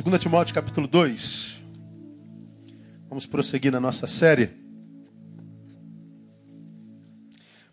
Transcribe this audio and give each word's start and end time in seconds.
2 0.00 0.20
Timóteo 0.20 0.54
capítulo 0.54 0.86
2. 0.86 1.60
Vamos 3.08 3.26
prosseguir 3.26 3.72
na 3.72 3.80
nossa 3.80 4.06
série. 4.06 4.50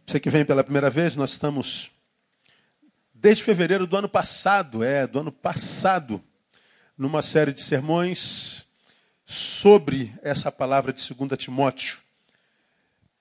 Você 0.08 0.20
que 0.20 0.32
vem 0.32 0.44
pela 0.44 0.64
primeira 0.64 0.90
vez, 0.90 1.16
nós 1.16 1.30
estamos 1.30 1.92
desde 3.14 3.44
fevereiro 3.44 3.86
do 3.86 3.96
ano 3.96 4.10
passado, 4.10 4.84
é, 4.84 5.06
do 5.06 5.20
ano 5.20 5.32
passado, 5.32 6.20
numa 6.98 7.22
série 7.22 7.54
de 7.54 7.62
sermões 7.62 8.66
sobre 9.24 10.12
essa 10.24 10.52
palavra 10.52 10.92
de 10.92 11.08
2 11.14 11.38
Timóteo. 11.38 12.00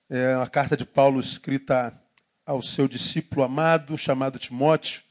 É 0.09 0.35
uma 0.35 0.49
carta 0.49 0.75
de 0.75 0.83
Paulo 0.83 1.19
escrita 1.19 1.95
ao 2.43 2.59
seu 2.59 2.87
discípulo 2.87 3.43
amado, 3.43 3.95
chamado 3.99 4.39
Timóteo. 4.39 5.04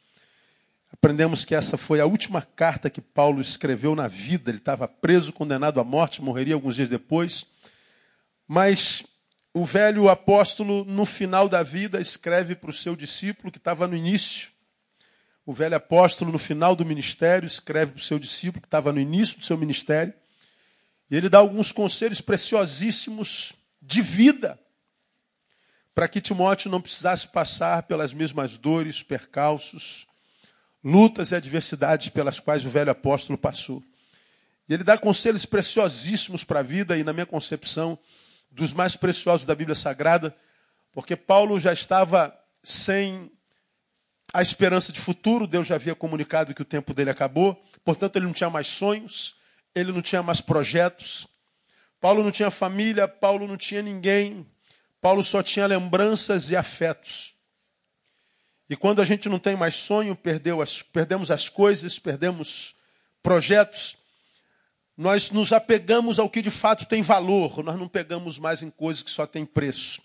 Aprendemos 0.94 1.44
que 1.44 1.56
essa 1.56 1.76
foi 1.76 2.00
a 2.00 2.06
última 2.06 2.40
carta 2.40 2.88
que 2.88 3.00
Paulo 3.00 3.40
escreveu 3.40 3.96
na 3.96 4.06
vida. 4.06 4.48
Ele 4.48 4.58
estava 4.58 4.86
preso, 4.86 5.32
condenado 5.32 5.80
à 5.80 5.84
morte, 5.84 6.22
morreria 6.22 6.54
alguns 6.54 6.76
dias 6.76 6.88
depois. 6.88 7.44
Mas 8.46 9.04
o 9.52 9.66
velho 9.66 10.08
apóstolo, 10.08 10.84
no 10.84 11.04
final 11.04 11.48
da 11.48 11.64
vida, 11.64 12.00
escreve 12.00 12.54
para 12.54 12.70
o 12.70 12.72
seu 12.72 12.94
discípulo 12.94 13.50
que 13.50 13.58
estava 13.58 13.88
no 13.88 13.96
início. 13.96 14.50
O 15.44 15.52
velho 15.52 15.74
apóstolo, 15.74 16.30
no 16.30 16.38
final 16.38 16.76
do 16.76 16.86
ministério, 16.86 17.44
escreve 17.44 17.92
para 17.92 18.00
o 18.00 18.04
seu 18.04 18.18
discípulo 18.20 18.62
que 18.62 18.68
estava 18.68 18.92
no 18.92 19.00
início 19.00 19.36
do 19.36 19.44
seu 19.44 19.58
ministério. 19.58 20.14
E 21.10 21.16
ele 21.16 21.28
dá 21.28 21.38
alguns 21.38 21.72
conselhos 21.72 22.20
preciosíssimos 22.20 23.52
de 23.82 24.00
vida 24.00 24.56
para 25.92 26.06
que 26.06 26.20
Timóteo 26.20 26.70
não 26.70 26.80
precisasse 26.80 27.26
passar 27.26 27.82
pelas 27.82 28.14
mesmas 28.14 28.56
dores, 28.56 29.02
percalços, 29.02 30.06
lutas 30.84 31.30
e 31.30 31.34
adversidades 31.34 32.10
pelas 32.10 32.38
quais 32.38 32.66
o 32.66 32.70
velho 32.70 32.90
apóstolo 32.90 33.38
passou. 33.38 33.82
E 34.68 34.74
ele 34.74 34.84
dá 34.84 34.98
conselhos 34.98 35.46
preciosíssimos 35.46 36.44
para 36.44 36.60
a 36.60 36.62
vida 36.62 36.96
e, 36.96 37.02
na 37.02 37.12
minha 37.12 37.26
concepção, 37.26 37.98
dos 38.50 38.72
mais 38.72 38.94
preciosos 38.94 39.46
da 39.46 39.54
Bíblia 39.54 39.74
Sagrada, 39.74 40.36
porque 40.92 41.16
Paulo 41.16 41.58
já 41.58 41.72
estava 41.72 42.36
sem 42.62 43.30
a 44.32 44.42
esperança 44.42 44.92
de 44.92 45.00
futuro, 45.00 45.46
Deus 45.46 45.66
já 45.66 45.74
havia 45.76 45.94
comunicado 45.94 46.54
que 46.54 46.62
o 46.62 46.64
tempo 46.64 46.92
dele 46.92 47.10
acabou, 47.10 47.60
portanto, 47.84 48.16
ele 48.16 48.26
não 48.26 48.32
tinha 48.32 48.50
mais 48.50 48.66
sonhos, 48.66 49.36
ele 49.74 49.92
não 49.92 50.02
tinha 50.02 50.22
mais 50.22 50.40
projetos. 50.40 51.26
Paulo 52.00 52.22
não 52.22 52.30
tinha 52.30 52.50
família, 52.50 53.08
Paulo 53.08 53.48
não 53.48 53.56
tinha 53.56 53.80
ninguém, 53.80 54.46
Paulo 55.00 55.22
só 55.24 55.42
tinha 55.42 55.66
lembranças 55.66 56.50
e 56.50 56.56
afetos. 56.56 57.33
E 58.68 58.76
quando 58.76 59.02
a 59.02 59.04
gente 59.04 59.28
não 59.28 59.38
tem 59.38 59.56
mais 59.56 59.74
sonho, 59.74 60.18
as, 60.62 60.82
perdemos 60.82 61.30
as 61.30 61.48
coisas, 61.48 61.98
perdemos 61.98 62.74
projetos, 63.22 63.96
nós 64.96 65.30
nos 65.30 65.52
apegamos 65.52 66.18
ao 66.18 66.30
que 66.30 66.40
de 66.40 66.50
fato 66.50 66.86
tem 66.86 67.02
valor, 67.02 67.62
nós 67.62 67.78
não 67.78 67.88
pegamos 67.88 68.38
mais 68.38 68.62
em 68.62 68.70
coisas 68.70 69.02
que 69.02 69.10
só 69.10 69.26
têm 69.26 69.44
preço. 69.44 70.00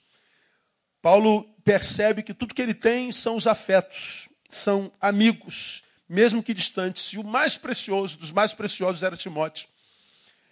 Paulo 1.02 1.44
percebe 1.64 2.24
que 2.24 2.34
tudo 2.34 2.54
que 2.54 2.62
ele 2.62 2.74
tem 2.74 3.12
são 3.12 3.36
os 3.38 3.48
afetos, 3.48 4.28
são 4.50 4.92
amigos, 5.00 5.84
mesmo 6.08 6.44
que 6.44 6.54
distantes. 6.54 7.14
E 7.14 7.18
o 7.18 7.24
mais 7.24 7.58
precioso 7.58 8.18
dos 8.18 8.32
mais 8.32 8.54
preciosos 8.54 9.04
era 9.04 9.16
Timóteo. 9.16 9.68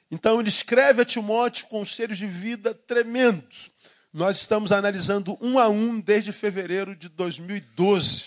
Então 0.09 0.39
ele 0.39 0.49
escreve 0.49 1.01
a 1.01 1.05
Timóteo 1.05 1.67
conselhos 1.67 2.17
de 2.17 2.27
vida 2.27 2.73
tremendos. 2.73 3.71
Nós 4.17 4.39
estamos 4.39 4.71
analisando 4.71 5.37
um 5.39 5.59
a 5.59 5.69
um 5.69 5.99
desde 5.99 6.31
fevereiro 6.31 6.95
de 6.95 7.07
2012. 7.07 8.23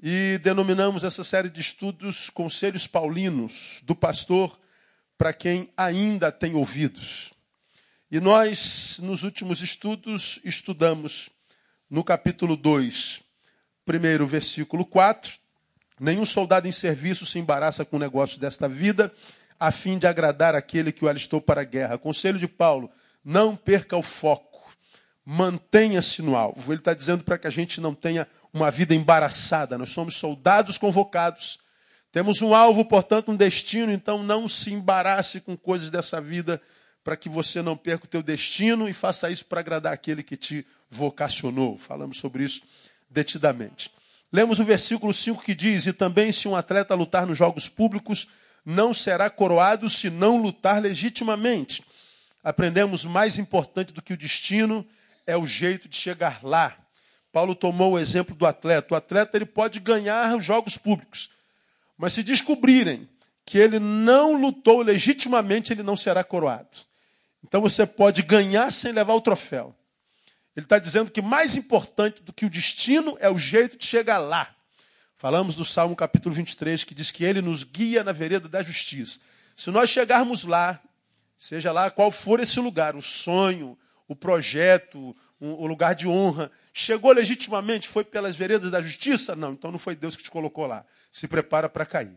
E 0.00 0.38
denominamos 0.40 1.02
essa 1.02 1.24
série 1.24 1.50
de 1.50 1.60
estudos 1.60 2.30
Conselhos 2.30 2.86
Paulinos, 2.86 3.80
do 3.82 3.96
pastor 3.96 4.56
para 5.18 5.32
quem 5.32 5.68
ainda 5.76 6.30
tem 6.30 6.54
ouvidos. 6.54 7.32
E 8.08 8.20
nós, 8.20 9.00
nos 9.02 9.24
últimos 9.24 9.62
estudos, 9.62 10.38
estudamos 10.44 11.28
no 11.90 12.04
capítulo 12.04 12.56
2, 12.56 13.20
primeiro 13.84 14.28
versículo 14.28 14.86
4. 14.86 15.40
Nenhum 15.98 16.24
soldado 16.24 16.68
em 16.68 16.72
serviço 16.72 17.26
se 17.26 17.40
embaraça 17.40 17.84
com 17.84 17.96
o 17.96 17.98
negócio 17.98 18.38
desta 18.38 18.68
vida, 18.68 19.12
a 19.58 19.72
fim 19.72 19.98
de 19.98 20.06
agradar 20.06 20.54
aquele 20.54 20.92
que 20.92 21.04
o 21.04 21.08
alistou 21.08 21.40
para 21.40 21.62
a 21.62 21.64
guerra. 21.64 21.98
Conselho 21.98 22.38
de 22.38 22.46
Paulo: 22.46 22.88
não 23.24 23.56
perca 23.56 23.96
o 23.96 24.04
foco 24.04 24.51
mantenha-se 25.24 26.22
no 26.22 26.36
alvo. 26.36 26.72
Ele 26.72 26.80
está 26.80 26.94
dizendo 26.94 27.24
para 27.24 27.38
que 27.38 27.46
a 27.46 27.50
gente 27.50 27.80
não 27.80 27.94
tenha 27.94 28.26
uma 28.52 28.70
vida 28.70 28.94
embaraçada. 28.94 29.78
Nós 29.78 29.90
somos 29.90 30.16
soldados 30.16 30.78
convocados. 30.78 31.58
Temos 32.10 32.42
um 32.42 32.54
alvo, 32.54 32.84
portanto, 32.84 33.30
um 33.30 33.36
destino, 33.36 33.90
então 33.90 34.22
não 34.22 34.46
se 34.46 34.72
embarace 34.72 35.40
com 35.40 35.56
coisas 35.56 35.90
dessa 35.90 36.20
vida 36.20 36.60
para 37.02 37.16
que 37.16 37.28
você 37.28 37.62
não 37.62 37.76
perca 37.76 38.04
o 38.04 38.08
teu 38.08 38.22
destino 38.22 38.88
e 38.88 38.92
faça 38.92 39.30
isso 39.30 39.44
para 39.46 39.60
agradar 39.60 39.92
aquele 39.92 40.22
que 40.22 40.36
te 40.36 40.66
vocacionou. 40.90 41.78
Falamos 41.78 42.18
sobre 42.18 42.44
isso 42.44 42.62
detidamente. 43.10 43.90
Lemos 44.32 44.58
o 44.58 44.64
versículo 44.64 45.12
5 45.12 45.42
que 45.42 45.54
diz: 45.54 45.86
E 45.86 45.92
também, 45.92 46.30
se 46.32 46.46
um 46.48 46.56
atleta 46.56 46.94
lutar 46.94 47.26
nos 47.26 47.36
jogos 47.36 47.68
públicos, 47.68 48.28
não 48.64 48.94
será 48.94 49.28
coroado 49.28 49.90
se 49.90 50.08
não 50.08 50.40
lutar 50.40 50.80
legitimamente. 50.80 51.82
Aprendemos 52.42 53.04
mais 53.04 53.38
importante 53.38 53.92
do 53.92 54.02
que 54.02 54.12
o 54.12 54.16
destino 54.16 54.86
é 55.26 55.36
o 55.36 55.46
jeito 55.46 55.88
de 55.88 55.96
chegar 55.96 56.40
lá. 56.42 56.76
Paulo 57.32 57.54
tomou 57.54 57.92
o 57.92 57.98
exemplo 57.98 58.34
do 58.34 58.46
atleta. 58.46 58.94
O 58.94 58.96
atleta 58.96 59.36
ele 59.36 59.46
pode 59.46 59.80
ganhar 59.80 60.36
os 60.36 60.44
jogos 60.44 60.76
públicos, 60.76 61.30
mas 61.96 62.12
se 62.12 62.22
descobrirem 62.22 63.08
que 63.44 63.58
ele 63.58 63.78
não 63.78 64.40
lutou 64.40 64.82
legitimamente, 64.82 65.72
ele 65.72 65.82
não 65.82 65.96
será 65.96 66.22
coroado. 66.22 66.78
Então 67.42 67.60
você 67.60 67.86
pode 67.86 68.22
ganhar 68.22 68.70
sem 68.70 68.92
levar 68.92 69.14
o 69.14 69.20
troféu. 69.20 69.74
Ele 70.54 70.66
está 70.66 70.78
dizendo 70.78 71.10
que 71.10 71.22
mais 71.22 71.56
importante 71.56 72.22
do 72.22 72.32
que 72.32 72.44
o 72.44 72.50
destino 72.50 73.16
é 73.18 73.30
o 73.30 73.38
jeito 73.38 73.76
de 73.76 73.86
chegar 73.86 74.18
lá. 74.18 74.54
Falamos 75.16 75.54
do 75.54 75.64
Salmo 75.64 75.96
capítulo 75.96 76.34
23, 76.34 76.84
que 76.84 76.94
diz 76.94 77.10
que 77.10 77.24
ele 77.24 77.40
nos 77.40 77.64
guia 77.64 78.04
na 78.04 78.12
vereda 78.12 78.48
da 78.48 78.62
justiça. 78.62 79.20
Se 79.56 79.70
nós 79.70 79.88
chegarmos 79.88 80.44
lá, 80.44 80.80
seja 81.38 81.72
lá 81.72 81.90
qual 81.90 82.10
for 82.10 82.40
esse 82.40 82.58
lugar, 82.60 82.96
o 82.96 83.02
sonho, 83.02 83.78
o 84.12 84.16
projeto, 84.16 85.16
o 85.40 85.66
lugar 85.66 85.94
de 85.94 86.06
honra, 86.06 86.50
chegou 86.72 87.10
legitimamente, 87.12 87.88
foi 87.88 88.04
pelas 88.04 88.36
veredas 88.36 88.70
da 88.70 88.80
justiça? 88.80 89.34
Não, 89.34 89.52
então 89.52 89.72
não 89.72 89.78
foi 89.78 89.96
Deus 89.96 90.14
que 90.14 90.22
te 90.22 90.30
colocou 90.30 90.66
lá. 90.66 90.84
Se 91.10 91.26
prepara 91.26 91.68
para 91.68 91.84
cair. 91.84 92.16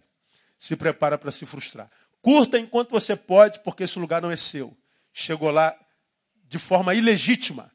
Se 0.57 0.75
prepara 0.75 1.17
para 1.17 1.31
se 1.31 1.45
frustrar. 1.45 1.89
Curta 2.21 2.59
enquanto 2.59 2.91
você 2.91 3.15
pode, 3.15 3.59
porque 3.59 3.83
esse 3.83 3.97
lugar 3.97 4.21
não 4.21 4.29
é 4.31 4.35
seu. 4.35 4.77
Chegou 5.11 5.49
lá 5.51 5.75
de 6.47 6.59
forma 6.59 6.93
ilegítima. 6.93 7.71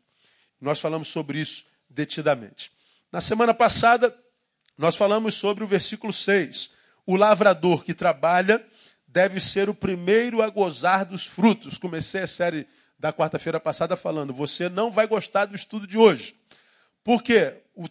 Nós 0.60 0.78
falamos 0.78 1.08
sobre 1.08 1.40
isso 1.40 1.64
detidamente. 1.88 2.70
Na 3.10 3.20
semana 3.20 3.52
passada, 3.52 4.16
nós 4.78 4.94
falamos 4.94 5.34
sobre 5.34 5.64
o 5.64 5.66
versículo 5.66 6.12
6. 6.12 6.70
O 7.06 7.16
lavrador 7.16 7.82
que 7.82 7.94
trabalha 7.94 8.64
deve 9.06 9.40
ser 9.40 9.68
o 9.68 9.74
primeiro 9.74 10.42
a 10.42 10.48
gozar 10.48 11.04
dos 11.04 11.26
frutos. 11.26 11.76
Comecei 11.76 12.22
a 12.22 12.28
série 12.28 12.68
da 13.00 13.12
quarta-feira 13.12 13.58
passada 13.58 13.96
falando: 13.96 14.32
você 14.32 14.68
não 14.68 14.92
vai 14.92 15.06
gostar 15.06 15.46
do 15.46 15.56
estudo 15.56 15.86
de 15.86 15.96
hoje. 15.96 16.36
Porque 17.02 17.54
o, 17.74 17.86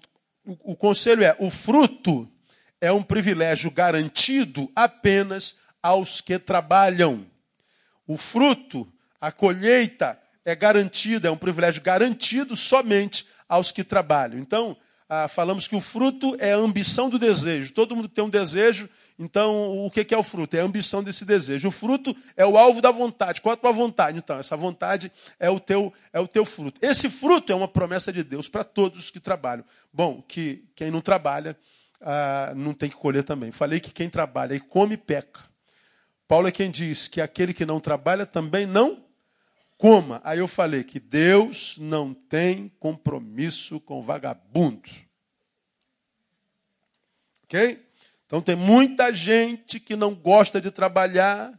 o, 0.45 0.73
o 0.73 0.75
conselho 0.75 1.23
é: 1.23 1.35
o 1.39 1.49
fruto 1.49 2.31
é 2.79 2.91
um 2.91 3.01
privilégio 3.01 3.71
garantido 3.71 4.71
apenas 4.75 5.55
aos 5.81 6.21
que 6.21 6.37
trabalham. 6.37 7.25
O 8.05 8.17
fruto, 8.17 8.87
a 9.19 9.31
colheita, 9.31 10.17
é 10.45 10.55
garantida, 10.55 11.27
é 11.27 11.31
um 11.31 11.37
privilégio 11.37 11.81
garantido 11.81 12.55
somente 12.55 13.25
aos 13.47 13.71
que 13.71 13.83
trabalham. 13.83 14.39
Então, 14.39 14.77
ah, 15.07 15.27
falamos 15.27 15.67
que 15.67 15.75
o 15.75 15.81
fruto 15.81 16.35
é 16.39 16.53
a 16.53 16.57
ambição 16.57 17.09
do 17.09 17.17
desejo. 17.17 17.73
Todo 17.73 17.95
mundo 17.95 18.07
tem 18.07 18.23
um 18.23 18.29
desejo 18.29 18.87
então, 19.19 19.85
o 19.85 19.91
que 19.91 20.13
é 20.13 20.17
o 20.17 20.23
fruto? 20.23 20.55
É 20.55 20.61
a 20.61 20.63
ambição 20.63 21.03
desse 21.03 21.25
desejo. 21.25 21.67
O 21.67 21.71
fruto 21.71 22.15
é 22.37 22.45
o 22.45 22.57
alvo 22.57 22.81
da 22.81 22.89
vontade. 22.89 23.41
Qual 23.41 23.51
é 23.51 23.53
a 23.53 23.59
tua 23.59 23.73
vontade? 23.73 24.17
Então, 24.17 24.39
essa 24.39 24.55
vontade 24.55 25.11
é 25.37 25.49
o 25.49 25.59
teu, 25.59 25.93
é 26.13 26.21
o 26.21 26.27
teu 26.27 26.45
fruto. 26.45 26.79
Esse 26.81 27.09
fruto 27.09 27.51
é 27.51 27.55
uma 27.55 27.67
promessa 27.67 28.13
de 28.13 28.23
Deus 28.23 28.47
para 28.47 28.63
todos 28.63 28.97
os 28.97 29.11
que 29.11 29.19
trabalham. 29.19 29.65
Bom, 29.91 30.21
que 30.21 30.63
quem 30.73 30.89
não 30.89 31.01
trabalha 31.01 31.57
ah, 31.99 32.53
não 32.55 32.73
tem 32.73 32.89
que 32.89 32.95
colher 32.95 33.25
também. 33.25 33.51
Falei 33.51 33.81
que 33.81 33.91
quem 33.91 34.09
trabalha 34.09 34.55
e 34.55 34.59
come 34.61 34.95
peca. 34.95 35.41
Paulo 36.25 36.47
é 36.47 36.51
quem 36.51 36.71
diz 36.71 37.09
que 37.09 37.19
aquele 37.19 37.53
que 37.53 37.65
não 37.65 37.81
trabalha 37.81 38.25
também 38.25 38.65
não 38.65 39.03
coma. 39.77 40.21
Aí 40.23 40.39
eu 40.39 40.47
falei 40.47 40.81
que 40.81 40.97
Deus 40.97 41.77
não 41.77 42.13
tem 42.13 42.69
compromisso 42.79 43.81
com 43.81 44.01
vagabundos. 44.01 44.93
Ok? 47.43 47.88
Então 48.29 48.43
tem 48.43 48.55
muita 48.55 49.11
gente 49.11 49.79
que 49.79 49.95
não 49.95 50.13
gosta 50.13 50.61
de 50.61 50.69
trabalhar, 50.69 51.51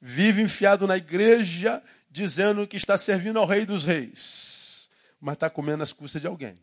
vive 0.00 0.42
enfiado 0.42 0.84
na 0.84 0.96
igreja, 0.96 1.80
dizendo 2.10 2.66
que 2.66 2.76
está 2.76 2.98
servindo 2.98 3.38
ao 3.38 3.46
rei 3.46 3.64
dos 3.64 3.84
reis, 3.84 4.90
mas 5.20 5.34
está 5.34 5.48
comendo 5.48 5.84
as 5.84 5.92
custas 5.92 6.20
de 6.20 6.26
alguém. 6.26 6.58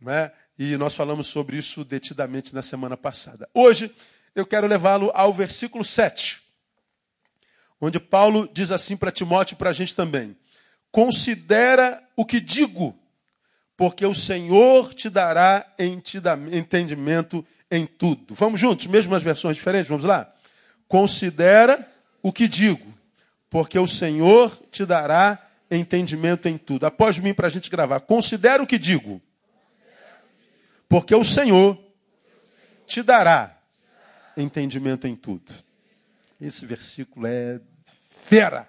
Não 0.00 0.10
é? 0.10 0.32
E 0.58 0.74
nós 0.78 0.94
falamos 0.94 1.26
sobre 1.26 1.58
isso 1.58 1.84
detidamente 1.84 2.54
na 2.54 2.62
semana 2.62 2.96
passada. 2.96 3.46
Hoje 3.52 3.94
eu 4.34 4.46
quero 4.46 4.66
levá-lo 4.66 5.10
ao 5.12 5.30
versículo 5.34 5.84
7, 5.84 6.40
onde 7.78 8.00
Paulo 8.00 8.48
diz 8.50 8.72
assim 8.72 8.96
para 8.96 9.12
Timóteo 9.12 9.52
e 9.52 9.58
para 9.58 9.68
a 9.68 9.74
gente 9.74 9.94
também: 9.94 10.34
Considera 10.90 12.02
o 12.16 12.24
que 12.24 12.40
digo, 12.40 12.98
porque 13.78 14.04
o 14.04 14.12
Senhor 14.12 14.92
te 14.92 15.08
dará 15.08 15.64
entendimento 15.78 17.46
em 17.70 17.86
tudo. 17.86 18.34
Vamos 18.34 18.58
juntos, 18.58 18.88
mesmo 18.88 19.14
as 19.14 19.22
versões 19.22 19.56
diferentes, 19.56 19.88
vamos 19.88 20.04
lá? 20.04 20.34
Considera 20.88 21.88
o 22.20 22.32
que 22.32 22.48
digo, 22.48 22.92
porque 23.48 23.78
o 23.78 23.86
Senhor 23.86 24.50
te 24.72 24.84
dará 24.84 25.48
entendimento 25.70 26.48
em 26.48 26.58
tudo. 26.58 26.86
Após 26.86 27.20
mim, 27.20 27.32
para 27.32 27.46
a 27.46 27.50
gente 27.50 27.70
gravar. 27.70 28.00
Considera 28.00 28.60
o 28.60 28.66
que 28.66 28.80
digo, 28.80 29.22
porque 30.88 31.14
o 31.14 31.22
Senhor 31.22 31.78
te 32.84 33.00
dará 33.00 33.60
entendimento 34.36 35.06
em 35.06 35.14
tudo. 35.14 35.54
Esse 36.40 36.66
versículo 36.66 37.28
é 37.28 37.60
fera. 38.24 38.68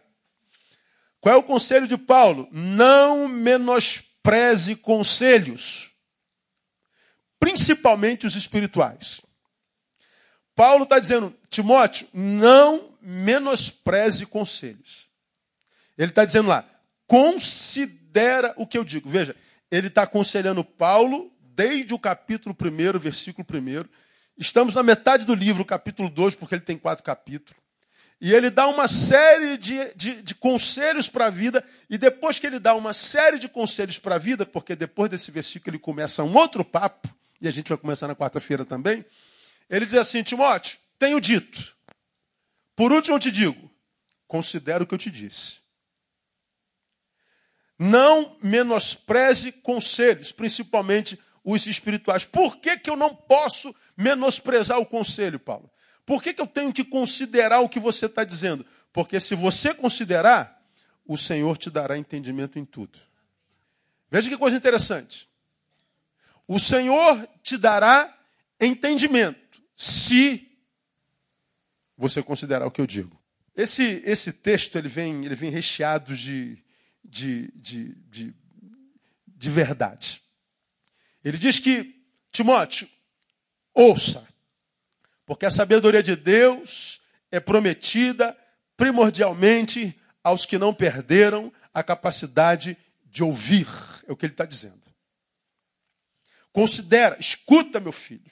Qual 1.19 1.33
é 1.33 1.37
o 1.37 1.43
conselho 1.43 1.87
de 1.87 1.97
Paulo? 1.97 2.47
Não 2.51 3.27
menospreze 3.27 4.08
conselhos, 4.81 5.93
principalmente 7.39 8.27
os 8.27 8.35
espirituais. 8.35 9.21
Paulo 10.55 10.83
está 10.83 10.99
dizendo, 10.99 11.33
Timóteo, 11.49 12.07
não 12.13 12.97
menospreze 13.01 14.25
conselhos. 14.25 15.07
Ele 15.97 16.11
está 16.11 16.25
dizendo 16.25 16.49
lá, 16.49 16.69
considera 17.07 18.53
o 18.57 18.67
que 18.67 18.77
eu 18.77 18.83
digo. 18.83 19.09
Veja, 19.09 19.35
ele 19.71 19.87
está 19.87 20.03
aconselhando 20.03 20.63
Paulo 20.63 21.31
desde 21.39 21.93
o 21.93 21.99
capítulo 21.99 22.55
1, 22.59 22.99
versículo 22.99 23.45
1. 23.51 23.89
Estamos 24.37 24.75
na 24.75 24.83
metade 24.83 25.25
do 25.25 25.35
livro, 25.35 25.65
capítulo 25.65 26.09
2, 26.09 26.35
porque 26.35 26.55
ele 26.55 26.61
tem 26.61 26.77
quatro 26.77 27.03
capítulos. 27.03 27.58
E 28.21 28.33
ele 28.33 28.49
dá 28.49 28.67
uma 28.67 28.87
série 28.87 29.57
de, 29.57 29.93
de, 29.95 30.21
de 30.21 30.35
conselhos 30.35 31.07
para 31.07 31.27
a 31.27 31.29
vida, 31.29 31.63
e 31.89 31.97
depois 31.97 32.37
que 32.37 32.45
ele 32.45 32.59
dá 32.59 32.75
uma 32.75 32.93
série 32.93 33.39
de 33.39 33.47
conselhos 33.47 33.97
para 33.97 34.15
a 34.15 34.17
vida, 34.17 34.45
porque 34.45 34.75
depois 34.75 35.09
desse 35.09 35.31
versículo 35.31 35.71
ele 35.75 35.81
começa 35.81 36.23
um 36.23 36.35
outro 36.35 36.65
papo, 36.65 37.07
e 37.39 37.47
a 37.47 37.51
gente 37.51 37.69
vai 37.69 37.77
começar 37.77 38.07
na 38.07 38.15
quarta-feira 38.15 38.65
também, 38.65 39.05
ele 39.69 39.85
diz 39.85 39.95
assim: 39.95 40.21
Timóteo, 40.21 40.77
tenho 40.97 41.21
dito, 41.21 41.73
por 42.75 42.91
último 42.91 43.15
eu 43.15 43.19
te 43.19 43.31
digo, 43.31 43.71
considera 44.27 44.83
o 44.83 44.87
que 44.87 44.93
eu 44.93 44.99
te 44.99 45.09
disse. 45.09 45.59
Não 47.77 48.37
menospreze 48.43 49.53
conselhos, 49.53 50.33
principalmente 50.33 51.17
os 51.43 51.65
espirituais. 51.65 52.25
Por 52.25 52.57
que, 52.57 52.77
que 52.77 52.89
eu 52.89 52.97
não 52.97 53.15
posso 53.15 53.73
menosprezar 53.95 54.77
o 54.79 54.85
conselho, 54.85 55.39
Paulo? 55.39 55.71
Por 56.09 56.23
que, 56.23 56.33
que 56.33 56.41
eu 56.41 56.47
tenho 56.47 56.73
que 56.73 56.83
considerar 56.83 57.59
o 57.59 57.69
que 57.69 57.79
você 57.79 58.07
está 58.07 58.23
dizendo? 58.23 58.65
Porque 58.91 59.19
se 59.19 59.35
você 59.35 59.75
considerar, 59.75 60.59
o 61.05 61.15
Senhor 61.15 61.55
te 61.55 61.69
dará 61.69 61.99
entendimento 61.99 62.57
em 62.57 62.65
tudo. 62.65 62.97
Veja 64.09 64.27
que 64.27 64.35
coisa 64.35 64.57
interessante. 64.57 65.29
O 66.47 66.59
Senhor 66.59 67.29
te 67.43 67.59
dará 67.59 68.11
entendimento 68.59 69.61
se 69.77 70.51
você 71.95 72.23
considerar 72.23 72.65
o 72.65 72.71
que 72.71 72.81
eu 72.81 72.87
digo. 72.87 73.21
Esse, 73.55 74.01
esse 74.03 74.33
texto 74.33 74.79
ele 74.79 74.89
vem, 74.89 75.23
ele 75.23 75.35
vem 75.35 75.51
recheado 75.51 76.15
de, 76.15 76.57
de, 77.05 77.51
de, 77.53 77.93
de, 78.09 78.33
de 79.27 79.49
verdade. 79.51 80.23
Ele 81.23 81.37
diz 81.37 81.59
que, 81.59 82.03
Timóteo, 82.31 82.89
ouça, 83.75 84.27
porque 85.29 85.45
a 85.45 85.51
sabedoria 85.51 86.01
de 86.01 86.15
Deus 86.15 87.01
é 87.29 87.39
prometida 87.39 88.35
primordialmente 88.75 89.95
aos 90.23 90.43
que 90.43 90.57
não 90.57 90.73
perderam 90.73 91.53
a 91.71 91.83
capacidade 91.83 92.75
de 93.05 93.23
ouvir. 93.23 93.67
É 94.07 94.11
o 94.11 94.17
que 94.17 94.25
ele 94.25 94.33
está 94.33 94.43
dizendo. 94.43 94.81
Considera, 96.51 97.15
escuta, 97.19 97.79
meu 97.79 97.91
filho. 97.91 98.31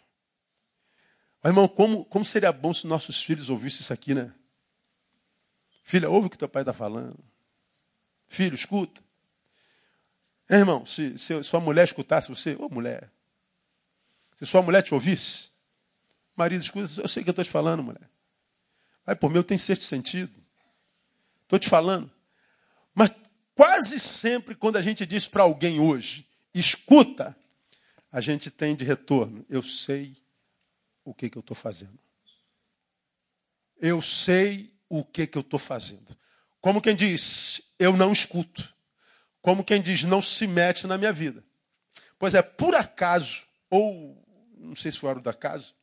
Mas, 1.43 1.51
irmão, 1.51 1.67
como, 1.67 2.03
como 2.03 2.25
seria 2.25 2.51
bom 2.51 2.73
se 2.73 2.87
nossos 2.87 3.21
filhos 3.21 3.47
ouvissem 3.47 3.81
isso 3.81 3.93
aqui, 3.93 4.15
né? 4.15 4.33
Filha, 5.83 6.09
ouve 6.09 6.25
o 6.25 6.29
que 6.31 6.37
teu 6.39 6.49
pai 6.49 6.63
está 6.63 6.73
falando. 6.73 7.23
Filho, 8.25 8.55
escuta. 8.55 9.03
irmão, 10.49 10.83
se, 10.83 11.15
se 11.19 11.43
sua 11.43 11.59
mulher 11.59 11.83
escutasse 11.83 12.27
você, 12.27 12.55
ô 12.55 12.67
mulher, 12.69 13.11
se 14.35 14.47
sua 14.47 14.63
mulher 14.63 14.81
te 14.81 14.95
ouvisse, 14.95 15.55
Marido, 16.37 16.61
escuta, 16.61 17.01
eu 17.01 17.07
sei 17.07 17.23
que 17.23 17.29
eu 17.29 17.31
estou 17.31 17.43
te 17.43 17.49
falando, 17.49 17.81
mulher. 17.81 18.07
Vai 19.03 19.15
por 19.15 19.31
mim, 19.31 19.37
eu 19.37 19.43
tenho 19.43 19.59
sentido. 19.59 20.31
Estou 21.43 21.57
te 21.57 21.67
falando. 21.67 22.11
Mas 22.93 23.09
quase 23.55 23.99
sempre, 23.99 24.53
quando 24.53 24.77
a 24.77 24.81
gente 24.81 25.03
diz 25.03 25.27
para 25.27 25.41
alguém 25.41 25.79
hoje, 25.79 26.27
escuta, 26.53 27.35
a 28.11 28.21
gente 28.21 28.51
tem 28.51 28.75
de 28.75 28.85
retorno. 28.85 29.43
Eu 29.49 29.63
sei 29.63 30.15
o 31.03 31.13
que, 31.13 31.27
que 31.27 31.37
eu 31.37 31.41
estou 31.41 31.55
fazendo. 31.55 31.97
Eu 33.79 33.99
sei 34.01 34.71
o 34.87 35.03
que, 35.03 35.25
que 35.25 35.37
eu 35.37 35.41
estou 35.41 35.59
fazendo. 35.59 36.15
Como 36.61 36.81
quem 36.81 36.95
diz, 36.95 37.61
eu 37.79 37.97
não 37.97 38.11
escuto. 38.11 38.71
Como 39.41 39.63
quem 39.63 39.81
diz, 39.81 40.03
não 40.03 40.21
se 40.21 40.45
mete 40.45 40.85
na 40.85 40.97
minha 40.97 41.13
vida. 41.13 41.43
Pois 42.19 42.35
é, 42.35 42.41
por 42.41 42.75
acaso, 42.75 43.45
ou 43.69 44.23
não 44.57 44.75
sei 44.75 44.91
se 44.91 44.99
foi 44.99 45.09
hora 45.09 45.19
do 45.19 45.29
acaso, 45.29 45.73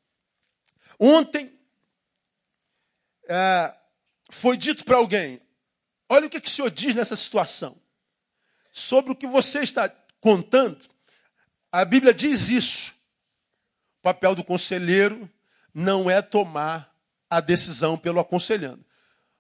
Ontem 0.99 1.53
é, 3.29 3.75
foi 4.31 4.57
dito 4.57 4.85
para 4.85 4.97
alguém: 4.97 5.41
olha 6.09 6.27
o 6.27 6.31
que, 6.31 6.41
que 6.41 6.49
o 6.49 6.51
senhor 6.51 6.71
diz 6.71 6.95
nessa 6.95 7.17
situação. 7.17 7.77
Sobre 8.71 9.13
o 9.13 9.17
que 9.17 9.27
você 9.27 9.61
está 9.61 9.89
contando, 10.21 10.79
a 11.71 11.85
Bíblia 11.85 12.13
diz 12.13 12.49
isso. 12.49 12.93
O 14.01 14.03
papel 14.03 14.35
do 14.35 14.45
conselheiro 14.45 15.31
não 15.73 16.11
é 16.11 16.21
tomar 16.21 16.95
a 17.31 17.41
decisão 17.41 17.97
pelo 17.97 18.21
aconselhando. 18.21 18.85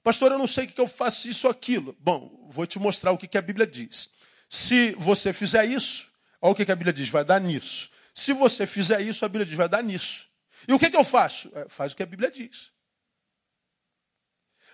Pastor, 0.02 0.32
eu 0.32 0.38
não 0.38 0.46
sei 0.46 0.64
o 0.64 0.68
que 0.68 0.80
eu 0.80 0.86
faço 0.86 1.28
isso 1.28 1.46
ou 1.46 1.50
aquilo. 1.50 1.96
Bom, 1.98 2.48
vou 2.50 2.66
te 2.66 2.78
mostrar 2.78 3.10
o 3.12 3.18
que 3.18 3.38
a 3.38 3.42
Bíblia 3.42 3.66
diz. 3.66 4.10
Se 4.48 4.92
você 4.92 5.32
fizer 5.32 5.64
isso, 5.64 6.08
olha 6.40 6.52
o 6.52 6.54
que 6.54 6.70
a 6.70 6.76
Bíblia 6.76 6.92
diz, 6.92 7.08
vai 7.08 7.24
dar 7.24 7.40
nisso. 7.40 7.90
Se 8.14 8.32
você 8.32 8.66
fizer 8.66 9.00
isso, 9.00 9.24
a 9.24 9.28
Bíblia 9.28 9.46
diz, 9.46 9.56
vai 9.56 9.68
dar 9.68 9.82
nisso. 9.82 10.28
E 10.66 10.72
o 10.72 10.78
que, 10.78 10.90
que 10.90 10.96
eu 10.96 11.04
faço? 11.04 11.50
É, 11.54 11.68
faz 11.68 11.92
o 11.92 11.96
que 11.96 12.02
a 12.02 12.06
Bíblia 12.06 12.30
diz. 12.30 12.72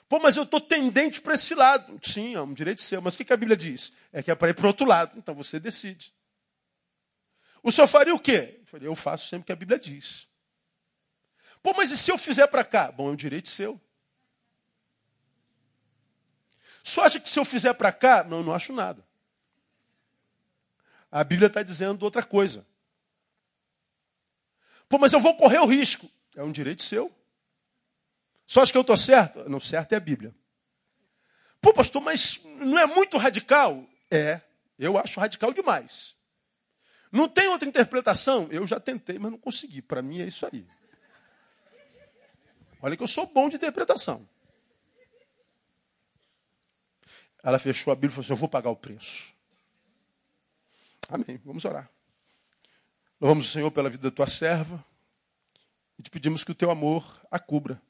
Pô, 0.08 0.18
mas 0.18 0.36
eu 0.36 0.42
estou 0.42 0.60
tendente 0.60 1.20
para 1.20 1.34
esse 1.34 1.54
lado. 1.54 1.98
Sim, 2.02 2.34
é 2.34 2.42
um 2.42 2.52
direito 2.52 2.82
seu. 2.82 3.00
Mas 3.00 3.14
o 3.14 3.18
que, 3.18 3.24
que 3.24 3.32
a 3.32 3.36
Bíblia 3.36 3.56
diz? 3.56 3.92
É 4.12 4.22
que 4.22 4.30
é 4.30 4.34
para 4.34 4.50
ir 4.50 4.54
para 4.54 4.64
o 4.64 4.68
outro 4.68 4.86
lado. 4.86 5.16
Então 5.16 5.34
você 5.34 5.60
decide. 5.60 6.12
O 7.62 7.70
senhor 7.70 7.86
faria 7.86 8.14
o 8.14 8.18
quê? 8.18 8.56
Eu 8.58 8.66
falei, 8.66 8.88
eu 8.88 8.96
faço 8.96 9.28
sempre 9.28 9.42
o 9.42 9.46
que 9.46 9.52
a 9.52 9.56
Bíblia 9.56 9.78
diz. 9.78 10.26
Pô, 11.62 11.72
mas 11.76 11.92
e 11.92 11.96
se 11.96 12.10
eu 12.10 12.18
fizer 12.18 12.46
para 12.46 12.64
cá? 12.64 12.90
Bom, 12.90 13.08
é 13.08 13.12
um 13.12 13.16
direito 13.16 13.48
seu. 13.48 13.80
Só 16.82 17.04
acha 17.04 17.20
que 17.20 17.28
se 17.28 17.38
eu 17.38 17.44
fizer 17.44 17.74
para 17.74 17.92
cá? 17.92 18.24
Não, 18.24 18.42
não 18.42 18.52
acho 18.52 18.72
nada. 18.72 19.06
A 21.12 21.22
Bíblia 21.22 21.48
está 21.48 21.62
dizendo 21.62 22.02
outra 22.02 22.22
coisa. 22.22 22.66
Pô, 24.90 24.98
mas 24.98 25.12
eu 25.12 25.20
vou 25.20 25.36
correr 25.36 25.60
o 25.60 25.66
risco. 25.66 26.10
É 26.34 26.42
um 26.42 26.50
direito 26.50 26.82
seu. 26.82 27.14
Só 28.44 28.60
acha 28.60 28.72
que 28.72 28.76
eu 28.76 28.80
estou 28.80 28.96
certo? 28.96 29.48
Não, 29.48 29.60
certo 29.60 29.92
é 29.92 29.96
a 29.96 30.00
Bíblia. 30.00 30.34
Pô, 31.60 31.72
pastor, 31.72 32.02
mas 32.02 32.40
não 32.44 32.76
é 32.76 32.86
muito 32.86 33.16
radical? 33.16 33.86
É, 34.10 34.40
eu 34.76 34.98
acho 34.98 35.20
radical 35.20 35.52
demais. 35.52 36.16
Não 37.12 37.28
tem 37.28 37.46
outra 37.46 37.68
interpretação? 37.68 38.48
Eu 38.50 38.66
já 38.66 38.80
tentei, 38.80 39.16
mas 39.16 39.30
não 39.30 39.38
consegui. 39.38 39.80
Para 39.80 40.02
mim 40.02 40.20
é 40.20 40.26
isso 40.26 40.44
aí. 40.44 40.66
Olha 42.82 42.96
que 42.96 43.02
eu 43.04 43.08
sou 43.08 43.26
bom 43.26 43.48
de 43.48 43.56
interpretação. 43.56 44.28
Ela 47.44 47.60
fechou 47.60 47.92
a 47.92 47.94
Bíblia 47.94 48.10
e 48.10 48.14
falou 48.14 48.24
assim: 48.24 48.32
Eu 48.32 48.36
vou 48.36 48.48
pagar 48.48 48.70
o 48.70 48.76
preço. 48.76 49.32
Amém. 51.08 51.40
Vamos 51.44 51.64
orar. 51.64 51.88
Louvamos 53.20 53.48
o 53.48 53.52
Senhor 53.52 53.70
pela 53.70 53.90
vida 53.90 54.10
da 54.10 54.16
tua 54.16 54.26
serva 54.26 54.82
e 55.98 56.02
te 56.02 56.10
pedimos 56.10 56.42
que 56.42 56.52
o 56.52 56.54
teu 56.54 56.70
amor 56.70 57.20
a 57.30 57.38
cubra 57.38 57.80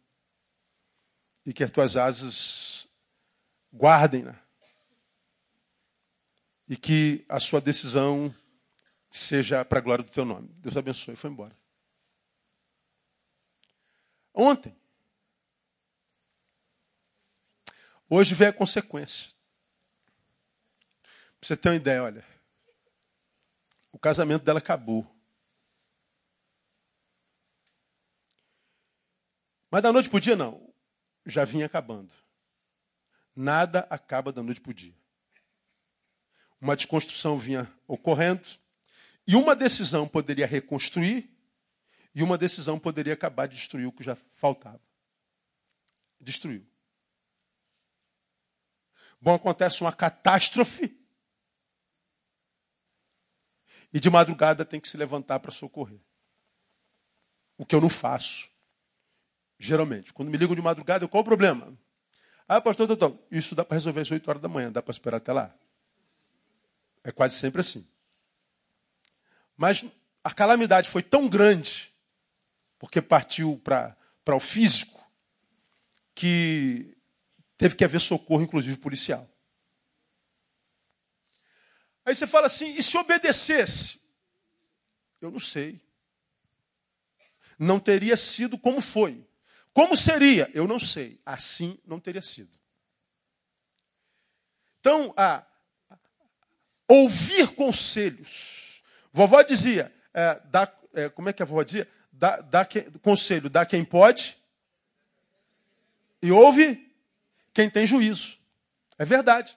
e 1.47 1.53
que 1.53 1.63
as 1.63 1.71
tuas 1.71 1.97
asas 1.97 2.89
guardem-na 3.73 4.37
e 6.69 6.77
que 6.77 7.25
a 7.29 7.39
sua 7.39 7.61
decisão 7.61 8.35
seja 9.09 9.65
para 9.65 9.79
a 9.79 9.83
glória 9.83 10.05
do 10.05 10.11
teu 10.11 10.25
nome. 10.25 10.49
Deus 10.55 10.77
abençoe. 10.77 11.15
Foi 11.15 11.31
embora. 11.31 11.57
Ontem. 14.35 14.75
Hoje 18.09 18.35
vem 18.35 18.49
a 18.49 18.53
consequência. 18.53 19.31
Pra 21.03 21.47
você 21.47 21.57
ter 21.57 21.69
uma 21.69 21.77
ideia, 21.77 22.03
olha. 22.03 22.25
O 23.93 23.99
casamento 23.99 24.45
dela 24.45 24.59
acabou. 24.59 25.20
Mas 29.71 29.83
da 29.83 29.93
noite 29.93 30.09
para 30.09 30.17
o 30.17 30.21
dia, 30.21 30.35
não. 30.35 30.73
Já 31.25 31.45
vinha 31.45 31.67
acabando. 31.67 32.12
Nada 33.37 33.87
acaba 33.89 34.33
da 34.33 34.43
noite 34.43 34.61
para 34.61 34.71
o 34.71 34.75
dia. 34.75 34.95
Uma 36.61 36.75
desconstrução 36.75 37.39
vinha 37.39 37.73
ocorrendo. 37.87 38.49
E 39.27 39.37
uma 39.37 39.55
decisão 39.55 40.09
poderia 40.09 40.47
reconstruir. 40.47 41.31
E 42.15 42.23
uma 42.23 42.37
decisão 42.37 42.79
poderia 42.79 43.15
acabar 43.15 43.47
de 43.47 43.55
destruir 43.55 43.87
o 43.87 43.93
que 43.93 44.03
já 44.03 44.17
faltava. 44.35 44.83
Destruiu. 46.21 46.67
Bom, 49.21 49.35
acontece 49.35 49.83
uma 49.83 49.93
catástrofe. 49.93 50.99
E 53.93 54.00
de 54.00 54.11
madrugada 54.11 54.65
tem 54.65 54.81
que 54.81 54.89
se 54.89 54.97
levantar 54.97 55.39
para 55.41 55.50
socorrer. 55.50 56.00
O 57.57 57.65
que 57.65 57.75
eu 57.75 57.81
não 57.81 57.89
faço. 57.89 58.50
Geralmente. 59.62 60.11
Quando 60.14 60.31
me 60.31 60.38
ligam 60.38 60.57
de 60.57 60.62
madrugada, 60.62 61.07
qual 61.07 61.21
o 61.21 61.25
problema? 61.25 61.79
Ah, 62.49 62.62
pastor, 62.62 62.87
doutor, 62.87 63.17
isso 63.31 63.55
dá 63.55 63.62
para 63.62 63.76
resolver 63.76 64.00
às 64.00 64.11
8 64.11 64.26
horas 64.26 64.40
da 64.40 64.49
manhã, 64.49 64.73
dá 64.73 64.83
para 64.83 64.90
esperar 64.90 65.19
até 65.19 65.35
lá. 65.35 65.55
É 67.05 67.12
quase 67.12 67.37
sempre 67.37 67.61
assim. 67.61 67.87
Mas 69.59 69.85
a 70.25 70.33
calamidade 70.33 70.88
foi 70.88 71.02
tão 71.02 71.29
grande, 71.29 71.95
porque 72.79 73.02
partiu 73.02 73.61
para 73.62 73.95
o 74.35 74.40
físico, 74.40 75.07
que 76.14 76.97
teve 77.59 77.76
que 77.76 77.85
haver 77.85 78.00
socorro, 78.00 78.43
inclusive 78.43 78.79
policial. 78.79 79.29
Aí 82.02 82.14
você 82.14 82.26
fala 82.26 82.47
assim: 82.47 82.75
e 82.76 82.83
se 82.83 82.97
obedecesse? 82.97 84.00
Eu 85.21 85.31
não 85.31 85.38
sei. 85.38 85.79
Não 87.59 87.79
teria 87.79 88.17
sido 88.17 88.57
como 88.57 88.81
foi. 88.81 89.29
Como 89.73 89.97
seria? 89.97 90.50
Eu 90.53 90.67
não 90.67 90.79
sei. 90.79 91.21
Assim 91.25 91.79
não 91.87 92.00
teria 92.00 92.23
sido. 92.23 92.50
Então, 94.81 95.12
a, 95.17 95.45
ouvir 96.89 97.49
conselhos. 97.55 98.83
Vovó 99.12 99.43
dizia, 99.43 99.93
é, 100.12 100.41
dá, 100.47 100.73
é, 100.95 101.09
como 101.09 101.29
é 101.29 101.33
que 101.33 101.43
a 101.43 101.47
vovó 101.47 101.62
dizia? 101.62 101.89
Dá, 102.12 102.41
dá 102.41 102.65
que, 102.65 102.83
conselho, 103.00 103.49
dá 103.49 103.65
quem 103.65 103.85
pode 103.85 104.37
e 106.23 106.33
ouve 106.33 106.93
quem 107.53 107.71
tem 107.71 107.87
juízo. 107.87 108.39
É 108.99 109.05
verdade. 109.05 109.57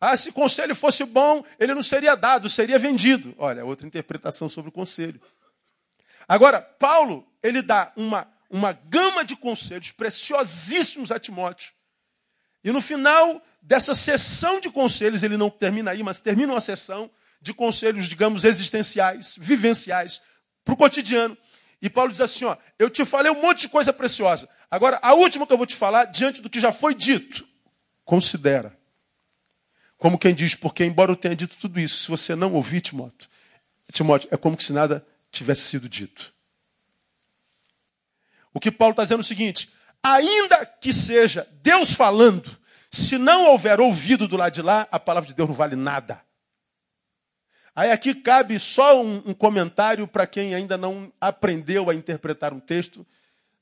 Ah, 0.00 0.16
se 0.16 0.30
conselho 0.30 0.74
fosse 0.74 1.04
bom, 1.04 1.42
ele 1.58 1.74
não 1.74 1.82
seria 1.82 2.14
dado, 2.14 2.48
seria 2.50 2.78
vendido. 2.78 3.34
Olha, 3.38 3.64
outra 3.64 3.86
interpretação 3.86 4.48
sobre 4.48 4.68
o 4.68 4.72
conselho. 4.72 5.20
Agora, 6.28 6.60
Paulo, 6.60 7.26
ele 7.42 7.62
dá 7.62 7.92
uma, 7.96 8.30
uma 8.50 8.72
gama 8.72 9.24
de 9.24 9.36
conselhos 9.36 9.92
preciosíssimos 9.92 11.10
a 11.10 11.18
Timóteo. 11.18 11.72
E 12.62 12.70
no 12.72 12.80
final 12.80 13.42
dessa 13.62 13.94
sessão 13.94 14.60
de 14.60 14.70
conselhos, 14.70 15.22
ele 15.22 15.36
não 15.36 15.50
termina 15.50 15.90
aí, 15.90 16.02
mas 16.02 16.20
termina 16.20 16.52
uma 16.52 16.60
sessão 16.60 17.10
de 17.40 17.54
conselhos, 17.54 18.08
digamos, 18.08 18.44
existenciais, 18.44 19.36
vivenciais, 19.38 20.20
para 20.64 20.74
o 20.74 20.76
cotidiano. 20.76 21.36
E 21.80 21.88
Paulo 21.88 22.10
diz 22.10 22.20
assim: 22.20 22.44
ó, 22.44 22.56
eu 22.78 22.90
te 22.90 23.04
falei 23.04 23.30
um 23.30 23.40
monte 23.40 23.62
de 23.62 23.68
coisa 23.68 23.92
preciosa. 23.92 24.48
Agora, 24.70 24.98
a 25.02 25.14
última 25.14 25.46
que 25.46 25.52
eu 25.52 25.56
vou 25.56 25.66
te 25.66 25.76
falar, 25.76 26.06
diante 26.06 26.40
do 26.40 26.50
que 26.50 26.60
já 26.60 26.72
foi 26.72 26.94
dito, 26.94 27.46
considera. 28.04 28.76
Como 29.96 30.18
quem 30.18 30.34
diz, 30.34 30.54
porque 30.54 30.84
embora 30.84 31.12
eu 31.12 31.16
tenha 31.16 31.36
dito 31.36 31.56
tudo 31.56 31.80
isso, 31.80 32.02
se 32.02 32.08
você 32.08 32.34
não 32.34 32.52
ouvir, 32.52 32.80
Timóteo, 32.80 33.28
Timóteo, 33.92 34.28
é 34.30 34.36
como 34.36 34.60
se 34.60 34.72
nada 34.72 35.06
tivesse 35.30 35.62
sido 35.62 35.88
dito. 35.88 36.34
O 38.56 38.58
que 38.58 38.72
Paulo 38.72 38.92
está 38.92 39.02
dizendo 39.02 39.18
é 39.18 39.20
o 39.20 39.24
seguinte: 39.24 39.70
ainda 40.02 40.64
que 40.64 40.90
seja 40.90 41.46
Deus 41.60 41.92
falando, 41.92 42.50
se 42.90 43.18
não 43.18 43.50
houver 43.50 43.78
ouvido 43.82 44.26
do 44.26 44.34
lado 44.34 44.54
de 44.54 44.62
lá, 44.62 44.88
a 44.90 44.98
palavra 44.98 45.28
de 45.28 45.34
Deus 45.34 45.46
não 45.46 45.54
vale 45.54 45.76
nada. 45.76 46.22
Aí 47.74 47.92
aqui 47.92 48.14
cabe 48.14 48.58
só 48.58 48.98
um, 48.98 49.22
um 49.26 49.34
comentário 49.34 50.08
para 50.08 50.26
quem 50.26 50.54
ainda 50.54 50.78
não 50.78 51.12
aprendeu 51.20 51.90
a 51.90 51.94
interpretar 51.94 52.54
um 52.54 52.58
texto 52.58 53.06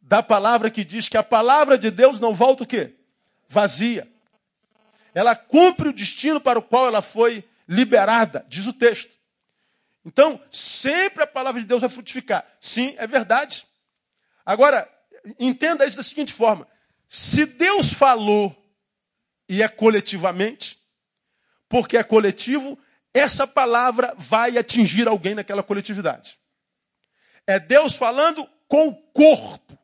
da 0.01 0.23
palavra 0.23 0.71
que 0.71 0.85
diz 0.85 1.09
que 1.09 1.17
a 1.17 1.25
palavra 1.25 1.77
de 1.77 1.91
Deus 1.91 2.21
não 2.21 2.33
volta 2.33 2.63
o 2.63 2.67
quê? 2.67 2.95
Vazia. 3.49 4.07
Ela 5.13 5.35
cumpre 5.35 5.89
o 5.89 5.93
destino 5.93 6.41
para 6.41 6.61
o 6.61 6.63
qual 6.63 6.87
ela 6.87 7.03
foi 7.03 7.43
liberada, 7.67 8.47
diz 8.49 8.65
o 8.69 8.73
texto. 8.73 9.17
Então, 10.05 10.41
sempre 10.53 11.25
a 11.25 11.27
palavra 11.27 11.61
de 11.61 11.67
Deus 11.67 11.81
vai 11.81 11.91
frutificar. 11.91 12.47
Sim, 12.61 12.95
é 12.97 13.09
verdade. 13.09 13.67
Agora, 14.45 14.89
entenda 15.39 15.87
isso 15.87 15.97
da 15.97 16.03
seguinte 16.03 16.33
forma: 16.33 16.67
se 17.09 17.47
Deus 17.47 17.93
falou 17.93 18.55
e 19.49 19.63
é 19.63 19.69
coletivamente, 19.69 20.79
porque 21.69 21.97
é 21.97 22.05
coletivo, 22.05 22.79
essa 23.13 23.47
palavra 23.47 24.15
vai 24.17 24.59
atingir 24.59 25.07
alguém 25.07 25.35
naquela 25.35 25.63
coletividade. 25.63 26.39
É 27.47 27.59
Deus 27.59 27.97
falando 27.97 28.49
com 28.67 28.89
o 28.89 28.97
corpo. 29.13 29.79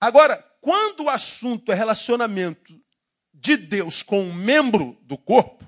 Agora, 0.00 0.36
quando 0.60 1.04
o 1.04 1.10
assunto 1.10 1.72
é 1.72 1.74
relacionamento 1.74 2.78
de 3.32 3.56
Deus 3.56 4.02
com 4.02 4.20
um 4.20 4.32
membro 4.32 4.98
do 5.02 5.16
corpo, 5.16 5.64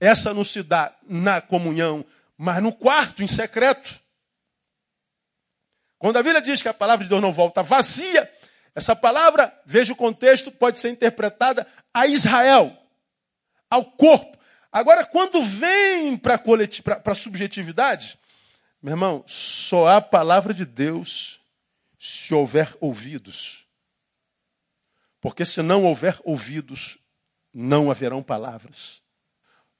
essa 0.00 0.32
não 0.32 0.44
se 0.44 0.62
dá 0.62 0.96
na 1.02 1.40
comunhão, 1.40 2.04
mas 2.36 2.62
no 2.62 2.72
quarto, 2.72 3.22
em 3.22 3.28
secreto. 3.28 4.00
Quando 5.98 6.16
a 6.16 6.22
Bíblia 6.22 6.40
diz 6.40 6.62
que 6.62 6.68
a 6.68 6.74
palavra 6.74 7.04
de 7.04 7.10
Deus 7.10 7.20
não 7.20 7.32
volta 7.32 7.62
vazia, 7.62 8.30
essa 8.74 8.94
palavra, 8.94 9.52
veja 9.66 9.92
o 9.92 9.96
contexto, 9.96 10.52
pode 10.52 10.78
ser 10.78 10.90
interpretada 10.90 11.66
a 11.92 12.06
Israel, 12.06 12.76
ao 13.68 13.84
corpo. 13.84 14.38
Agora, 14.70 15.04
quando 15.04 15.42
vem 15.42 16.16
para 16.16 16.40
a 17.04 17.14
subjetividade, 17.14 18.18
meu 18.80 18.92
irmão, 18.92 19.24
só 19.26 19.88
há 19.88 20.00
palavra 20.00 20.54
de 20.54 20.64
Deus 20.64 21.40
se 21.98 22.32
houver 22.32 22.76
ouvidos. 22.80 23.66
Porque 25.20 25.44
se 25.44 25.60
não 25.62 25.84
houver 25.84 26.16
ouvidos, 26.22 26.98
não 27.52 27.90
haverão 27.90 28.22
palavras. 28.22 29.02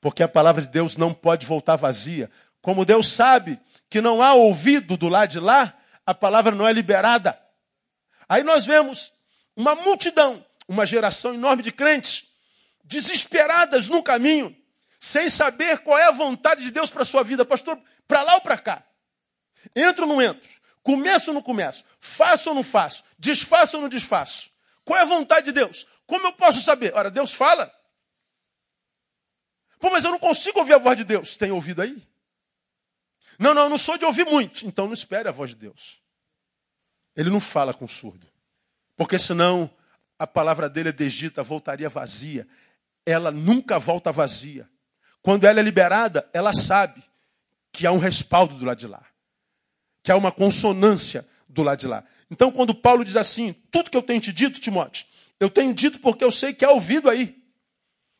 Porque 0.00 0.22
a 0.22 0.28
palavra 0.28 0.62
de 0.62 0.68
Deus 0.68 0.96
não 0.96 1.14
pode 1.14 1.46
voltar 1.46 1.76
vazia. 1.76 2.28
Como 2.60 2.84
Deus 2.84 3.08
sabe 3.08 3.60
que 3.88 4.00
não 4.00 4.20
há 4.20 4.34
ouvido 4.34 4.96
do 4.96 5.08
lado 5.08 5.30
de 5.30 5.38
lá, 5.38 5.77
a 6.08 6.14
palavra 6.14 6.54
não 6.54 6.66
é 6.66 6.72
liberada. 6.72 7.38
Aí 8.26 8.42
nós 8.42 8.64
vemos 8.64 9.12
uma 9.54 9.74
multidão, 9.74 10.42
uma 10.66 10.86
geração 10.86 11.34
enorme 11.34 11.62
de 11.62 11.70
crentes, 11.70 12.24
desesperadas 12.82 13.88
no 13.88 14.02
caminho, 14.02 14.56
sem 14.98 15.28
saber 15.28 15.80
qual 15.80 15.98
é 15.98 16.04
a 16.04 16.10
vontade 16.10 16.62
de 16.62 16.70
Deus 16.70 16.90
para 16.90 17.02
a 17.02 17.04
sua 17.04 17.22
vida. 17.22 17.44
Pastor, 17.44 17.78
para 18.06 18.22
lá 18.22 18.36
ou 18.36 18.40
para 18.40 18.56
cá? 18.56 18.82
Entro 19.76 20.08
ou 20.08 20.14
não 20.14 20.22
entro? 20.22 20.48
Começo 20.82 21.28
ou 21.28 21.34
não 21.34 21.42
começo? 21.42 21.84
Faço 22.00 22.48
ou 22.48 22.54
não 22.54 22.62
faço? 22.62 23.04
Desfaço 23.18 23.76
ou 23.76 23.82
não 23.82 23.88
desfaço? 23.90 24.48
Qual 24.86 24.98
é 24.98 25.02
a 25.02 25.04
vontade 25.04 25.44
de 25.44 25.52
Deus? 25.52 25.86
Como 26.06 26.26
eu 26.26 26.32
posso 26.32 26.62
saber? 26.62 26.94
Ora, 26.94 27.10
Deus 27.10 27.34
fala. 27.34 27.70
Pô, 29.78 29.90
mas 29.90 30.04
eu 30.04 30.10
não 30.10 30.18
consigo 30.18 30.58
ouvir 30.58 30.72
a 30.72 30.78
voz 30.78 30.96
de 30.96 31.04
Deus. 31.04 31.36
Tem 31.36 31.50
ouvido 31.50 31.82
aí? 31.82 32.07
Não, 33.38 33.54
não, 33.54 33.64
eu 33.64 33.70
não 33.70 33.78
sou 33.78 33.96
de 33.96 34.04
ouvir 34.04 34.26
muito. 34.26 34.66
Então 34.66 34.86
não 34.86 34.92
espere 34.92 35.28
a 35.28 35.32
voz 35.32 35.50
de 35.50 35.56
Deus. 35.56 36.00
Ele 37.14 37.30
não 37.30 37.40
fala 37.40 37.72
com 37.72 37.86
surdo. 37.86 38.26
Porque 38.96 39.18
senão 39.18 39.70
a 40.18 40.26
palavra 40.26 40.68
dele 40.68 40.88
é 40.88 40.92
desdita, 40.92 41.42
voltaria 41.42 41.88
vazia. 41.88 42.46
Ela 43.06 43.30
nunca 43.30 43.78
volta 43.78 44.10
vazia. 44.10 44.68
Quando 45.22 45.44
ela 45.44 45.60
é 45.60 45.62
liberada, 45.62 46.28
ela 46.32 46.52
sabe 46.52 47.02
que 47.72 47.86
há 47.86 47.92
um 47.92 47.98
respaldo 47.98 48.54
do 48.56 48.64
lado 48.64 48.78
de 48.78 48.86
lá. 48.86 49.04
Que 50.02 50.10
há 50.10 50.16
uma 50.16 50.32
consonância 50.32 51.26
do 51.48 51.62
lado 51.62 51.78
de 51.78 51.86
lá. 51.86 52.04
Então, 52.30 52.50
quando 52.50 52.74
Paulo 52.74 53.04
diz 53.04 53.16
assim, 53.16 53.52
tudo 53.70 53.90
que 53.90 53.96
eu 53.96 54.02
tenho 54.02 54.20
te 54.20 54.32
dito, 54.32 54.60
Timóteo, 54.60 55.06
eu 55.40 55.48
tenho 55.48 55.72
dito 55.72 55.98
porque 56.00 56.24
eu 56.24 56.32
sei 56.32 56.52
que 56.52 56.64
há 56.64 56.70
ouvido 56.70 57.08
aí. 57.08 57.40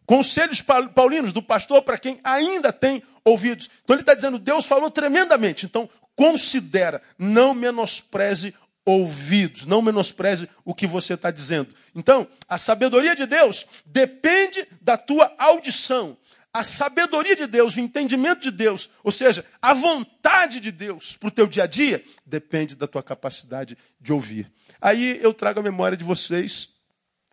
Conselhos 0.08 0.64
paulinos 0.94 1.34
do 1.34 1.42
pastor 1.42 1.82
para 1.82 1.98
quem 1.98 2.18
ainda 2.24 2.72
tem 2.72 3.02
ouvidos. 3.22 3.68
Então 3.84 3.94
ele 3.94 4.00
está 4.00 4.14
dizendo, 4.14 4.38
Deus 4.38 4.64
falou 4.64 4.90
tremendamente. 4.90 5.66
Então, 5.66 5.86
considera, 6.16 7.02
não 7.18 7.52
menospreze 7.52 8.54
ouvidos, 8.86 9.66
não 9.66 9.82
menospreze 9.82 10.48
o 10.64 10.74
que 10.74 10.86
você 10.86 11.12
está 11.12 11.30
dizendo. 11.30 11.74
Então, 11.94 12.26
a 12.48 12.56
sabedoria 12.56 13.14
de 13.14 13.26
Deus 13.26 13.66
depende 13.84 14.66
da 14.80 14.96
tua 14.96 15.30
audição 15.36 16.16
a 16.50 16.62
sabedoria 16.62 17.36
de 17.36 17.46
Deus, 17.46 17.76
o 17.76 17.80
entendimento 17.80 18.40
de 18.40 18.50
Deus, 18.50 18.88
ou 19.04 19.12
seja, 19.12 19.44
a 19.60 19.74
vontade 19.74 20.58
de 20.58 20.72
Deus 20.72 21.18
para 21.18 21.28
o 21.28 21.30
teu 21.30 21.46
dia 21.46 21.64
a 21.64 21.66
dia, 21.66 22.02
depende 22.24 22.74
da 22.74 22.86
tua 22.86 23.02
capacidade 23.02 23.76
de 24.00 24.10
ouvir. 24.10 24.50
Aí 24.80 25.20
eu 25.22 25.34
trago 25.34 25.60
à 25.60 25.62
memória 25.62 25.98
de 25.98 26.02
vocês 26.02 26.70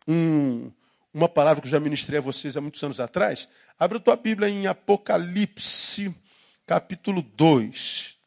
um, 0.06 0.70
uma 1.16 1.30
palavra 1.30 1.62
que 1.62 1.68
eu 1.68 1.72
já 1.72 1.80
ministrei 1.80 2.20
a 2.20 2.22
vocês 2.22 2.58
há 2.58 2.62
muitos 2.62 2.84
anos 2.84 3.00
atrás. 3.00 3.48
Abra 3.80 4.00
a 4.00 4.02
tua 4.02 4.18
Bíblia 4.18 4.50
em 4.50 4.68
Apocalipse, 4.68 6.14
capítulo 6.68 7.22
2. 7.22 8.18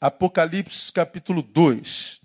Apocalipse, 0.00 0.90
capítulo 0.90 1.42
2. 1.42 2.22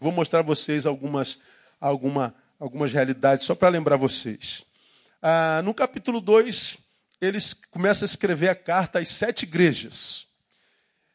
Vou 0.00 0.10
mostrar 0.10 0.40
a 0.40 0.42
vocês 0.42 0.86
algumas, 0.86 1.38
alguma, 1.80 2.34
algumas 2.58 2.92
realidades, 2.92 3.46
só 3.46 3.54
para 3.54 3.68
lembrar 3.68 3.96
vocês. 3.96 4.64
Ah, 5.22 5.60
no 5.62 5.72
capítulo 5.72 6.20
2, 6.20 6.76
eles 7.20 7.54
começam 7.54 8.04
a 8.04 8.10
escrever 8.10 8.48
a 8.48 8.56
carta 8.56 8.98
às 8.98 9.08
sete 9.08 9.44
igrejas. 9.44 10.26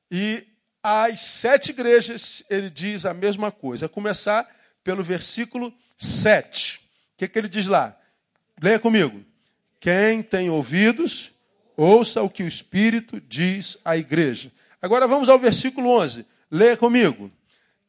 E 0.09 0.47
às 0.81 1.19
sete 1.19 1.71
igrejas 1.71 2.41
ele 2.49 2.69
diz 2.69 3.05
a 3.05 3.13
mesma 3.13 3.51
coisa. 3.51 3.87
A 3.87 3.89
começar 3.89 4.49
pelo 4.81 5.03
versículo 5.03 5.73
7. 5.97 6.84
O 7.15 7.17
que, 7.17 7.27
que 7.29 7.39
ele 7.39 7.47
diz 7.47 7.65
lá? 7.65 7.97
Leia 8.61 8.77
comigo. 8.77 9.23
Quem 9.79 10.21
tem 10.21 10.49
ouvidos, 10.49 11.31
ouça 11.77 12.21
o 12.21 12.29
que 12.29 12.43
o 12.43 12.47
Espírito 12.47 13.21
diz 13.21 13.77
à 13.85 13.95
igreja. 13.95 14.51
Agora 14.81 15.07
vamos 15.07 15.29
ao 15.29 15.39
versículo 15.39 15.89
11. 15.89 16.25
Leia 16.51 16.75
comigo. 16.75 17.31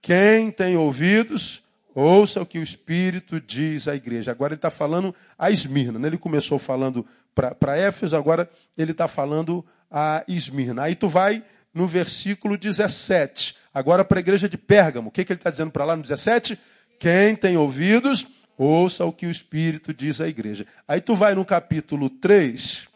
Quem 0.01 0.53
tem 0.53 0.77
ouvidos, 0.77 1.63
ouça 1.93 2.41
o 2.41 2.47
que 2.47 2.59
o 2.59 2.63
Espírito 2.63 3.41
diz 3.41 3.89
à 3.89 3.97
igreja. 3.97 4.31
Agora 4.31 4.53
ele 4.53 4.59
está 4.59 4.71
falando 4.71 5.15
a 5.37 5.51
Esmirna. 5.51 5.99
Né? 5.99 6.07
Ele 6.07 6.19
começou 6.19 6.59
falando 6.59 7.05
para 7.35 7.77
Éfeso, 7.77 8.17
agora 8.17 8.49
ele 8.79 8.93
está 8.93 9.09
falando 9.09 9.67
a 9.91 10.25
Esmirna. 10.29 10.85
Aí 10.85 10.95
tu 10.95 11.09
vai 11.09 11.43
no 11.75 11.87
versículo 11.89 12.57
17. 12.57 13.57
Agora 13.75 14.05
para 14.05 14.19
a 14.19 14.21
igreja 14.21 14.49
de 14.49 14.57
Pérgamo. 14.57 15.09
O 15.09 15.13
que, 15.13 15.25
que 15.25 15.33
ele 15.33 15.41
está 15.41 15.51
dizendo 15.51 15.73
para 15.73 15.85
lá 15.85 15.97
no 15.97 16.03
17? 16.03 16.59
Quem 16.99 17.37
tem 17.37 17.57
ouvidos, 17.57 18.27
ouça 18.57 19.05
o 19.05 19.13
que 19.13 19.27
o 19.27 19.31
Espírito 19.31 19.93
diz 19.93 20.21
à 20.21 20.29
igreja. 20.29 20.67
Aí 20.87 21.01
tu 21.01 21.15
vai 21.15 21.35
no 21.35 21.45
capítulo 21.45 22.09
3, 22.09 22.89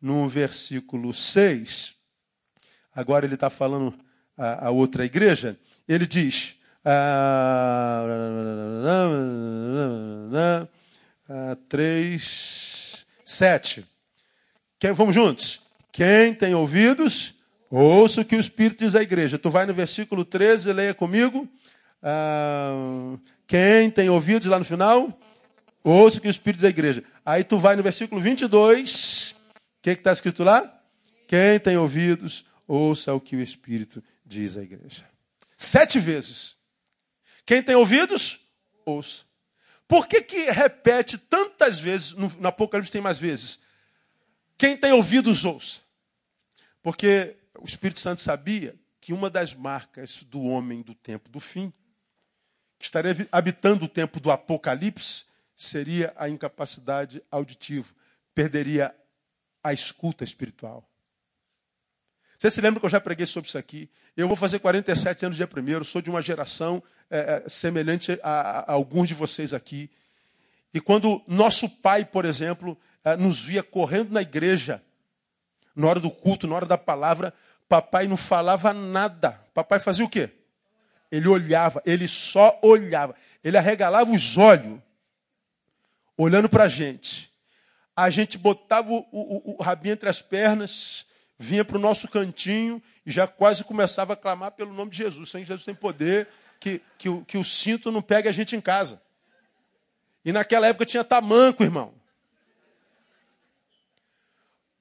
no 0.00 0.28
versículo 0.28 1.12
6. 1.12 1.94
Agora 2.94 3.26
ele 3.26 3.34
está 3.34 3.50
falando 3.50 3.94
a, 4.36 4.68
a, 4.68 4.70
outra 4.70 5.04
igreja. 5.04 5.58
Ele 5.86 6.06
diz. 6.06 6.54
Ah, 6.84 8.06
3, 11.68 13.06
7. 13.24 13.84
Quem, 14.78 14.92
vamos 14.92 15.14
juntos. 15.14 15.60
Quem 15.92 16.32
tem 16.34 16.54
ouvidos, 16.54 17.34
ouça 17.70 18.22
o 18.22 18.24
que 18.24 18.36
o 18.36 18.40
Espírito 18.40 18.84
diz 18.84 18.94
à 18.94 19.02
igreja. 19.02 19.38
Tu 19.38 19.50
vai 19.50 19.66
no 19.66 19.74
versículo 19.74 20.24
13, 20.24 20.72
leia 20.72 20.94
comigo. 20.94 21.48
Ah, 22.02 23.16
quem 23.50 23.90
tem 23.90 24.08
ouvidos 24.08 24.46
lá 24.46 24.60
no 24.60 24.64
final, 24.64 25.20
ouça 25.82 26.18
o 26.18 26.20
que 26.20 26.28
o 26.28 26.30
Espírito 26.30 26.58
diz 26.58 26.66
à 26.66 26.68
igreja. 26.68 27.02
Aí 27.26 27.42
tu 27.42 27.58
vai 27.58 27.74
no 27.74 27.82
versículo 27.82 28.20
22. 28.20 29.32
O 29.32 29.82
que 29.82 29.90
está 29.90 30.12
escrito 30.12 30.44
lá? 30.44 30.72
Quem 31.26 31.58
tem 31.58 31.76
ouvidos, 31.76 32.44
ouça 32.64 33.12
o 33.12 33.20
que 33.20 33.34
o 33.34 33.40
Espírito 33.40 34.04
diz 34.24 34.56
à 34.56 34.62
igreja. 34.62 35.04
Sete 35.56 35.98
vezes. 35.98 36.54
Quem 37.44 37.60
tem 37.60 37.74
ouvidos, 37.74 38.38
ouça. 38.86 39.24
Por 39.88 40.06
que, 40.06 40.22
que 40.22 40.48
repete 40.52 41.18
tantas 41.18 41.80
vezes, 41.80 42.12
no, 42.12 42.28
no 42.28 42.46
Apocalipse 42.46 42.92
tem 42.92 43.00
mais 43.00 43.18
vezes? 43.18 43.58
Quem 44.56 44.76
tem 44.76 44.92
ouvidos, 44.92 45.44
ouça. 45.44 45.80
Porque 46.80 47.34
o 47.58 47.64
Espírito 47.64 47.98
Santo 47.98 48.20
sabia 48.20 48.76
que 49.00 49.12
uma 49.12 49.28
das 49.28 49.56
marcas 49.56 50.22
do 50.22 50.40
homem 50.42 50.82
do 50.82 50.94
tempo 50.94 51.28
do 51.28 51.40
fim, 51.40 51.72
que 52.80 52.86
estaria 52.86 53.28
habitando 53.30 53.84
o 53.84 53.88
tempo 53.88 54.18
do 54.18 54.30
Apocalipse, 54.30 55.26
seria 55.54 56.14
a 56.16 56.30
incapacidade 56.30 57.22
auditiva. 57.30 57.92
Perderia 58.34 58.94
a 59.62 59.70
escuta 59.70 60.24
espiritual. 60.24 60.88
Você 62.38 62.50
se 62.50 62.60
lembra 62.62 62.80
que 62.80 62.86
eu 62.86 62.90
já 62.90 62.98
preguei 62.98 63.26
sobre 63.26 63.48
isso 63.48 63.58
aqui? 63.58 63.90
Eu 64.16 64.26
vou 64.26 64.34
fazer 64.34 64.60
47 64.60 65.26
anos 65.26 65.36
dia 65.36 65.46
primeiro, 65.46 65.84
sou 65.84 66.00
de 66.00 66.08
uma 66.08 66.22
geração 66.22 66.82
é, 67.10 67.44
é, 67.44 67.48
semelhante 67.50 68.18
a, 68.22 68.30
a, 68.60 68.72
alguns 68.72 69.08
de 69.08 69.14
vocês 69.14 69.52
aqui. 69.52 69.90
E 70.72 70.80
quando 70.80 71.22
nosso 71.28 71.68
pai, 71.68 72.02
por 72.02 72.24
exemplo, 72.24 72.78
é, 73.04 73.14
nos 73.14 73.44
via 73.44 73.62
correndo 73.62 74.10
na 74.12 74.22
igreja, 74.22 74.82
na 75.76 75.86
hora 75.86 76.00
do 76.00 76.10
culto, 76.10 76.46
na 76.48 76.56
hora 76.56 76.66
da 76.66 76.78
palavra, 76.78 77.34
papai 77.68 78.08
não 78.08 78.16
falava 78.16 78.72
nada. 78.72 79.38
Papai 79.52 79.78
fazia 79.78 80.04
o 80.04 80.08
quê? 80.08 80.30
Ele 81.10 81.28
olhava, 81.28 81.82
ele 81.84 82.06
só 82.06 82.58
olhava. 82.62 83.14
Ele 83.42 83.56
arregalava 83.56 84.12
os 84.12 84.36
olhos, 84.36 84.78
olhando 86.16 86.48
para 86.48 86.64
a 86.64 86.68
gente. 86.68 87.30
A 87.96 88.08
gente 88.10 88.38
botava 88.38 88.90
o, 88.90 89.06
o, 89.10 89.56
o 89.58 89.62
rabinho 89.62 89.92
entre 89.92 90.08
as 90.08 90.22
pernas, 90.22 91.06
vinha 91.38 91.64
para 91.64 91.76
o 91.76 91.80
nosso 91.80 92.06
cantinho 92.08 92.82
e 93.04 93.10
já 93.10 93.26
quase 93.26 93.64
começava 93.64 94.12
a 94.12 94.16
clamar 94.16 94.52
pelo 94.52 94.72
nome 94.72 94.90
de 94.90 94.98
Jesus. 94.98 95.30
Senhor 95.30 95.44
Jesus 95.44 95.64
tem 95.64 95.74
poder, 95.74 96.28
que, 96.60 96.80
que, 96.98 97.08
o, 97.08 97.24
que 97.24 97.38
o 97.38 97.44
cinto 97.44 97.90
não 97.90 98.02
pegue 98.02 98.28
a 98.28 98.32
gente 98.32 98.54
em 98.54 98.60
casa. 98.60 99.02
E 100.24 100.32
naquela 100.32 100.66
época 100.66 100.84
tinha 100.84 101.02
tamanco, 101.02 101.64
irmão. 101.64 101.94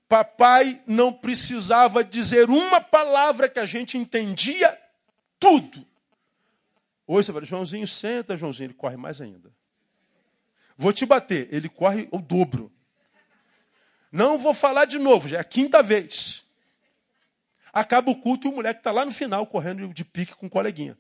Papai 0.08 0.82
não 0.86 1.14
precisava 1.14 2.04
dizer 2.04 2.50
uma 2.50 2.82
palavra 2.82 3.48
que 3.48 3.60
a 3.60 3.66
gente 3.66 3.98
entendia 3.98 4.78
tudo. 5.40 5.88
Hoje 7.12 7.26
você 7.26 7.34
fala, 7.34 7.44
Joãozinho, 7.44 7.88
senta, 7.88 8.38
Joãozinho. 8.38 8.68
Ele 8.68 8.76
corre 8.76 8.96
mais 8.96 9.20
ainda. 9.20 9.52
Vou 10.78 10.94
te 10.94 11.08
bater. 11.08 11.48
Ele 11.52 11.68
corre 11.68 12.08
o 12.12 12.20
dobro. 12.20 12.72
Não 14.12 14.38
vou 14.38 14.54
falar 14.54 14.86
de 14.86 15.00
novo, 15.00 15.28
já 15.28 15.38
é 15.38 15.40
a 15.40 15.44
quinta 15.44 15.82
vez. 15.82 16.46
Acaba 17.74 18.12
o 18.12 18.16
culto 18.16 18.48
e 18.48 18.52
o 18.52 18.54
moleque 18.54 18.82
está 18.82 18.92
lá 18.92 19.06
no 19.06 19.12
final 19.12 19.48
correndo 19.48 19.92
de 19.92 20.06
pique 20.06 20.36
com 20.36 20.46
o 20.46 20.50
coleguinha. 20.52 20.96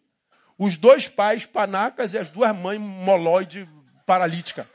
Os 0.58 0.78
dois 0.78 1.08
pais 1.08 1.46
panacas 1.46 2.16
e 2.16 2.18
as 2.18 2.28
duas 2.28 2.58
mães 2.58 2.80
moloide 2.80 3.70
paralítica. 4.04 4.68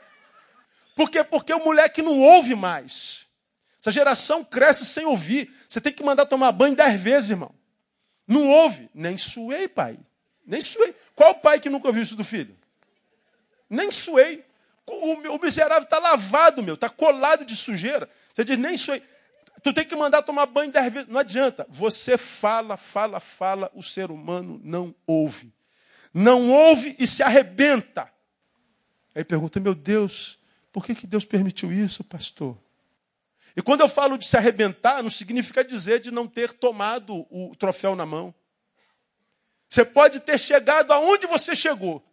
Por 0.95 1.11
quê? 1.11 1.21
Porque 1.21 1.53
o 1.53 1.65
moleque 1.65 2.01
não 2.01 2.17
ouve 2.17 2.55
mais. 2.55 3.27
Essa 3.81 3.91
geração 3.91 4.41
cresce 4.41 4.85
sem 4.85 5.05
ouvir. 5.05 5.53
Você 5.67 5.81
tem 5.81 5.91
que 5.91 6.01
mandar 6.01 6.27
tomar 6.27 6.53
banho 6.53 6.77
dez 6.77 6.97
vezes, 6.97 7.31
irmão. 7.31 7.53
Não 8.25 8.47
ouve. 8.47 8.89
Nem 8.93 9.17
suei, 9.17 9.67
pai. 9.67 9.99
Nem 10.45 10.61
suei. 10.61 10.93
Qual 11.15 11.35
pai 11.35 11.59
que 11.59 11.69
nunca 11.69 11.87
ouviu 11.87 12.03
isso 12.03 12.15
do 12.15 12.23
filho? 12.23 12.55
Nem 13.69 13.91
suei. 13.91 14.43
O, 14.85 15.39
miserável 15.39 15.83
está 15.83 15.97
lavado, 15.97 16.61
meu. 16.61 16.75
Está 16.75 16.89
colado 16.89 17.43
de 17.43 17.55
sujeira. 17.55 18.09
Você 18.33 18.43
diz, 18.43 18.57
nem 18.57 18.77
suei. 18.77 19.01
Tu 19.63 19.73
tem 19.73 19.85
que 19.85 19.95
mandar 19.95 20.21
tomar 20.21 20.45
banho 20.45 20.71
dez 20.71 20.93
vezes. 20.93 21.09
Não 21.09 21.19
adianta. 21.19 21.65
Você 21.69 22.17
fala, 22.17 22.77
fala, 22.77 23.19
fala, 23.19 23.71
o 23.73 23.81
ser 23.81 24.11
humano 24.11 24.61
não 24.63 24.93
ouve. 25.07 25.51
Não 26.13 26.51
ouve 26.51 26.95
e 26.99 27.07
se 27.07 27.23
arrebenta. 27.23 28.07
Aí 29.15 29.23
pergunta, 29.23 29.59
meu 29.59 29.73
Deus, 29.73 30.37
por 30.71 30.85
que, 30.85 30.93
que 30.93 31.07
Deus 31.07 31.25
permitiu 31.25 31.71
isso, 31.71 32.03
pastor? 32.03 32.57
E 33.55 33.61
quando 33.61 33.81
eu 33.81 33.87
falo 33.87 34.17
de 34.17 34.27
se 34.27 34.35
arrebentar, 34.37 35.01
não 35.01 35.09
significa 35.09 35.63
dizer 35.63 35.99
de 35.99 36.11
não 36.11 36.27
ter 36.27 36.53
tomado 36.53 37.25
o 37.29 37.55
troféu 37.55 37.95
na 37.95 38.05
mão. 38.05 38.35
Você 39.69 39.83
pode 39.83 40.19
ter 40.19 40.39
chegado 40.39 40.91
aonde 40.91 41.27
você 41.27 41.55
chegou. 41.55 42.03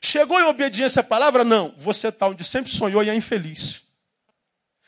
Chegou 0.00 0.40
em 0.40 0.44
obediência 0.44 1.00
à 1.00 1.04
palavra? 1.04 1.44
Não. 1.44 1.74
Você 1.76 2.08
está 2.08 2.28
onde 2.28 2.44
sempre 2.44 2.70
sonhou 2.70 3.02
e 3.02 3.10
é 3.10 3.14
infeliz. 3.14 3.82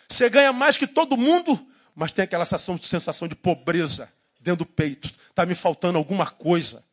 Você 0.08 0.28
ganha 0.28 0.52
mais 0.52 0.76
que 0.76 0.86
todo 0.86 1.16
mundo, 1.16 1.66
mas 1.94 2.12
tem 2.12 2.24
aquela 2.24 2.44
sensação, 2.44 3.28
de 3.28 3.34
pobreza 3.34 4.10
dentro 4.40 4.64
do 4.64 4.66
peito. 4.66 5.10
Está 5.28 5.46
me 5.46 5.54
faltando 5.54 5.98
alguma 5.98 6.26
coisa. 6.26 6.84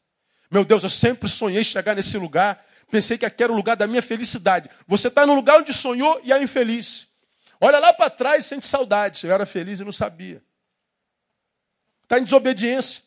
Meu 0.49 0.63
Deus, 0.63 0.83
eu 0.83 0.89
sempre 0.89 1.27
sonhei 1.27 1.63
chegar 1.63 1.95
nesse 1.95 2.17
lugar. 2.17 2.63
Pensei 2.89 3.17
que 3.17 3.25
aquele 3.25 3.45
era 3.45 3.53
o 3.53 3.55
lugar 3.55 3.75
da 3.75 3.87
minha 3.87 4.01
felicidade. 4.01 4.69
Você 4.87 5.07
está 5.07 5.25
no 5.25 5.33
lugar 5.33 5.59
onde 5.59 5.73
sonhou 5.73 6.21
e 6.23 6.31
é 6.31 6.41
infeliz. 6.41 7.07
Olha 7.59 7.79
lá 7.79 7.91
para 7.91 8.09
trás 8.09 8.45
e 8.45 8.47
sente 8.47 8.65
saudade. 8.65 9.25
Eu 9.25 9.33
era 9.33 9.45
feliz 9.45 9.79
e 9.79 9.83
não 9.83 9.91
sabia. 9.91 10.41
Está 12.03 12.19
em 12.19 12.23
desobediência. 12.23 13.01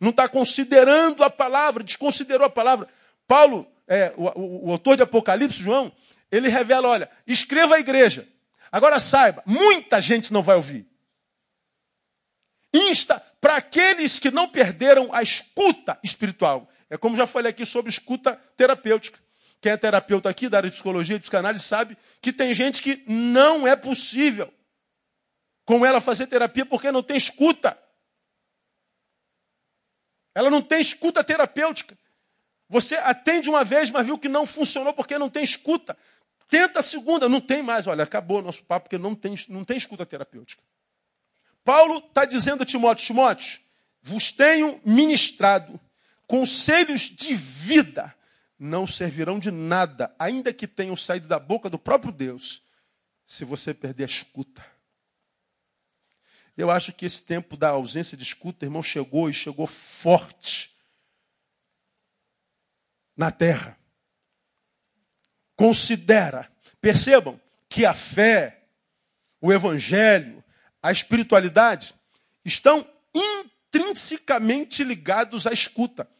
Não 0.00 0.10
está 0.10 0.28
considerando 0.28 1.24
a 1.24 1.30
palavra, 1.30 1.82
desconsiderou 1.82 2.46
a 2.46 2.50
palavra. 2.50 2.88
Paulo, 3.26 3.66
é, 3.86 4.12
o, 4.16 4.26
o, 4.26 4.68
o 4.68 4.72
autor 4.72 4.96
de 4.96 5.02
Apocalipse, 5.02 5.62
João, 5.62 5.92
ele 6.30 6.48
revela: 6.48 6.88
olha, 6.88 7.10
escreva 7.26 7.76
a 7.76 7.80
igreja. 7.80 8.28
Agora 8.70 9.00
saiba, 9.00 9.42
muita 9.46 10.00
gente 10.00 10.32
não 10.32 10.42
vai 10.42 10.56
ouvir 10.56 10.86
insta 12.72 13.22
para 13.40 13.56
aqueles 13.56 14.18
que 14.18 14.30
não 14.30 14.48
perderam 14.48 15.12
a 15.12 15.22
escuta 15.22 15.98
espiritual. 16.02 16.68
É 16.90 16.96
como 16.96 17.16
já 17.16 17.26
falei 17.26 17.50
aqui 17.50 17.64
sobre 17.64 17.90
escuta 17.90 18.40
terapêutica. 18.56 19.18
Quem 19.60 19.72
é 19.72 19.76
terapeuta 19.76 20.28
aqui 20.28 20.48
da 20.48 20.58
área 20.58 20.68
de 20.68 20.74
psicologia 20.74 21.16
e 21.16 21.20
psicanálise 21.20 21.64
sabe 21.64 21.96
que 22.20 22.32
tem 22.32 22.54
gente 22.54 22.80
que 22.80 23.02
não 23.06 23.66
é 23.66 23.74
possível 23.74 24.52
com 25.64 25.84
ela 25.84 26.00
fazer 26.00 26.26
terapia 26.26 26.64
porque 26.64 26.92
não 26.92 27.02
tem 27.02 27.16
escuta. 27.16 27.76
Ela 30.38 30.50
não 30.50 30.62
tem 30.62 30.80
escuta 30.80 31.24
terapêutica. 31.24 31.98
Você 32.68 32.94
atende 32.96 33.48
uma 33.48 33.64
vez, 33.64 33.90
mas 33.90 34.06
viu 34.06 34.18
que 34.18 34.28
não 34.28 34.46
funcionou 34.46 34.92
porque 34.92 35.18
não 35.18 35.28
tem 35.28 35.42
escuta. 35.42 35.96
Tenta 36.48 36.80
a 36.80 36.82
segunda, 36.82 37.28
não 37.28 37.40
tem 37.40 37.62
mais. 37.62 37.86
Olha, 37.86 38.04
acabou 38.04 38.38
o 38.38 38.42
nosso 38.42 38.62
papo 38.62 38.84
porque 38.84 38.98
não 38.98 39.14
tem, 39.14 39.34
não 39.48 39.64
tem 39.64 39.76
escuta 39.76 40.06
terapêutica. 40.06 40.62
Paulo 41.64 41.98
está 41.98 42.24
dizendo 42.24 42.62
a 42.62 42.66
Timóteo: 42.66 43.04
Timóteo, 43.04 43.60
vos 44.00 44.30
tenho 44.30 44.80
ministrado 44.84 45.80
conselhos 46.26 47.00
de 47.00 47.34
vida 47.34 48.14
não 48.58 48.86
servirão 48.86 49.38
de 49.38 49.50
nada, 49.50 50.14
ainda 50.18 50.52
que 50.52 50.66
tenham 50.66 50.94
saído 50.94 51.26
da 51.26 51.38
boca 51.38 51.70
do 51.70 51.78
próprio 51.78 52.12
Deus, 52.12 52.62
se 53.26 53.44
você 53.44 53.72
perder 53.72 54.04
a 54.04 54.06
escuta. 54.06 54.64
Eu 56.58 56.72
acho 56.72 56.92
que 56.92 57.06
esse 57.06 57.22
tempo 57.22 57.56
da 57.56 57.68
ausência 57.68 58.16
de 58.16 58.24
escuta, 58.24 58.66
irmão, 58.66 58.82
chegou 58.82 59.30
e 59.30 59.32
chegou 59.32 59.64
forte 59.64 60.76
na 63.16 63.30
terra. 63.30 63.78
Considera, 65.54 66.50
percebam 66.80 67.40
que 67.68 67.86
a 67.86 67.94
fé, 67.94 68.64
o 69.40 69.52
evangelho, 69.52 70.42
a 70.82 70.90
espiritualidade 70.90 71.94
estão 72.44 72.84
intrinsecamente 73.14 74.82
ligados 74.82 75.46
à 75.46 75.52
escuta. 75.52 76.10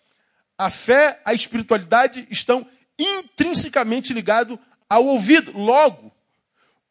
A 0.56 0.70
fé, 0.70 1.20
a 1.24 1.34
espiritualidade 1.34 2.28
estão 2.30 2.64
intrinsecamente 2.96 4.12
ligados 4.12 4.56
ao 4.88 5.04
ouvido. 5.04 5.50
Logo, 5.58 6.14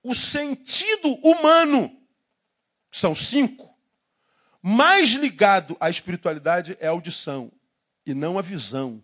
o 0.04 0.14
sentido 0.14 1.16
humano 1.24 1.97
são 3.00 3.14
cinco. 3.14 3.76
Mais 4.62 5.10
ligado 5.12 5.78
à 5.80 5.90
espiritualidade 5.90 6.76
é 6.80 6.88
a 6.88 6.92
audição 6.92 7.52
e 8.06 8.14
não 8.14 8.40
a 8.40 8.42
visão, 8.42 9.04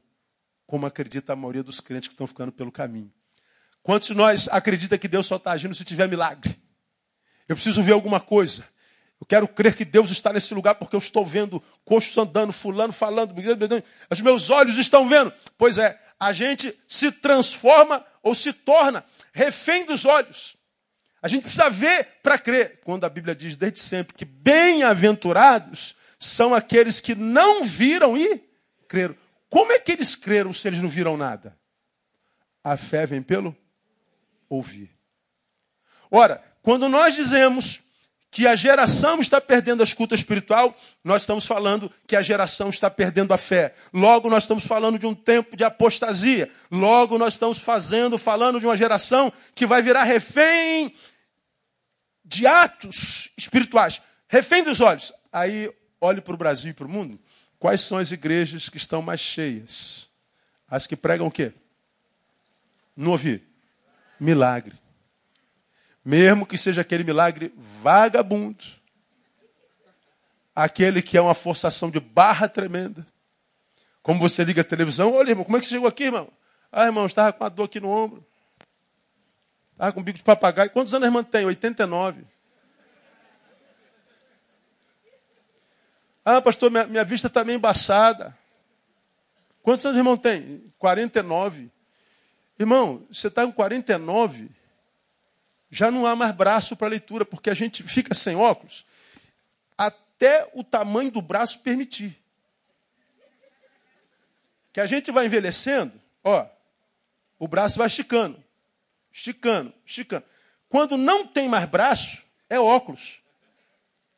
como 0.65 0.85
acredita 0.85 1.33
a 1.33 1.35
maioria 1.35 1.63
dos 1.63 1.79
crentes 1.79 2.07
que 2.07 2.13
estão 2.13 2.27
ficando 2.27 2.51
pelo 2.51 2.71
caminho. 2.71 3.11
Quantos 3.81 4.07
de 4.07 4.13
nós 4.13 4.47
acredita 4.49 4.97
que 4.97 5.07
Deus 5.07 5.27
só 5.27 5.35
está 5.35 5.51
agindo 5.51 5.75
se 5.75 5.83
tiver 5.83 6.07
milagre? 6.07 6.59
Eu 7.47 7.55
preciso 7.55 7.83
ver 7.83 7.91
alguma 7.91 8.19
coisa. 8.19 8.67
Eu 9.19 9.27
quero 9.27 9.47
crer 9.47 9.75
que 9.75 9.85
Deus 9.85 10.09
está 10.09 10.33
nesse 10.33 10.53
lugar 10.53 10.75
porque 10.75 10.95
eu 10.95 10.99
estou 10.99 11.25
vendo 11.25 11.61
coxos 11.85 12.17
andando, 12.17 12.51
fulano 12.51 12.91
falando, 12.91 13.33
os 14.09 14.21
meus 14.21 14.49
olhos 14.49 14.77
estão 14.77 15.07
vendo. 15.07 15.31
Pois 15.57 15.77
é, 15.77 16.01
a 16.19 16.33
gente 16.33 16.77
se 16.87 17.11
transforma 17.11 18.05
ou 18.21 18.33
se 18.33 18.51
torna 18.51 19.05
refém 19.31 19.85
dos 19.85 20.05
olhos. 20.05 20.57
A 21.23 21.29
gente 21.29 21.43
precisa 21.43 21.69
ver 21.69 22.05
para 22.21 22.37
crer. 22.37 22.81
Quando 22.83 23.05
a 23.05 23.09
Bíblia 23.09 23.33
diz 23.33 23.55
desde 23.55 23.79
sempre 23.79 24.13
que 24.13 24.25
bem-aventurados 24.25 25.95
são 26.19 26.53
aqueles 26.53 26.99
que 26.99 27.15
não 27.15 27.63
viram 27.63 28.17
e 28.17 28.43
creram. 28.89 29.15
Como 29.49 29.71
é 29.71 29.79
que 29.79 29.93
eles 29.93 30.17
creram 30.17 30.53
se 30.53 30.67
eles 30.67 30.81
não 30.81 30.89
viram 30.89 31.15
nada? 31.15 31.57
A 32.61 32.75
fé 32.75 33.05
vem 33.05 33.21
pelo 33.21 33.55
ouvir. 34.49 34.89
Ora, 36.11 36.43
quando 36.61 36.89
nós 36.89 37.15
dizemos 37.15 37.79
que 38.29 38.47
a 38.47 38.55
geração 38.55 39.21
está 39.21 39.39
perdendo 39.39 39.81
a 39.81 39.83
escuta 39.83 40.15
espiritual, 40.15 40.75
nós 41.03 41.21
estamos 41.21 41.45
falando 41.45 41.89
que 42.07 42.15
a 42.15 42.21
geração 42.21 42.69
está 42.69 42.89
perdendo 42.89 43.31
a 43.31 43.37
fé. 43.37 43.73
Logo, 43.93 44.29
nós 44.29 44.43
estamos 44.43 44.65
falando 44.65 44.97
de 44.97 45.05
um 45.05 45.13
tempo 45.13 45.55
de 45.55 45.63
apostasia. 45.63 46.49
Logo, 46.71 47.17
nós 47.17 47.35
estamos 47.35 47.59
fazendo, 47.59 48.17
falando 48.17 48.59
de 48.59 48.65
uma 48.65 48.75
geração 48.75 49.31
que 49.53 49.67
vai 49.67 49.83
virar 49.83 50.03
refém 50.03 50.93
de 52.33 52.47
atos 52.47 53.29
espirituais, 53.37 54.01
refém 54.27 54.63
dos 54.63 54.81
olhos. 54.81 55.13
Aí 55.31 55.71
olhe 55.99 56.21
para 56.21 56.33
o 56.33 56.37
Brasil 56.37 56.71
e 56.71 56.73
para 56.73 56.85
o 56.85 56.89
mundo. 56.89 57.19
Quais 57.59 57.81
são 57.81 57.97
as 57.97 58.11
igrejas 58.11 58.67
que 58.69 58.77
estão 58.77 59.01
mais 59.01 59.19
cheias? 59.19 60.09
As 60.67 60.85
que 60.85 60.95
pregam 60.95 61.27
o 61.27 61.31
quê? 61.31 61.53
Não 62.95 63.11
ouvi. 63.11 63.41
Milagre. 64.19 64.75
Mesmo 66.03 66.45
que 66.45 66.57
seja 66.57 66.81
aquele 66.81 67.03
milagre 67.03 67.53
vagabundo. 67.55 68.63
Aquele 70.55 71.01
que 71.01 71.17
é 71.17 71.21
uma 71.21 71.33
forçação 71.33 71.89
de 71.89 71.99
barra 71.99 72.47
tremenda. 72.47 73.05
Como 74.01 74.19
você 74.19 74.43
liga 74.43 74.61
a 74.61 74.65
televisão, 74.65 75.13
olha, 75.13 75.29
irmão, 75.29 75.45
como 75.45 75.55
é 75.55 75.59
que 75.59 75.65
você 75.65 75.71
chegou 75.71 75.87
aqui, 75.87 76.03
irmão? 76.03 76.29
Ah, 76.71 76.85
irmão, 76.85 77.05
estava 77.05 77.31
com 77.31 77.43
uma 77.43 77.49
dor 77.49 77.65
aqui 77.65 77.79
no 77.79 77.89
ombro. 77.89 78.25
Ah, 79.77 79.91
com 79.91 80.03
bico 80.03 80.17
de 80.17 80.23
papagaio. 80.23 80.69
Quantos 80.69 80.93
anos 80.93 81.05
a 81.05 81.07
irmã 81.07 81.23
tem? 81.23 81.45
89. 81.45 82.23
Ah, 86.25 86.41
pastor, 86.41 86.71
minha, 86.71 86.85
minha 86.85 87.03
vista 87.03 87.27
está 87.27 87.43
meio 87.43 87.57
embaçada. 87.57 88.37
Quantos 89.61 89.85
anos 89.85 89.97
o 89.97 89.99
irmão 89.99 90.17
tem? 90.17 90.71
49. 90.77 91.69
Irmão, 92.57 93.05
você 93.11 93.27
está 93.27 93.45
com 93.45 93.51
49, 93.51 94.49
já 95.69 95.89
não 95.89 96.05
há 96.05 96.15
mais 96.15 96.33
braço 96.35 96.75
para 96.75 96.87
leitura, 96.87 97.25
porque 97.25 97.49
a 97.49 97.53
gente 97.53 97.81
fica 97.81 98.13
sem 98.13 98.35
óculos 98.35 98.85
até 99.77 100.49
o 100.53 100.63
tamanho 100.63 101.11
do 101.11 101.21
braço 101.21 101.59
permitir. 101.59 102.17
Que 104.71 104.79
a 104.79 104.85
gente 104.85 105.11
vai 105.11 105.25
envelhecendo, 105.25 105.99
ó, 106.23 106.47
o 107.39 107.47
braço 107.47 107.77
vai 107.77 107.87
esticando 107.87 108.42
esticando, 109.13 109.71
esticando. 109.85 110.25
Quando 110.67 110.97
não 110.97 111.27
tem 111.27 111.47
mais 111.47 111.65
braço, 111.65 112.23
é 112.49 112.59
óculos. 112.59 113.21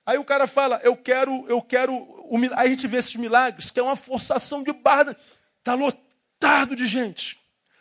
Aí 0.05 0.17
o 0.17 0.23
cara 0.23 0.47
fala, 0.47 0.79
eu 0.83 0.95
quero, 0.95 1.45
eu 1.49 1.61
quero. 1.61 2.25
Aí 2.55 2.67
a 2.67 2.69
gente 2.69 2.87
vê 2.87 2.97
esses 2.97 3.15
milagres, 3.15 3.69
que 3.69 3.79
é 3.79 3.83
uma 3.83 3.95
forçação 3.95 4.63
de 4.63 4.71
barra. 4.71 5.17
Está 5.59 5.73
lotado 5.73 6.75
de 6.75 6.87
gente. 6.87 7.37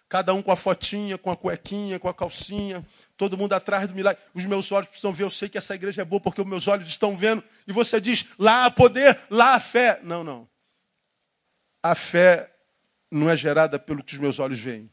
Cada 0.09 0.35
um 0.35 0.42
com 0.42 0.50
a 0.50 0.57
fotinha, 0.57 1.16
com 1.18 1.31
a 1.31 1.37
cuequinha, 1.37 1.98
com 1.98 2.09
a 2.09 2.14
calcinha, 2.14 2.85
todo 3.16 3.37
mundo 3.37 3.53
atrás 3.53 3.87
do 3.87 3.94
milagre. 3.94 4.22
Os 4.35 4.44
meus 4.46 4.70
olhos 4.72 4.88
precisam 4.88 5.12
ver, 5.12 5.24
eu 5.24 5.31
sei 5.31 5.48
que 5.48 5.59
essa 5.59 5.74
igreja 5.74 6.03
é 6.03 6.05
boa 6.05 6.20
porque 6.20 6.40
os 6.40 6.46
meus 6.46 6.66
olhos 6.66 6.88
estão 6.88 7.16
vendo. 7.16 7.44
E 7.66 7.72
você 7.72 8.00
diz, 8.00 8.27
lá 8.38 8.66
há 8.66 8.70
poder, 8.70 9.20
lá 9.31 9.55
há 9.55 9.61
fé. 9.61 10.00
Não, 10.03 10.24
não. 10.24 10.48
A 11.83 11.94
fé 11.94 12.50
não 13.11 13.29
é 13.29 13.37
gerada 13.37 13.79
pelo 13.79 14.03
que 14.03 14.14
os 14.14 14.18
meus 14.18 14.38
olhos 14.38 14.59
veem. 14.59 14.90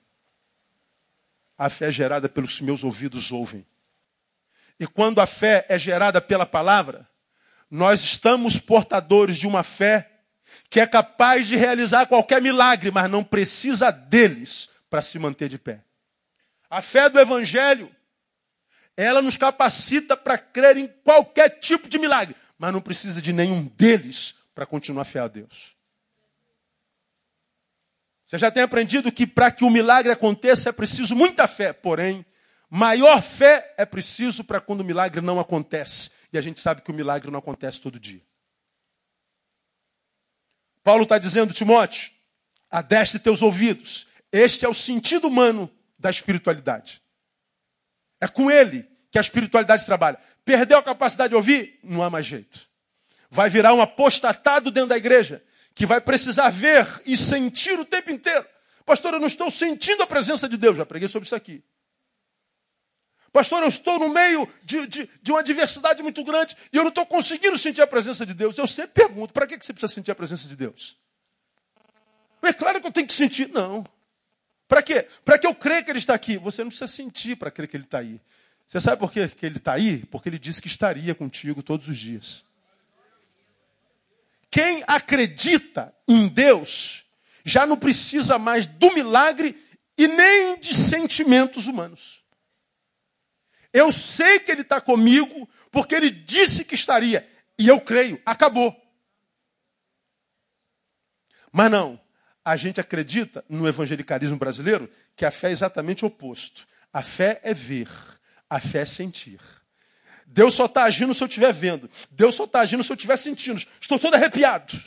A 1.62 1.69
fé 1.69 1.89
é 1.89 1.91
gerada 1.91 2.28
pelos 2.28 2.60
meus 2.60 2.84
ouvidos 2.84 3.32
ouvem. 3.32 3.63
E 4.80 4.88
quando 4.88 5.21
a 5.21 5.28
fé 5.28 5.63
é 5.69 5.78
gerada 5.78 6.19
pela 6.19 6.43
palavra, 6.43 7.08
nós 7.69 8.02
estamos 8.02 8.58
portadores 8.58 9.38
de 9.38 9.45
uma 9.45 9.62
fé 9.62 10.10
que 10.71 10.80
é 10.80 10.88
capaz 10.88 11.45
de 11.45 11.56
realizar 11.56 12.08
qualquer 12.08 12.41
milagre, 12.41 12.89
mas 12.89 13.08
não 13.12 13.24
precisa 13.24 13.91
deles 13.91 14.71
para 14.89 15.04
se 15.04 15.19
manter 15.19 15.50
de 15.50 15.60
pé. 15.60 15.84
A 16.67 16.82
fé 16.82 17.08
do 17.08 17.19
Evangelho, 17.19 17.95
ela 18.97 19.21
nos 19.21 19.38
capacita 19.38 20.17
para 20.17 20.39
crer 20.39 20.78
em 20.78 20.88
qualquer 20.88 21.60
tipo 21.60 21.88
de 21.88 22.00
milagre, 22.00 22.36
mas 22.58 22.74
não 22.74 22.82
precisa 22.82 23.21
de 23.21 23.32
nenhum 23.32 23.67
deles 23.78 24.34
para 24.56 24.65
continuar 24.65 25.06
fiel 25.06 25.26
a 25.26 25.28
Deus. 25.28 25.76
Você 28.32 28.39
já 28.39 28.50
tem 28.50 28.63
aprendido 28.63 29.12
que 29.12 29.28
para 29.28 29.52
que 29.52 29.65
o 29.65 29.70
milagre 29.70 30.10
aconteça 30.10 30.70
é 30.70 30.72
preciso 30.72 31.13
muita 31.13 31.50
fé, 31.50 31.74
porém, 31.74 32.26
maior 32.70 33.22
fé 33.22 33.76
é 33.78 33.86
preciso 33.86 34.41
para 34.41 34.62
quando 34.62 34.80
o 34.80 34.86
milagre 34.86 35.20
não 35.20 35.38
acontece. 35.38 36.10
E 36.32 36.38
a 36.38 36.41
gente 36.41 36.62
sabe 36.62 36.82
que 36.82 36.89
o 36.89 36.94
milagre 36.94 37.30
não 37.30 37.39
acontece 37.39 37.82
todo 37.82 38.00
dia. 38.00 38.22
Paulo 40.82 41.04
está 41.04 41.17
dizendo, 41.17 41.54
Timóteo, 41.54 42.10
adeste 42.70 43.20
teus 43.20 43.41
ouvidos. 43.41 44.08
Este 44.32 44.63
é 44.63 44.70
o 44.70 44.74
sentido 44.74 45.28
humano 45.28 45.70
da 46.00 46.10
espiritualidade. 46.10 47.02
É 48.22 48.30
com 48.30 48.50
ele 48.50 48.88
que 49.12 49.17
a 49.17 49.22
espiritualidade 49.22 49.86
trabalha. 49.86 50.17
Perdeu 50.46 50.78
a 50.78 50.84
capacidade 50.84 51.32
de 51.32 51.36
ouvir? 51.36 51.82
Não 51.84 52.02
há 52.02 52.10
mais 52.10 52.26
jeito. 52.26 52.65
Vai 53.30 53.50
virar 53.50 53.74
um 53.74 53.82
apostatado 53.82 54.72
dentro 54.72 54.88
da 54.88 54.96
igreja 54.96 55.44
que 55.73 55.86
vai 55.86 56.01
precisar 56.01 56.49
ver 56.49 56.88
e 57.05 57.15
sentir 57.15 57.79
o 57.79 57.86
tempo 57.86 58.12
inteiro. 58.12 58.45
Pastor, 58.86 59.13
eu 59.13 59.19
não 59.19 59.27
estou 59.27 59.49
sentindo 59.49 60.03
a 60.03 60.07
presença 60.07 60.47
de 60.49 60.57
Deus. 60.57 60.77
Já 60.77 60.86
preguei 60.86 61.07
sobre 61.07 61.25
isso 61.25 61.36
aqui. 61.36 61.63
Pastor, 63.31 63.62
eu 63.62 63.69
estou 63.69 63.97
no 63.97 64.10
meio 64.10 64.47
de, 64.63 64.86
de, 64.88 65.10
de 65.21 65.31
uma 65.31 65.41
diversidade 65.41 66.03
muito 66.03 66.21
grande 66.23 66.55
e 66.71 66.75
eu 66.75 66.84
não 66.84 66.89
estou 66.89 67.05
conseguindo 67.05 67.57
sentir 67.57 67.81
a 67.81 67.88
presença 67.88 68.25
de 68.25 68.34
Deus. 68.34 68.57
Eu 68.57 68.67
sempre 68.67 68.91
pergunto: 68.91 69.34
para 69.34 69.47
que 69.47 69.55
você 69.55 69.71
precisa 69.71 69.93
sentir 69.93 70.12
a 70.12 70.15
presença 70.15 70.47
de 70.47 70.55
Deus? 70.55 70.97
É 72.41 72.51
claro 72.51 72.81
que 72.81 72.88
eu 72.88 72.91
tenho 72.91 73.07
que 73.07 73.13
sentir. 73.13 73.47
Não. 73.49 73.86
Para 74.67 74.81
quê? 74.81 75.07
Para 75.23 75.38
que 75.38 75.47
eu 75.47 75.55
creia 75.55 75.84
que 75.84 75.91
Ele 75.91 75.99
está 75.99 76.13
aqui. 76.13 76.38
Você 76.38 76.63
não 76.63 76.69
precisa 76.69 76.88
sentir 76.88 77.38
para 77.38 77.51
crer 77.51 77.67
que 77.67 77.77
Ele 77.77 77.86
está 77.86 77.99
aí. 77.99 78.19
Você 78.67 78.79
sabe 78.81 78.99
por 78.99 79.12
que 79.12 79.29
Ele 79.41 79.57
está 79.57 79.73
aí? 79.73 80.05
Porque 80.07 80.27
Ele 80.27 80.39
disse 80.39 80.62
que 80.62 80.67
estaria 80.67 81.15
contigo 81.15 81.63
todos 81.63 81.88
os 81.88 81.97
dias. 81.97 82.43
Quem 84.52 84.84
acredita 84.86 85.96
em 86.06 86.28
Deus 86.28 87.06
já 87.44 87.66
não 87.66 87.78
precisa 87.78 88.38
mais 88.38 88.68
do 88.68 88.94
milagre 88.94 89.58
e 89.98 90.08
nem 90.08 90.60
de 90.60 90.76
sentimentos 90.76 91.68
humanos. 91.68 92.22
Eu 93.72 93.92
sei 93.92 94.40
que 94.40 94.52
Ele 94.52 94.62
está 94.62 94.82
comigo 94.82 95.50
porque 95.72 95.96
Ele 95.96 96.12
disse 96.12 96.66
que 96.66 96.76
estaria. 96.76 97.26
E 97.58 97.68
eu 97.68 97.80
creio. 97.80 98.22
Acabou. 98.26 98.76
Mas 101.52 101.72
não. 101.72 102.00
A 102.44 102.56
gente 102.56 102.82
acredita 102.82 103.46
no 103.48 103.68
evangelicalismo 103.68 104.36
brasileiro 104.36 104.92
que 105.16 105.26
a 105.26 105.32
fé 105.32 105.50
é 105.50 105.52
exatamente 105.52 106.04
o 106.04 106.08
oposto. 106.08 106.68
A 106.92 107.02
fé 107.02 107.40
é 107.44 107.54
ver, 107.54 107.90
a 108.50 108.60
fé 108.60 108.80
é 108.80 108.86
sentir. 108.86 109.40
Deus 110.32 110.54
só 110.54 110.65
está 110.65 110.84
agindo 110.84 111.13
se 111.13 111.22
eu 111.22 111.28
estiver 111.28 111.54
vendo. 111.54 111.89
Deus 112.10 112.36
só 112.36 112.46
está 112.46 112.62
agindo 112.62 112.84
se 112.84 112.91
eu 112.91 112.96
estiver 112.96 113.17
sentindo. 113.17 113.62
Estou 113.80 114.00
todo 114.00 114.13
arrepiado. 114.13 114.80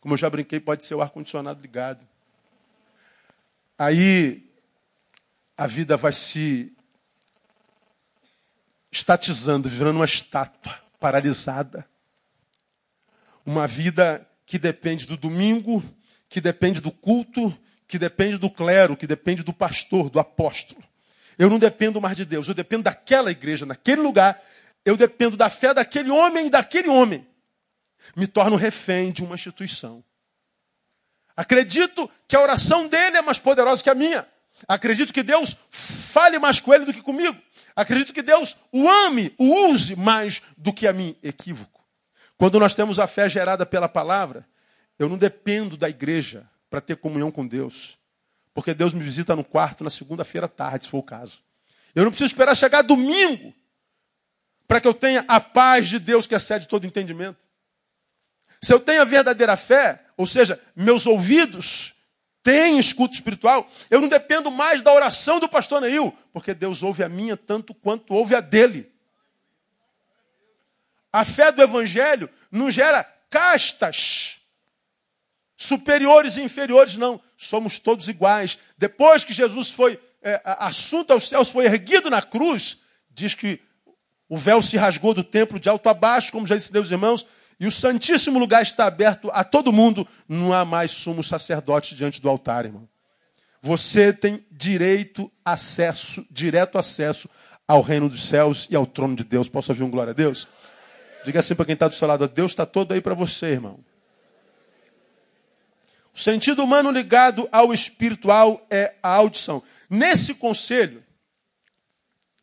Como 0.00 0.14
eu 0.14 0.18
já 0.18 0.30
brinquei, 0.30 0.58
pode 0.58 0.86
ser 0.86 0.94
o 0.94 1.02
ar-condicionado 1.02 1.60
ligado. 1.60 2.06
Aí 3.78 4.50
a 5.56 5.66
vida 5.66 5.96
vai 5.96 6.12
se 6.12 6.72
estatizando, 8.90 9.68
virando 9.68 9.96
uma 9.96 10.04
estátua 10.06 10.80
paralisada. 10.98 11.86
Uma 13.44 13.66
vida 13.66 14.26
que 14.46 14.58
depende 14.58 15.06
do 15.06 15.18
domingo, 15.18 15.84
que 16.30 16.40
depende 16.40 16.80
do 16.80 16.90
culto, 16.90 17.56
que 17.86 17.98
depende 17.98 18.38
do 18.38 18.48
clero, 18.48 18.96
que 18.96 19.06
depende 19.06 19.42
do 19.42 19.52
pastor, 19.52 20.08
do 20.08 20.18
apóstolo. 20.18 20.82
Eu 21.38 21.50
não 21.50 21.58
dependo 21.58 22.00
mais 22.00 22.16
de 22.16 22.24
Deus, 22.24 22.48
eu 22.48 22.54
dependo 22.54 22.84
daquela 22.84 23.30
igreja, 23.30 23.66
naquele 23.66 24.00
lugar. 24.00 24.40
Eu 24.84 24.96
dependo 24.96 25.36
da 25.36 25.48
fé 25.48 25.72
daquele 25.72 26.10
homem 26.10 26.46
e 26.46 26.50
daquele 26.50 26.88
homem. 26.88 27.26
Me 28.14 28.26
torno 28.26 28.56
refém 28.56 29.12
de 29.12 29.24
uma 29.24 29.34
instituição. 29.34 30.04
Acredito 31.36 32.08
que 32.28 32.36
a 32.36 32.40
oração 32.40 32.86
dele 32.86 33.16
é 33.16 33.22
mais 33.22 33.38
poderosa 33.38 33.82
que 33.82 33.90
a 33.90 33.94
minha. 33.94 34.26
Acredito 34.68 35.12
que 35.12 35.22
Deus 35.22 35.56
fale 35.70 36.38
mais 36.38 36.60
com 36.60 36.72
ele 36.72 36.84
do 36.84 36.92
que 36.92 37.02
comigo. 37.02 37.36
Acredito 37.74 38.12
que 38.12 38.22
Deus 38.22 38.56
o 38.70 38.88
ame, 38.88 39.34
o 39.36 39.70
use 39.70 39.96
mais 39.96 40.42
do 40.56 40.72
que 40.72 40.86
a 40.86 40.92
mim. 40.92 41.16
Equívoco. 41.22 41.84
Quando 42.36 42.60
nós 42.60 42.74
temos 42.74 42.98
a 42.98 43.06
fé 43.06 43.28
gerada 43.28 43.66
pela 43.66 43.88
palavra, 43.88 44.46
eu 44.98 45.08
não 45.08 45.18
dependo 45.18 45.76
da 45.76 45.88
igreja 45.88 46.48
para 46.70 46.80
ter 46.80 46.96
comunhão 46.96 47.30
com 47.30 47.46
Deus. 47.46 47.98
Porque 48.54 48.72
Deus 48.72 48.94
me 48.94 49.02
visita 49.02 49.34
no 49.34 49.44
quarto 49.44 49.82
na 49.82 49.90
segunda-feira 49.90 50.46
à 50.46 50.48
tarde, 50.48 50.84
se 50.84 50.90
for 50.90 50.98
o 50.98 51.02
caso. 51.02 51.42
Eu 51.94 52.04
não 52.04 52.12
preciso 52.12 52.28
esperar 52.28 52.54
chegar 52.54 52.82
domingo 52.82 53.52
para 54.66 54.80
que 54.80 54.86
eu 54.86 54.94
tenha 54.94 55.24
a 55.26 55.40
paz 55.40 55.88
de 55.88 55.98
Deus 55.98 56.26
que 56.26 56.34
excede 56.34 56.68
todo 56.68 56.86
entendimento. 56.86 57.44
Se 58.62 58.72
eu 58.72 58.80
tenho 58.80 59.02
a 59.02 59.04
verdadeira 59.04 59.56
fé, 59.56 60.04
ou 60.16 60.26
seja, 60.26 60.60
meus 60.74 61.06
ouvidos 61.06 61.94
têm 62.42 62.78
escuta 62.78 63.14
espiritual, 63.14 63.70
eu 63.90 64.00
não 64.00 64.08
dependo 64.08 64.50
mais 64.50 64.82
da 64.82 64.92
oração 64.92 65.40
do 65.40 65.48
pastor 65.48 65.80
Neil, 65.80 66.16
porque 66.32 66.54
Deus 66.54 66.82
ouve 66.82 67.02
a 67.02 67.08
minha 67.08 67.36
tanto 67.36 67.74
quanto 67.74 68.14
ouve 68.14 68.34
a 68.34 68.40
dele. 68.40 68.90
A 71.12 71.24
fé 71.24 71.52
do 71.52 71.62
evangelho 71.62 72.30
não 72.50 72.70
gera 72.70 73.04
castas 73.28 74.40
superiores 75.56 76.36
e 76.36 76.42
inferiores, 76.42 76.96
não. 76.96 77.20
Somos 77.36 77.78
todos 77.78 78.08
iguais. 78.08 78.58
Depois 78.76 79.24
que 79.24 79.32
Jesus 79.32 79.70
foi 79.70 79.98
é, 80.22 80.40
assunto 80.44 81.12
aos 81.12 81.28
céus, 81.28 81.50
foi 81.50 81.66
erguido 81.66 82.08
na 82.10 82.22
cruz, 82.22 82.78
diz 83.10 83.34
que 83.34 83.60
o 84.28 84.36
véu 84.36 84.62
se 84.62 84.76
rasgou 84.76 85.12
do 85.12 85.22
templo 85.22 85.60
de 85.60 85.68
alto 85.68 85.88
a 85.88 85.94
baixo, 85.94 86.32
como 86.32 86.46
já 86.46 86.56
ensinei 86.56 86.80
os 86.80 86.90
irmãos, 86.90 87.26
e 87.60 87.66
o 87.66 87.70
Santíssimo 87.70 88.38
Lugar 88.38 88.62
está 88.62 88.86
aberto 88.86 89.30
a 89.32 89.44
todo 89.44 89.72
mundo. 89.72 90.06
Não 90.28 90.52
há 90.52 90.64
mais 90.64 90.90
sumo 90.90 91.22
sacerdote 91.22 91.94
diante 91.94 92.20
do 92.20 92.28
altar, 92.28 92.64
irmão. 92.64 92.88
Você 93.62 94.12
tem 94.12 94.44
direito, 94.50 95.30
acesso, 95.44 96.26
direto 96.30 96.78
acesso 96.78 97.28
ao 97.66 97.80
reino 97.80 98.08
dos 98.08 98.24
céus 98.24 98.66
e 98.70 98.76
ao 98.76 98.86
trono 98.86 99.14
de 99.16 99.24
Deus. 99.24 99.48
Posso 99.48 99.72
ouvir 99.72 99.84
um 99.84 99.90
glória 99.90 100.10
a 100.10 100.14
Deus? 100.14 100.48
Diga 101.24 101.40
assim 101.40 101.54
para 101.54 101.64
quem 101.64 101.74
está 101.74 101.88
do 101.88 101.94
seu 101.94 102.08
lado: 102.08 102.26
Deus 102.28 102.52
está 102.52 102.66
todo 102.66 102.92
aí 102.92 103.00
para 103.00 103.14
você, 103.14 103.46
irmão. 103.46 103.78
O 106.14 106.18
sentido 106.18 106.62
humano 106.62 106.92
ligado 106.92 107.48
ao 107.50 107.74
espiritual 107.74 108.64
é 108.70 108.94
a 109.02 109.08
audição. 109.08 109.62
Nesse 109.90 110.32
conselho 110.32 111.02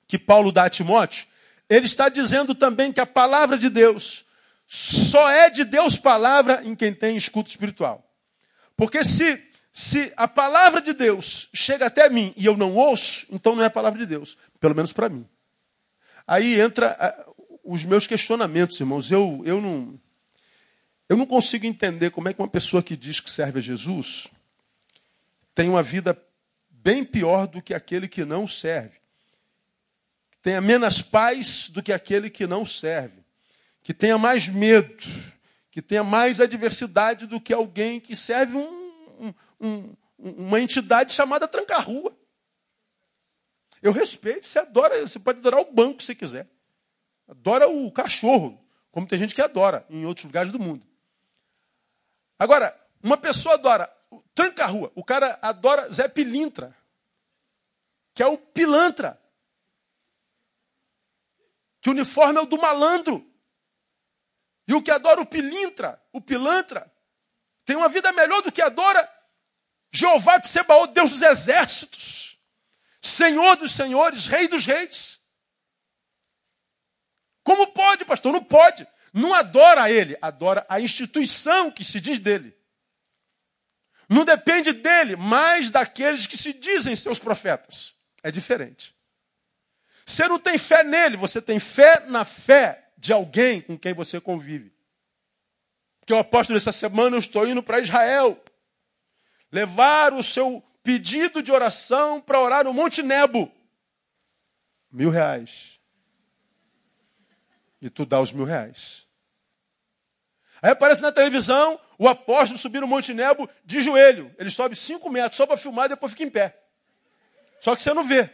que 0.06 0.20
Paulo 0.20 0.52
dá 0.52 0.66
a 0.66 0.70
Timóteo, 0.70 1.26
ele 1.70 1.86
está 1.86 2.10
dizendo 2.10 2.54
também 2.54 2.92
que 2.92 3.00
a 3.00 3.06
palavra 3.06 3.58
de 3.58 3.70
Deus 3.70 4.26
só 4.68 5.30
é 5.30 5.50
de 5.50 5.64
Deus 5.64 5.98
palavra 5.98 6.62
em 6.66 6.76
quem 6.76 6.94
tem 6.94 7.16
escuta 7.16 7.50
espiritual. 7.50 8.06
Porque 8.76 9.06
se, 9.06 9.42
se 9.72 10.12
a 10.18 10.28
palavra 10.28 10.82
de 10.82 10.92
Deus 10.92 11.48
chega 11.54 11.86
até 11.86 12.10
mim 12.10 12.34
e 12.36 12.46
eu 12.46 12.58
não 12.58 12.76
ouço, 12.76 13.26
então 13.32 13.56
não 13.56 13.64
é 13.64 13.68
a 13.68 13.70
palavra 13.70 14.00
de 14.00 14.06
Deus. 14.06 14.38
Pelo 14.60 14.76
menos 14.76 14.92
para 14.92 15.08
mim. 15.08 15.26
Aí 16.28 16.60
entra 16.60 17.26
uh, 17.28 17.52
os 17.64 17.86
meus 17.86 18.06
questionamentos, 18.06 18.80
irmãos. 18.80 19.10
Eu, 19.10 19.42
eu, 19.46 19.62
não, 19.62 19.98
eu 21.12 21.18
não 21.18 21.26
consigo 21.26 21.66
entender 21.66 22.12
como 22.12 22.30
é 22.30 22.34
que 22.34 22.42
uma 22.42 22.48
pessoa 22.48 22.82
que 22.82 22.96
diz 22.96 23.20
que 23.20 23.30
serve 23.30 23.60
a 23.60 23.62
Jesus 23.62 24.28
tem 25.54 25.68
uma 25.68 25.84
vida 25.84 26.18
bem 26.70 27.04
pior 27.04 27.48
do 27.48 27.62
que 27.62 27.74
aquele 27.74 28.08
que 28.08 28.24
não 28.24 28.48
serve. 28.48 29.00
Tenha 30.42 30.62
menos 30.62 31.02
paz 31.02 31.68
do 31.70 31.84
que 31.84 31.92
aquele 31.92 32.30
que 32.30 32.48
não 32.48 32.66
serve 32.66 33.22
que 33.84 33.94
tenha 33.94 34.18
mais 34.18 34.48
medo, 34.48 35.04
que 35.72 35.82
tenha 35.82 36.04
mais 36.04 36.40
adversidade 36.40 37.26
do 37.26 37.42
que 37.42 37.54
alguém 37.54 38.00
que 38.00 38.16
serve 38.16 38.56
um, 38.56 39.34
um, 39.60 39.96
uma 40.18 40.60
entidade 40.60 41.14
chamada 41.14 41.48
tranca-rua. 41.48 42.16
Eu 43.82 43.92
respeito, 43.92 44.46
você 44.46 44.60
adora, 44.60 45.02
você 45.02 45.20
pode 45.20 45.40
adorar 45.40 45.60
o 45.60 45.74
banco 45.74 46.04
se 46.04 46.14
quiser. 46.14 46.48
Adora 47.28 47.68
o 47.68 47.92
cachorro, 47.92 48.64
como 48.92 49.08
tem 49.08 49.18
gente 49.18 49.34
que 49.34 49.42
adora 49.42 49.86
em 49.90 50.06
outros 50.06 50.26
lugares 50.26 50.52
do 50.52 50.60
mundo. 50.60 50.91
Agora, 52.42 52.76
uma 53.04 53.18
pessoa 53.18 53.54
adora 53.54 53.88
tranca-rua, 54.34 54.92
o 54.96 55.04
cara 55.04 55.38
adora 55.44 55.88
Zé 55.94 56.08
Pilintra, 56.08 56.76
que 58.16 58.24
é 58.24 58.26
o 58.26 58.36
pilantra. 58.36 59.22
Que 61.80 61.90
o 61.90 61.92
uniforme 61.92 62.40
é 62.40 62.42
o 62.42 62.48
do 62.48 62.58
malandro. 62.58 63.24
E 64.68 64.74
o 64.74 64.82
que 64.82 64.90
adora 64.90 65.22
o 65.22 65.26
pilintra, 65.26 66.04
o 66.12 66.20
pilantra, 66.20 66.92
tem 67.64 67.76
uma 67.76 67.88
vida 67.88 68.12
melhor 68.12 68.42
do 68.42 68.52
que 68.52 68.64
adora 68.64 69.08
Jeová 69.92 70.40
de 70.40 70.48
Sebaot, 70.48 70.94
Deus 70.94 71.12
dos 71.12 71.22
exércitos, 71.22 72.40
Senhor 73.00 73.56
dos 73.56 73.72
senhores, 73.72 74.26
Rei 74.26 74.48
dos 74.48 74.66
reis. 74.66 75.22
Como 77.44 77.68
pode, 77.68 78.04
pastor? 78.04 78.34
Não 78.34 78.44
pode. 78.44 78.88
Não 79.14 79.34
adora 79.34 79.92
ele, 79.92 80.18
adora 80.22 80.66
a 80.70 80.80
instituição 80.80 81.70
que 81.70 81.84
se 81.84 82.00
diz 82.00 82.20
dele. 82.20 82.56
Não 84.08 84.26
depende 84.26 84.74
dele, 84.74 85.16
mas 85.16 85.72
daqueles 85.72 86.28
que 86.28 86.38
se 86.38 86.54
dizem 86.54 86.96
seus 86.96 87.20
profetas. 87.20 87.94
É 88.24 88.32
diferente. 88.32 88.96
Você 90.06 90.28
não 90.28 90.40
tem 90.40 90.58
fé 90.58 90.84
nele, 90.84 91.18
você 91.18 91.42
tem 91.42 91.60
fé 91.60 92.06
na 92.08 92.26
fé 92.26 92.92
de 92.98 93.14
alguém 93.14 93.62
com 93.62 93.78
quem 93.78 93.94
você 93.94 94.20
convive. 94.20 94.74
Porque 96.00 96.14
o 96.14 96.18
apóstolo, 96.18 96.58
essa 96.58 96.72
semana 96.72 97.16
eu 97.16 97.20
estou 97.20 97.48
indo 97.48 97.64
para 97.64 97.80
Israel. 97.80 98.42
Levar 99.52 100.14
o 100.14 100.24
seu 100.24 100.64
pedido 100.84 101.42
de 101.42 101.52
oração 101.52 102.20
para 102.20 102.40
orar 102.40 102.64
no 102.64 102.74
Monte 102.74 103.02
Nebo. 103.04 103.52
Mil 104.92 105.10
reais. 105.10 105.81
E 107.82 107.90
tu 107.90 108.06
dá 108.06 108.20
os 108.20 108.32
mil 108.32 108.46
reais. 108.46 109.08
Aí 110.62 110.70
aparece 110.70 111.02
na 111.02 111.12
televisão 111.12 111.80
o 111.98 112.08
apóstolo 112.08 112.60
subir 112.60 112.82
no 112.82 112.88
Monte 112.88 113.14
Nebo 113.14 113.50
de 113.66 113.82
joelho. 113.82 114.34
Ele 114.38 114.52
sobe 114.52 114.76
cinco 114.76 115.10
metros 115.10 115.38
só 115.38 115.48
para 115.48 115.58
filmar 115.58 115.88
e 115.88 115.90
depois 115.90 116.12
fica 116.12 116.24
em 116.24 116.30
pé. 116.30 116.58
Só 117.60 117.76
que 117.76 117.82
você 117.82 117.94
não 117.94 118.04
vê. 118.04 118.30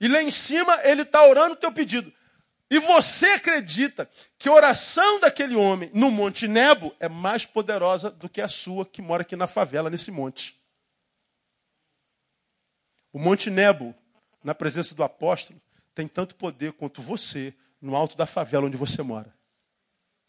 E 0.00 0.08
lá 0.08 0.20
em 0.20 0.30
cima 0.30 0.80
ele 0.82 1.02
está 1.02 1.24
orando 1.24 1.54
o 1.54 1.56
teu 1.56 1.72
pedido. 1.72 2.12
E 2.70 2.78
você 2.80 3.26
acredita 3.26 4.10
que 4.38 4.48
a 4.48 4.52
oração 4.52 5.20
daquele 5.20 5.54
homem 5.54 5.90
no 5.94 6.10
Monte 6.10 6.48
Nebo 6.48 6.94
é 6.98 7.08
mais 7.08 7.46
poderosa 7.46 8.10
do 8.10 8.28
que 8.28 8.40
a 8.40 8.48
sua 8.48 8.84
que 8.84 9.00
mora 9.00 9.22
aqui 9.22 9.36
na 9.36 9.46
favela, 9.46 9.88
nesse 9.88 10.10
monte. 10.10 10.60
O 13.12 13.18
Monte 13.18 13.48
Nebo, 13.50 13.94
na 14.42 14.54
presença 14.54 14.94
do 14.94 15.04
apóstolo, 15.04 15.60
tem 15.94 16.08
tanto 16.08 16.34
poder 16.34 16.72
quanto 16.72 17.00
você 17.00 17.54
no 17.80 17.94
alto 17.94 18.16
da 18.16 18.26
favela 18.26 18.66
onde 18.66 18.76
você 18.76 19.02
mora. 19.02 19.34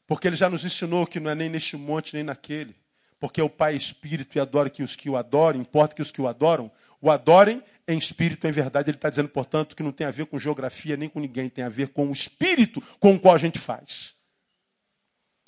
Porque 0.08 0.28
ele 0.28 0.36
já 0.36 0.50
nos 0.50 0.64
ensinou 0.64 1.08
que 1.08 1.20
não 1.20 1.32
é 1.32 1.36
nem 1.36 1.50
neste 1.50 1.76
monte 1.76 2.14
nem 2.14 2.24
naquele. 2.24 2.76
Porque 3.20 3.42
o 3.42 3.50
Pai 3.50 3.74
é 3.74 3.78
Espírito 3.78 4.38
e 4.38 4.40
adora 4.40 4.70
que 4.70 4.84
os 4.84 4.96
que 4.96 5.10
o 5.10 5.18
adoram, 5.18 5.60
importa 5.60 5.96
que 5.96 6.02
os 6.02 6.12
que 6.12 6.22
o 6.22 6.28
adoram, 6.28 6.72
o 7.02 7.10
adorem 7.10 7.64
em 7.88 7.98
espírito, 7.98 8.48
em 8.48 8.52
verdade. 8.52 8.90
Ele 8.90 8.98
está 8.98 9.10
dizendo, 9.10 9.30
portanto, 9.30 9.76
que 9.76 9.84
não 9.84 9.92
tem 9.92 10.06
a 10.06 10.12
ver 10.12 10.26
com 10.26 10.38
geografia 10.38 10.98
nem 10.98 11.10
com 11.10 11.20
ninguém, 11.20 11.50
tem 11.50 11.64
a 11.64 11.70
ver 11.70 11.90
com 11.90 12.08
o 12.08 12.12
espírito 12.12 12.82
com 13.00 13.16
o 13.16 13.20
qual 13.20 13.34
a 13.34 13.38
gente 13.38 13.60
faz. 13.60 14.14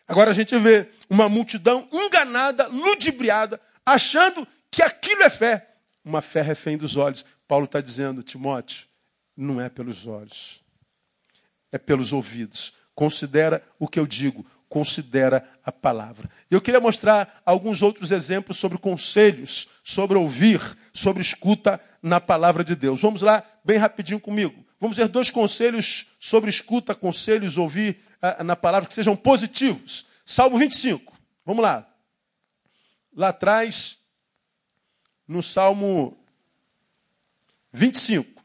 Agora 0.07 0.31
a 0.31 0.33
gente 0.33 0.57
vê 0.57 0.89
uma 1.09 1.27
multidão 1.27 1.87
enganada, 1.91 2.67
ludibriada, 2.67 3.59
achando 3.85 4.47
que 4.71 4.81
aquilo 4.81 5.23
é 5.23 5.29
fé. 5.29 5.75
Uma 6.03 6.21
fé 6.21 6.41
refém 6.41 6.77
dos 6.77 6.95
olhos. 6.95 7.25
Paulo 7.47 7.65
está 7.65 7.81
dizendo, 7.81 8.23
Timóteo, 8.23 8.87
não 9.37 9.61
é 9.61 9.69
pelos 9.69 10.07
olhos, 10.07 10.63
é 11.71 11.77
pelos 11.77 12.11
ouvidos. 12.11 12.73
Considera 12.95 13.63
o 13.77 13.87
que 13.87 13.99
eu 13.99 14.07
digo, 14.07 14.43
considera 14.67 15.47
a 15.63 15.71
palavra. 15.71 16.29
Eu 16.49 16.59
queria 16.59 16.79
mostrar 16.79 17.41
alguns 17.45 17.83
outros 17.83 18.11
exemplos 18.11 18.57
sobre 18.57 18.79
conselhos, 18.79 19.69
sobre 19.83 20.17
ouvir, 20.17 20.59
sobre 20.93 21.21
escuta 21.21 21.79
na 22.01 22.19
palavra 22.19 22.63
de 22.63 22.75
Deus. 22.75 22.99
Vamos 22.99 23.21
lá, 23.21 23.43
bem 23.63 23.77
rapidinho 23.77 24.19
comigo. 24.19 24.65
Vamos 24.79 24.97
ver 24.97 25.07
dois 25.07 25.29
conselhos 25.29 26.07
sobre 26.19 26.49
escuta, 26.49 26.95
conselhos, 26.95 27.57
ouvir 27.57 27.99
ah, 28.21 28.43
na 28.43 28.55
palavra 28.55 28.87
que 28.87 28.93
sejam 28.95 29.15
positivos. 29.15 30.05
Salmo 30.25 30.57
25, 30.57 31.17
Vamos 31.47 31.63
lá. 31.63 31.89
Lá 33.15 33.29
atrás, 33.29 33.99
no 35.25 35.41
Salmo 35.41 36.17
25. 37.71 38.36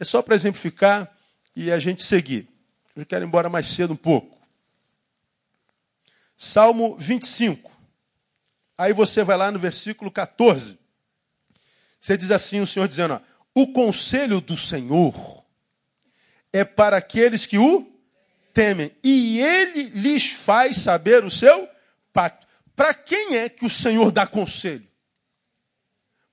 É 0.00 0.04
só 0.04 0.22
para 0.22 0.34
exemplificar 0.34 1.14
e 1.54 1.70
a 1.70 1.78
gente 1.78 2.02
seguir. 2.02 2.48
Eu 2.96 3.04
quero 3.04 3.24
ir 3.24 3.28
embora 3.28 3.50
mais 3.50 3.66
cedo 3.68 3.92
um 3.92 3.96
pouco. 3.96 4.40
Salmo 6.36 6.96
25. 6.96 7.70
Aí 8.78 8.94
você 8.94 9.22
vai 9.22 9.36
lá 9.36 9.50
no 9.50 9.58
versículo 9.58 10.10
14. 10.10 10.78
Você 12.00 12.16
diz 12.16 12.30
assim, 12.30 12.60
o 12.60 12.66
Senhor 12.66 12.88
dizendo, 12.88 13.14
ó, 13.14 13.20
o 13.54 13.74
conselho 13.74 14.40
do 14.40 14.56
Senhor 14.56 15.44
é 16.50 16.64
para 16.64 16.96
aqueles 16.96 17.44
que 17.44 17.58
o 17.58 17.86
temem, 18.54 18.90
e 19.04 19.38
ele 19.38 19.90
lhes 19.90 20.32
faz 20.32 20.78
saber 20.78 21.24
o 21.24 21.30
seu 21.30 21.68
pacto. 22.12 22.46
Para 22.74 22.94
quem 22.94 23.36
é 23.36 23.48
que 23.48 23.66
o 23.66 23.70
Senhor 23.70 24.10
dá 24.10 24.26
conselho? 24.26 24.88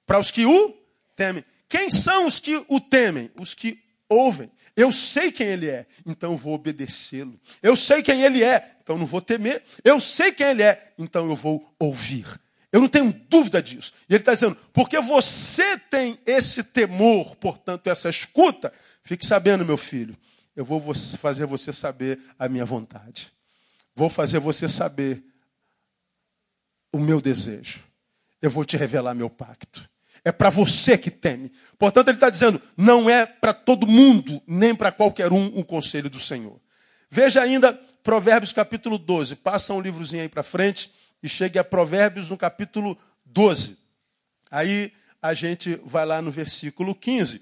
Para 0.05 0.19
os 0.19 0.31
que 0.31 0.45
o 0.45 0.73
temem. 1.15 1.43
Quem 1.69 1.89
são 1.89 2.27
os 2.27 2.39
que 2.39 2.63
o 2.67 2.79
temem? 2.79 3.29
Os 3.39 3.53
que 3.53 3.81
ouvem. 4.09 4.49
Eu 4.75 4.91
sei 4.91 5.31
quem 5.31 5.47
ele 5.47 5.67
é, 5.67 5.87
então 6.05 6.33
eu 6.33 6.37
vou 6.37 6.53
obedecê-lo. 6.53 7.39
Eu 7.63 7.75
sei 7.75 8.03
quem 8.03 8.21
ele 8.21 8.43
é, 8.43 8.77
então 8.81 8.95
não 8.95 9.07
vou 9.07 9.19
temer. 9.19 9.63
Eu 9.83 9.99
sei 9.99 10.31
quem 10.31 10.47
ele 10.47 10.61
é, 10.61 10.93
então 10.99 11.27
eu 11.27 11.35
vou 11.35 11.73
ouvir. 11.79 12.39
Eu 12.71 12.81
não 12.81 12.87
tenho 12.87 13.11
dúvida 13.11 13.61
disso. 13.61 13.93
E 14.07 14.13
ele 14.13 14.21
está 14.21 14.35
dizendo, 14.35 14.55
porque 14.71 14.99
você 14.99 15.79
tem 15.79 16.19
esse 16.27 16.63
temor, 16.63 17.35
portanto, 17.37 17.87
essa 17.87 18.07
escuta, 18.07 18.71
fique 19.03 19.25
sabendo, 19.25 19.65
meu 19.65 19.77
filho, 19.77 20.15
eu 20.55 20.63
vou 20.63 20.93
fazer 21.17 21.47
você 21.47 21.73
saber 21.73 22.19
a 22.37 22.47
minha 22.47 22.65
vontade. 22.65 23.31
Vou 23.95 24.11
fazer 24.11 24.39
você 24.39 24.69
saber 24.69 25.23
o 26.91 26.99
meu 26.99 27.19
desejo. 27.19 27.83
Eu 28.39 28.51
vou 28.51 28.63
te 28.63 28.77
revelar 28.77 29.15
meu 29.15 29.29
pacto. 29.29 29.89
É 30.27 30.31
para 30.33 30.49
você 30.49 30.97
que 30.97 31.09
teme. 31.09 31.49
Portanto, 31.79 32.09
ele 32.09 32.17
está 32.17 32.29
dizendo: 32.29 32.61
não 32.75 33.09
é 33.09 33.25
para 33.25 33.53
todo 33.53 33.87
mundo, 33.87 34.41
nem 34.45 34.75
para 34.75 34.91
qualquer 34.91 35.31
um, 35.31 35.45
o 35.57 35.63
conselho 35.63 36.09
do 36.09 36.19
Senhor. 36.19 36.59
Veja 37.09 37.41
ainda 37.41 37.71
Provérbios 38.03 38.51
capítulo 38.51 38.97
12. 38.97 39.37
Passa 39.37 39.73
um 39.73 39.79
livrozinho 39.79 40.23
aí 40.23 40.27
para 40.27 40.43
frente 40.43 40.91
e 41.23 41.29
chegue 41.29 41.57
a 41.57 41.63
Provérbios 41.63 42.29
no 42.29 42.35
capítulo 42.35 42.97
12. 43.25 43.77
Aí 44.51 44.91
a 45.21 45.33
gente 45.33 45.79
vai 45.85 46.05
lá 46.05 46.21
no 46.21 46.29
versículo 46.29 46.93
15 46.93 47.41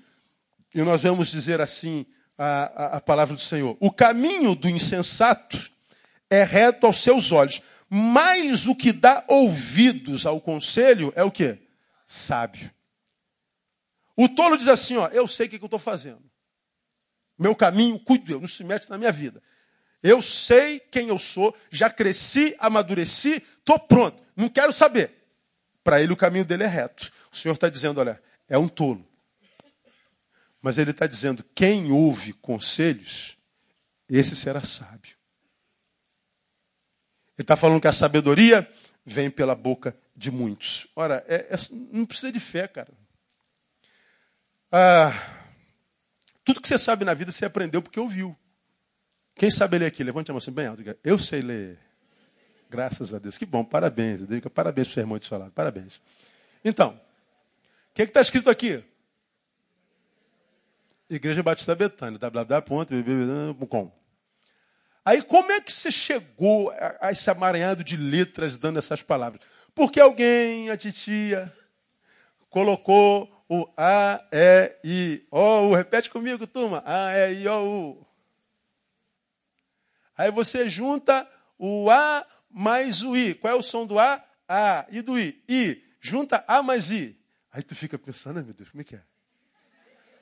e 0.72 0.82
nós 0.84 1.02
vamos 1.02 1.32
dizer 1.32 1.62
assim 1.62 2.06
a, 2.38 2.46
a, 2.46 2.86
a 2.98 3.02
palavra 3.02 3.34
do 3.34 3.42
Senhor: 3.42 3.76
O 3.80 3.92
caminho 3.92 4.54
do 4.54 4.70
insensato 4.70 5.72
é 6.30 6.44
reto 6.44 6.86
aos 6.86 6.98
seus 6.98 7.32
olhos, 7.32 7.64
mas 7.90 8.68
o 8.68 8.76
que 8.76 8.94
dá 8.94 9.24
ouvidos 9.28 10.28
ao 10.28 10.40
conselho 10.40 11.12
é 11.16 11.24
o 11.24 11.32
que? 11.32 11.65
Sábio. 12.06 12.72
O 14.16 14.30
tolo 14.30 14.58
diz 14.58 14.68
assim: 14.68 14.98
ó, 14.98 15.08
eu 15.08 15.28
sei 15.28 15.48
o 15.48 15.50
que, 15.50 15.56
eu 15.58 15.66
estou 15.66 15.80
fazendo. 15.80 16.24
Meu 17.38 17.56
caminho, 17.56 18.00
cuido 18.00 18.32
eu, 18.32 18.40
não 18.40 18.48
se 18.48 18.64
mete 18.64 18.90
na 18.90 18.98
minha 18.98 19.12
vida. 19.12 19.42
Eu 20.02 20.22
sei 20.22 20.80
quem 20.80 21.10
eu 21.10 21.18
sou, 21.18 21.56
já 21.70 21.90
cresci, 21.90 22.56
amadureci, 22.60 23.44
estou 23.58 23.80
pronto, 23.80 24.24
não 24.36 24.48
quero 24.48 24.72
saber. 24.72 25.12
Para 25.84 26.02
ele 26.02 26.14
o 26.14 26.18
caminho 26.18 26.46
dele 26.46 26.64
é 26.64 26.68
reto. 26.68 27.12
O 27.32 27.36
Senhor 27.36 27.56
está 27.56 27.70
dizendo: 27.70 28.00
olha, 28.00 28.22
é 28.48 28.58
um 28.58 28.68
tolo. 28.68 29.06
Mas 30.62 30.78
ele 30.78 30.92
está 30.92 31.06
dizendo: 31.06 31.44
quem 31.54 31.92
ouve 31.92 32.34
conselhos, 32.34 33.38
esse 34.10 34.36
será 34.36 34.64
sábio. 34.64 35.16
Ele 37.38 37.44
está 37.44 37.58
falando 37.58 37.82
que 37.82 37.88
a 37.88 37.94
sabedoria 37.94 38.72
vem 39.06 39.30
pela 39.30 39.54
boca 39.54 39.96
de 40.16 40.32
muitos. 40.32 40.88
Ora, 40.96 41.24
é, 41.28 41.48
é, 41.50 41.58
não 41.92 42.06
precisa 42.06 42.32
de 42.32 42.40
fé, 42.40 42.68
cara. 42.68 42.92
Ah, 44.72 45.12
tudo 46.44 46.62
que 46.62 46.68
você 46.68 46.78
sabe 46.78 47.04
na 47.04 47.14
vida 47.14 47.32
você 47.32 47.46
aprendeu 47.46 47.82
porque 47.82 48.00
ouviu. 48.00 48.36
Quem 49.36 49.52
sabe 49.52 49.78
ler 49.78 49.88
aqui? 49.88 50.04
Levante 50.04 50.32
a 50.32 50.34
mão 50.34 50.38
assim 50.38 50.52
bem 50.52 50.68
alto. 50.68 50.84
Eu 51.04 51.20
sei 51.20 51.42
ler. 51.42 51.80
Graças 52.70 53.14
a 53.14 53.20
Deus. 53.20 53.38
Que 53.38 53.46
bom, 53.46 53.64
parabéns. 53.64 54.22
Parabéns 54.54 54.88
para 54.88 54.92
o 54.92 54.96
sermão 54.96 55.20
de 55.20 55.34
lado. 55.34 55.52
Parabéns. 55.52 56.02
Então, 56.64 57.00
o 57.92 57.94
que 57.94 58.02
é 58.02 58.06
está 58.06 58.22
escrito 58.22 58.50
aqui? 58.50 58.84
Igreja 61.10 61.44
Batista 61.44 61.76
Betânia, 61.76 62.18
www.bb.com. 62.18 63.92
Aí 65.04 65.22
como 65.22 65.52
é 65.52 65.62
que 65.62 65.72
você 65.72 65.92
chegou 65.92 66.72
a, 67.00 67.12
esse 67.12 67.30
amaranhado 67.30 67.84
de 67.84 67.96
letras 67.96 68.58
dando 68.58 68.80
essas 68.80 69.04
palavras? 69.04 69.40
Porque 69.76 70.00
alguém, 70.00 70.70
a 70.72 70.78
titia, 70.78 71.54
colocou 72.50 73.30
o 73.50 73.68
A, 73.76 74.26
E, 74.32 74.72
I, 74.84 75.28
O, 75.30 75.68
U. 75.68 75.76
Repete 75.76 76.10
comigo, 76.10 76.48
turma. 76.48 76.82
A, 76.86 77.12
E, 77.30 77.44
I, 77.44 77.48
O, 77.50 77.92
U. 77.92 78.08
Aí 80.18 80.32
você 80.32 80.70
junta 80.70 81.30
o 81.60 81.90
A 81.90 82.26
mais 82.50 83.04
o 83.04 83.18
I. 83.18 83.36
Qual 83.36 83.54
é 83.54 83.56
o 83.56 83.62
som 83.62 83.86
do 83.86 84.00
A? 84.00 84.24
A. 84.48 84.86
E 84.90 85.02
do 85.02 85.20
I? 85.20 85.44
I. 85.48 85.84
Junta 86.00 86.44
A 86.48 86.64
mais 86.64 86.90
I. 86.90 87.20
Aí 87.52 87.62
tu 87.62 87.76
fica 87.76 88.00
pensando, 88.00 88.42
meu 88.42 88.54
Deus, 88.54 88.70
como 88.70 88.82
é 88.82 88.84
que 88.86 88.96
é? 88.96 89.02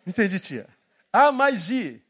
Entendi, 0.06 0.40
tia. 0.40 0.68
A 1.12 1.32
mais 1.32 1.70
I. 1.70 2.04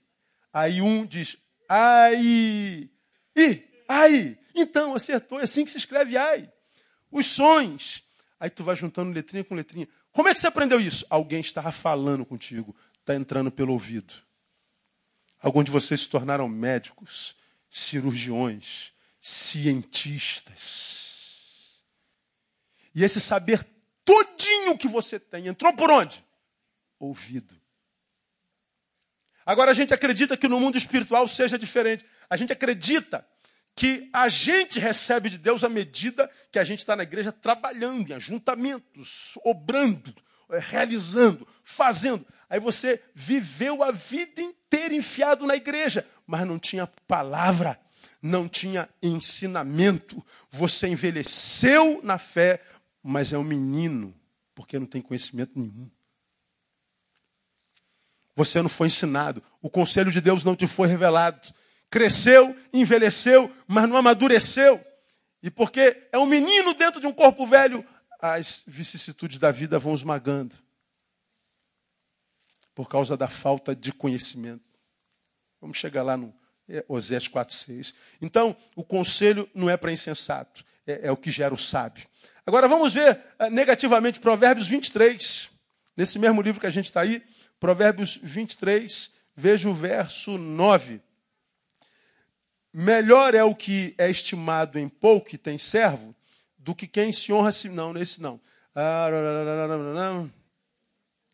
Aí 0.54 0.82
um 0.82 1.06
diz 1.06 1.38
ai. 1.68 2.90
I, 3.36 3.70
ai. 3.90 4.40
Então, 4.56 4.96
acertou. 4.96 5.42
É 5.42 5.44
assim 5.44 5.66
que 5.66 5.72
se 5.72 5.78
escreve 5.78 6.16
ai. 6.16 6.50
Os 7.14 7.28
sons. 7.28 8.04
Aí 8.40 8.50
tu 8.50 8.64
vai 8.64 8.76
juntando 8.76 9.12
letrinha 9.12 9.44
com 9.44 9.54
letrinha. 9.54 9.88
Como 10.12 10.28
é 10.28 10.34
que 10.34 10.40
você 10.40 10.48
aprendeu 10.48 10.82
isso? 10.82 11.06
Alguém 11.10 11.40
estava 11.40 11.72
falando 11.72 12.26
contigo. 12.26 12.76
Está 13.00 13.14
entrando 13.16 13.52
pelo 13.52 13.72
ouvido. 13.72 14.14
Alguns 15.40 15.66
de 15.66 15.72
vocês 15.72 16.02
se 16.02 16.10
tornaram 16.10 16.50
médicos, 16.50 17.36
cirurgiões, 17.70 18.92
cientistas. 19.22 21.04
E 22.96 23.04
esse 23.04 23.22
saber 23.22 23.66
todinho 24.04 24.78
que 24.78 24.88
você 24.88 25.20
tem 25.20 25.48
entrou 25.48 25.74
por 25.74 25.92
onde? 25.92 26.26
Ouvido. 27.00 27.54
Agora 29.46 29.72
a 29.72 29.74
gente 29.74 29.94
acredita 29.94 30.38
que 30.38 30.48
no 30.48 30.60
mundo 30.60 30.78
espiritual 30.78 31.28
seja 31.28 31.60
diferente. 31.60 32.06
A 32.30 32.38
gente 32.38 32.54
acredita 32.54 33.28
que 33.76 34.10
a 34.14 34.28
gente 34.28 34.80
recebe 34.80 35.30
de 35.30 35.38
Deus 35.38 35.64
à 35.64 35.70
medida 35.70 36.30
que 36.52 36.60
a 36.60 36.64
gente 36.64 36.80
está 36.80 36.96
na 36.96 37.04
igreja 37.04 37.32
trabalhando, 37.32 38.12
em 38.12 38.14
ajuntamentos, 38.14 39.38
obrando, 39.44 40.14
eh, 40.52 40.60
realizando, 40.60 41.48
fazendo. 41.64 42.26
Aí 42.50 42.60
você 42.60 43.02
viveu 43.16 43.82
a 43.82 43.92
vida 43.92 44.42
inteira 44.42 44.94
enfiado 44.94 45.48
na 45.48 45.56
igreja, 45.56 46.06
mas 46.28 46.46
não 46.46 46.60
tinha 46.60 46.86
palavra, 47.08 47.80
não 48.22 48.48
tinha 48.48 48.88
ensinamento. 49.02 50.24
Você 50.52 50.88
envelheceu 50.88 52.00
na 52.04 52.20
fé, 52.20 52.62
mas 53.02 53.34
é 53.34 53.38
um 53.38 53.44
menino, 53.44 54.14
porque 54.54 54.78
não 54.78 54.86
tem 54.86 55.02
conhecimento 55.02 55.54
nenhum. 55.56 55.90
Você 58.36 58.62
não 58.62 58.70
foi 58.70 58.88
ensinado. 58.88 59.44
O 59.62 59.70
conselho 59.70 60.12
de 60.12 60.22
Deus 60.22 60.44
não 60.44 60.56
te 60.56 60.68
foi 60.68 60.88
revelado. 60.88 61.54
Cresceu, 61.94 62.58
envelheceu, 62.74 63.56
mas 63.68 63.88
não 63.88 63.96
amadureceu. 63.96 64.84
E 65.44 65.52
porque 65.52 66.08
é 66.12 66.18
um 66.18 66.26
menino 66.26 66.74
dentro 66.74 67.00
de 67.00 67.06
um 67.06 67.14
corpo 67.14 67.46
velho, 67.46 67.86
as 68.20 68.64
vicissitudes 68.66 69.38
da 69.38 69.52
vida 69.52 69.78
vão 69.78 69.94
esmagando. 69.94 70.56
Por 72.74 72.90
causa 72.90 73.16
da 73.16 73.28
falta 73.28 73.76
de 73.76 73.94
conhecimento. 73.94 74.64
Vamos 75.62 75.78
chegar 75.78 76.02
lá 76.02 76.18
no 76.18 76.34
é, 76.68 76.84
Osés 76.88 77.28
4,6. 77.28 77.94
Então, 78.20 78.58
o 78.76 78.84
conselho 78.84 79.48
não 79.54 79.70
é 79.70 79.78
para 79.78 79.92
insensato, 79.92 80.66
é, 80.88 81.02
é 81.04 81.12
o 81.12 81.18
que 81.18 81.30
gera 81.30 81.54
o 81.54 81.58
sábio. 81.60 82.08
Agora 82.44 82.68
vamos 82.68 82.92
ver 82.92 83.20
uh, 83.40 83.52
negativamente 83.52 84.20
Provérbios 84.20 84.68
23. 84.68 85.52
Nesse 85.96 86.18
mesmo 86.18 86.42
livro 86.42 86.60
que 86.60 86.66
a 86.66 86.72
gente 86.72 86.86
está 86.86 87.02
aí, 87.02 87.24
Provérbios 87.60 88.20
23, 88.20 89.12
veja 89.36 89.70
o 89.70 89.74
verso 89.76 90.40
9. 90.40 91.00
Melhor 92.74 93.36
é 93.36 93.44
o 93.44 93.54
que 93.54 93.94
é 94.00 94.10
estimado 94.10 94.80
em 94.80 94.90
pouco 94.90 95.36
e 95.36 95.38
tem 95.38 95.60
servo, 95.60 96.16
do 96.58 96.74
que 96.74 96.88
quem 96.88 97.14
se 97.14 97.32
honra 97.32 97.52
se. 97.52 97.70
Não, 97.70 97.94
nesse 97.94 98.20
não. 98.20 98.42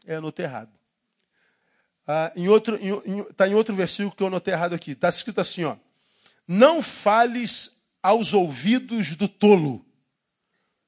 É, 0.05 0.15
anotei 0.15 0.45
errado. 0.45 0.71
Ah, 2.05 2.33
em 2.35 2.49
outro, 2.49 2.75
está 3.29 3.47
em, 3.47 3.51
em 3.51 3.55
outro 3.55 3.73
versículo 3.73 4.13
que 4.13 4.21
eu 4.21 4.27
anotei 4.27 4.53
errado 4.53 4.73
aqui. 4.73 4.91
Está 4.91 5.07
escrito 5.07 5.39
assim: 5.39 5.63
ó, 5.63 5.77
Não 6.47 6.81
fales 6.81 7.79
aos 8.03 8.33
ouvidos 8.33 9.15
do 9.15 9.29
tolo, 9.29 9.85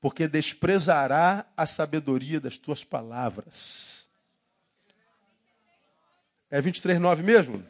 porque 0.02 0.28
desprezará 0.28 1.46
a 1.56 1.66
sabedoria 1.66 2.42
das 2.42 2.58
tuas 2.58 2.84
palavras. 2.84 4.10
É 6.50 6.60
23, 6.60 7.00
9 7.00 7.24
mesmo? 7.24 7.64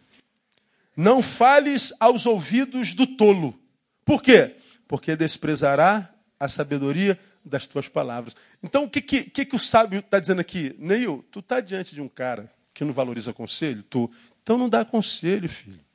Não 0.95 1.21
fales 1.21 1.91
aos 1.99 2.25
ouvidos 2.25 2.93
do 2.93 3.05
tolo. 3.05 3.59
Por 4.05 4.23
quê? 4.23 4.55
Porque 4.87 5.13
desprezará 5.13 6.09
a 6.39 6.47
sabedoria 6.47 7.19
das 7.43 7.67
tuas 7.67 7.89
palavras. 7.89 8.37
Então, 8.63 8.85
o 8.85 8.89
que, 8.89 9.01
que, 9.01 9.45
que 9.45 9.55
o 9.57 9.59
sábio 9.59 9.99
está 9.99 10.17
dizendo 10.17 10.39
aqui? 10.39 10.73
Neil, 10.79 11.25
tu 11.29 11.41
está 11.41 11.59
diante 11.59 11.93
de 11.93 11.99
um 11.99 12.07
cara 12.07 12.49
que 12.73 12.85
não 12.85 12.93
valoriza 12.93 13.33
conselho? 13.33 13.83
Tu. 13.83 14.09
Então 14.41 14.57
não 14.57 14.69
dá 14.69 14.85
conselho, 14.85 15.49
filho. 15.49 15.90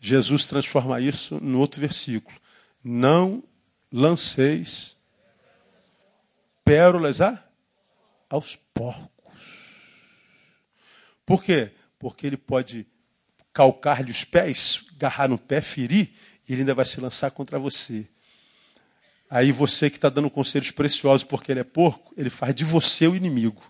Jesus 0.00 0.46
transforma 0.46 1.00
isso 1.00 1.38
no 1.42 1.58
outro 1.58 1.80
versículo. 1.80 2.38
Não 2.82 3.42
lanceis 3.92 4.96
pérolas 6.64 7.20
a, 7.20 7.42
aos 8.28 8.56
porcos. 8.74 9.08
Por 11.24 11.42
quê? 11.42 11.72
Porque 11.98 12.26
ele 12.26 12.36
pode 12.36 12.86
calcar-lhe 13.52 14.10
os 14.10 14.24
pés, 14.24 14.86
agarrar 14.94 15.28
no 15.28 15.38
pé, 15.38 15.60
ferir, 15.60 16.12
e 16.48 16.52
ele 16.52 16.62
ainda 16.62 16.74
vai 16.74 16.84
se 16.84 17.00
lançar 17.00 17.30
contra 17.30 17.58
você. 17.58 18.08
Aí 19.28 19.52
você 19.52 19.90
que 19.90 19.96
está 19.96 20.08
dando 20.08 20.30
conselhos 20.30 20.70
preciosos 20.70 21.24
porque 21.24 21.52
ele 21.52 21.60
é 21.60 21.64
porco, 21.64 22.14
ele 22.16 22.30
faz 22.30 22.54
de 22.54 22.64
você 22.64 23.06
o 23.06 23.16
inimigo. 23.16 23.62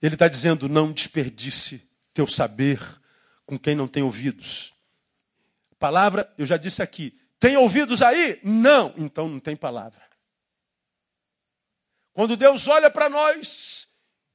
Ele 0.00 0.14
está 0.14 0.28
dizendo: 0.28 0.68
não 0.68 0.92
desperdice 0.92 1.82
teu 2.12 2.26
saber, 2.26 2.80
com 3.46 3.58
quem 3.58 3.74
não 3.74 3.88
tem 3.88 4.02
ouvidos. 4.02 4.74
Palavra, 5.78 6.30
eu 6.36 6.44
já 6.44 6.56
disse 6.56 6.82
aqui, 6.82 7.18
tem 7.38 7.56
ouvidos 7.56 8.02
aí? 8.02 8.40
Não, 8.42 8.92
então 8.96 9.28
não 9.28 9.38
tem 9.40 9.56
palavra. 9.56 10.02
Quando 12.12 12.36
Deus 12.36 12.66
olha 12.66 12.90
para 12.90 13.08
nós, 13.08 13.88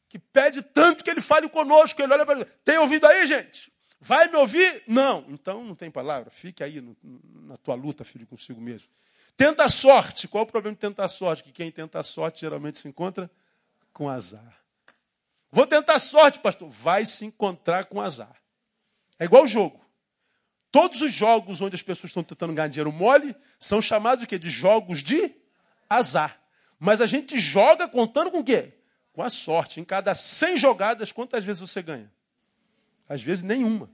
que 0.07 0.17
pede 0.17 0.61
tanto 0.61 1.03
que 1.03 1.09
Ele 1.09 1.21
fale 1.21 1.49
conosco, 1.49 2.01
Ele 2.01 2.13
olha 2.13 2.25
para 2.25 2.35
nós, 2.35 2.47
tem 2.63 2.77
ouvido 2.77 3.05
aí, 3.05 3.27
gente? 3.27 3.71
Vai 3.99 4.27
me 4.27 4.35
ouvir? 4.37 4.83
Não, 4.87 5.25
então 5.29 5.63
não 5.63 5.75
tem 5.75 5.91
palavra. 5.91 6.31
Fique 6.31 6.63
aí 6.63 6.81
no, 6.81 6.97
na 7.43 7.57
tua 7.57 7.75
luta, 7.75 8.03
filho, 8.03 8.25
consigo 8.25 8.59
mesmo. 8.59 8.87
Tenta 9.37 9.63
a 9.63 9.69
sorte. 9.69 10.27
Qual 10.27 10.43
é 10.43 10.47
o 10.47 10.47
problema 10.47 10.75
de 10.75 10.81
tentar 10.81 11.05
a 11.05 11.07
sorte? 11.07 11.43
Que 11.43 11.51
quem 11.51 11.71
tenta 11.71 11.99
a 11.99 12.03
sorte 12.03 12.41
geralmente 12.41 12.79
se 12.79 12.87
encontra 12.87 13.29
com 13.93 14.09
azar. 14.09 14.59
Vou 15.51 15.67
tentar 15.67 15.95
a 15.95 15.99
sorte, 15.99 16.39
pastor. 16.39 16.69
Vai 16.69 17.05
se 17.05 17.25
encontrar 17.25 17.85
com 17.85 18.01
azar. 18.01 18.40
É 19.21 19.25
igual 19.25 19.43
o 19.43 19.47
jogo. 19.47 19.79
Todos 20.71 20.99
os 20.99 21.13
jogos 21.13 21.61
onde 21.61 21.75
as 21.75 21.83
pessoas 21.83 22.09
estão 22.09 22.23
tentando 22.23 22.53
ganhar 22.53 22.69
dinheiro 22.69 22.91
mole 22.91 23.35
são 23.59 23.79
chamados 23.79 24.25
de, 24.25 24.39
de 24.39 24.49
jogos 24.49 25.03
de 25.03 25.31
azar. 25.87 26.41
Mas 26.79 27.01
a 27.01 27.05
gente 27.05 27.37
joga 27.37 27.87
contando 27.87 28.31
com 28.31 28.39
o 28.39 28.43
quê? 28.43 28.73
Com 29.13 29.21
a 29.21 29.29
sorte. 29.29 29.79
Em 29.79 29.83
cada 29.85 30.15
100 30.15 30.57
jogadas, 30.57 31.11
quantas 31.11 31.45
vezes 31.45 31.59
você 31.59 31.83
ganha? 31.83 32.11
Às 33.07 33.21
vezes 33.21 33.43
nenhuma. 33.43 33.91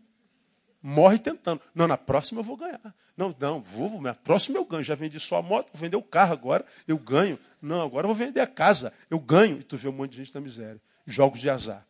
Morre 0.82 1.20
tentando. 1.20 1.62
Não, 1.76 1.90
na 1.90 1.98
próxima 1.98 2.40
eu 2.40 2.46
vou 2.46 2.56
ganhar. 2.56 2.96
Não, 3.18 3.36
não, 3.38 3.62
vou, 3.62 4.02
na 4.02 4.14
próxima 4.14 4.58
eu 4.58 4.64
ganho. 4.64 4.84
Já 4.86 4.96
vendi 4.96 5.20
só 5.20 5.40
a 5.40 5.42
moto, 5.42 5.72
vou 5.74 5.82
vender 5.82 5.98
o 5.98 6.04
carro 6.04 6.32
agora, 6.32 6.66
eu 6.88 6.98
ganho. 6.98 7.38
Não, 7.62 7.82
agora 7.82 8.06
eu 8.06 8.16
vou 8.16 8.16
vender 8.16 8.40
a 8.40 8.48
casa, 8.48 8.94
eu 9.10 9.20
ganho. 9.20 9.60
E 9.60 9.64
tu 9.64 9.76
vê 9.76 9.90
um 9.90 9.92
monte 9.92 10.12
de 10.12 10.24
gente 10.24 10.34
na 10.34 10.40
miséria. 10.40 10.82
Jogos 11.06 11.42
de 11.42 11.50
azar. 11.50 11.86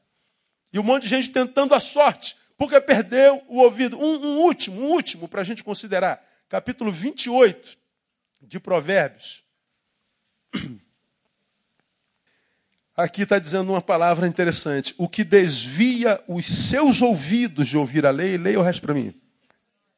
E 0.74 0.80
um 0.80 0.84
monte 0.84 1.04
de 1.04 1.10
gente 1.10 1.30
tentando 1.30 1.76
a 1.76 1.80
sorte 1.80 2.36
porque 2.58 2.82
perdeu 2.82 3.44
o 3.48 3.60
ouvido. 3.60 3.98
Um, 3.98 4.18
um 4.18 4.40
último, 4.40 4.82
um 4.82 4.90
último 4.90 5.28
para 5.28 5.42
a 5.42 5.44
gente 5.44 5.64
considerar. 5.64 6.26
Capítulo 6.50 6.92
28 6.92 7.78
de 8.42 8.60
Provérbios. 8.60 9.44
Aqui 12.96 13.22
está 13.22 13.38
dizendo 13.38 13.72
uma 13.72 13.82
palavra 13.82 14.28
interessante. 14.28 14.96
O 14.98 15.08
que 15.08 15.24
desvia 15.24 16.20
os 16.28 16.48
seus 16.48 17.00
ouvidos 17.02 17.68
de 17.68 17.78
ouvir 17.78 18.08
a 18.08 18.10
lei, 18.10 18.38
leia 18.38 18.60
o 18.60 18.64
resto 18.64 18.82
para 18.82 18.96
mim. 18.96 19.14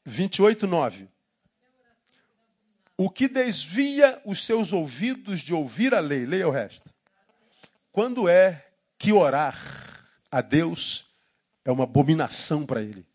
28, 0.03 0.68
9. 0.68 1.07
O 2.97 3.10
que 3.10 3.30
desvia 3.30 4.22
os 4.26 4.43
seus 4.43 4.74
ouvidos 4.74 5.39
de 5.39 5.53
ouvir 5.53 5.95
a 5.95 6.01
lei, 6.01 6.26
leia 6.26 6.45
o 6.45 6.51
resto. 6.51 6.93
Quando 7.89 8.28
é 8.28 8.66
que 8.97 9.14
orar 9.14 9.57
a 10.30 10.41
Deus 10.41 11.09
é 11.70 11.72
uma 11.72 11.84
abominação 11.84 12.65
para 12.65 12.82
ele. 12.82 13.05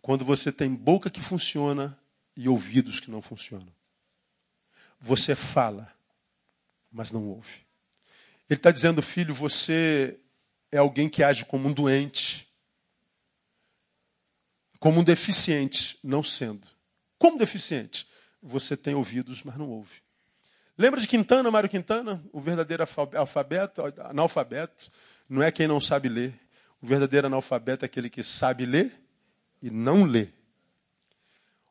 Quando 0.00 0.24
você 0.24 0.50
tem 0.50 0.74
boca 0.74 1.10
que 1.10 1.20
funciona 1.20 1.98
e 2.34 2.48
ouvidos 2.48 2.98
que 2.98 3.10
não 3.10 3.20
funcionam. 3.20 3.68
Você 4.98 5.34
fala, 5.34 5.92
mas 6.90 7.12
não 7.12 7.28
ouve. 7.28 7.66
Ele 8.48 8.58
está 8.58 8.70
dizendo, 8.70 9.02
filho, 9.02 9.34
você 9.34 10.18
é 10.70 10.78
alguém 10.78 11.10
que 11.10 11.22
age 11.22 11.44
como 11.44 11.68
um 11.68 11.72
doente, 11.72 12.48
como 14.78 15.00
um 15.00 15.04
deficiente, 15.04 15.98
não 16.02 16.22
sendo. 16.22 16.66
Como 17.18 17.38
deficiente? 17.38 18.08
Você 18.42 18.78
tem 18.78 18.94
ouvidos, 18.94 19.42
mas 19.42 19.56
não 19.56 19.68
ouve. 19.68 20.02
Lembra 20.76 21.00
de 21.00 21.06
Quintana, 21.06 21.50
Mário 21.50 21.68
Quintana? 21.68 22.24
O 22.32 22.40
verdadeiro 22.40 22.82
alfabeto, 23.14 23.82
analfabeto, 23.98 24.90
não 25.28 25.42
é 25.42 25.52
quem 25.52 25.68
não 25.68 25.80
sabe 25.80 26.08
ler, 26.08 26.41
o 26.82 26.86
verdadeiro 26.86 27.28
analfabeto 27.28 27.84
é 27.84 27.86
aquele 27.86 28.10
que 28.10 28.24
sabe 28.24 28.66
ler 28.66 29.00
e 29.62 29.70
não 29.70 30.02
lê. 30.02 30.28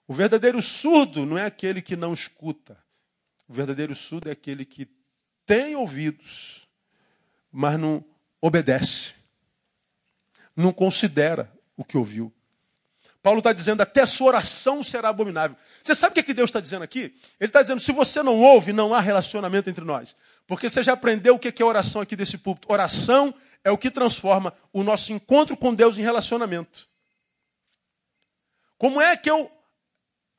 O 0.08 0.14
verdadeiro 0.14 0.62
surdo 0.62 1.26
não 1.26 1.38
é 1.38 1.46
aquele 1.46 1.82
que 1.82 1.98
não 1.98 2.14
escuta. 2.14 2.78
O 3.48 3.54
verdadeiro 3.54 3.94
surdo 3.94 4.30
é 4.30 4.32
aquele 4.32 4.64
que 4.64 4.88
tem 5.46 5.76
ouvidos, 5.76 6.66
mas 7.52 7.78
não 7.78 8.04
obedece. 8.40 9.14
Não 10.56 10.72
considera 10.72 11.52
o 11.76 11.84
que 11.84 11.98
ouviu. 11.98 12.34
Paulo 13.22 13.40
está 13.40 13.54
dizendo, 13.54 13.82
até 13.82 14.06
sua 14.06 14.30
oração 14.30 14.82
será 14.84 15.10
abominável. 15.10 15.58
Você 15.84 15.94
sabe 15.94 16.12
o 16.12 16.14
que, 16.16 16.22
é 16.22 16.24
que 16.24 16.34
Deus 16.34 16.50
está 16.50 16.60
dizendo 16.60 16.84
aqui? 16.84 17.16
Ele 17.40 17.50
está 17.50 17.62
dizendo, 17.62 17.82
se 17.82 17.92
você 17.92 18.24
não 18.24 18.40
ouve, 18.40 18.74
não 18.74 18.94
há 18.94 19.00
relacionamento 19.00 19.70
entre 19.70 19.84
nós. 19.84 20.16
Porque 20.52 20.70
você 20.70 20.84
já 20.84 20.92
aprendeu 20.92 21.36
o 21.36 21.40
que 21.40 21.64
é 21.64 21.66
oração 21.66 22.02
aqui 22.02 22.14
desse 22.14 22.38
púlpito. 22.38 22.70
Oração 22.70 23.34
é 23.64 23.72
o 23.72 23.78
que 23.78 23.90
transforma 23.90 24.54
o 24.74 24.84
nosso 24.84 25.14
encontro 25.14 25.56
com 25.56 25.74
Deus 25.74 25.98
em 25.98 26.02
relacionamento. 26.02 26.90
Como 28.78 29.00
é 29.00 29.16
que 29.16 29.32
eu 29.32 29.50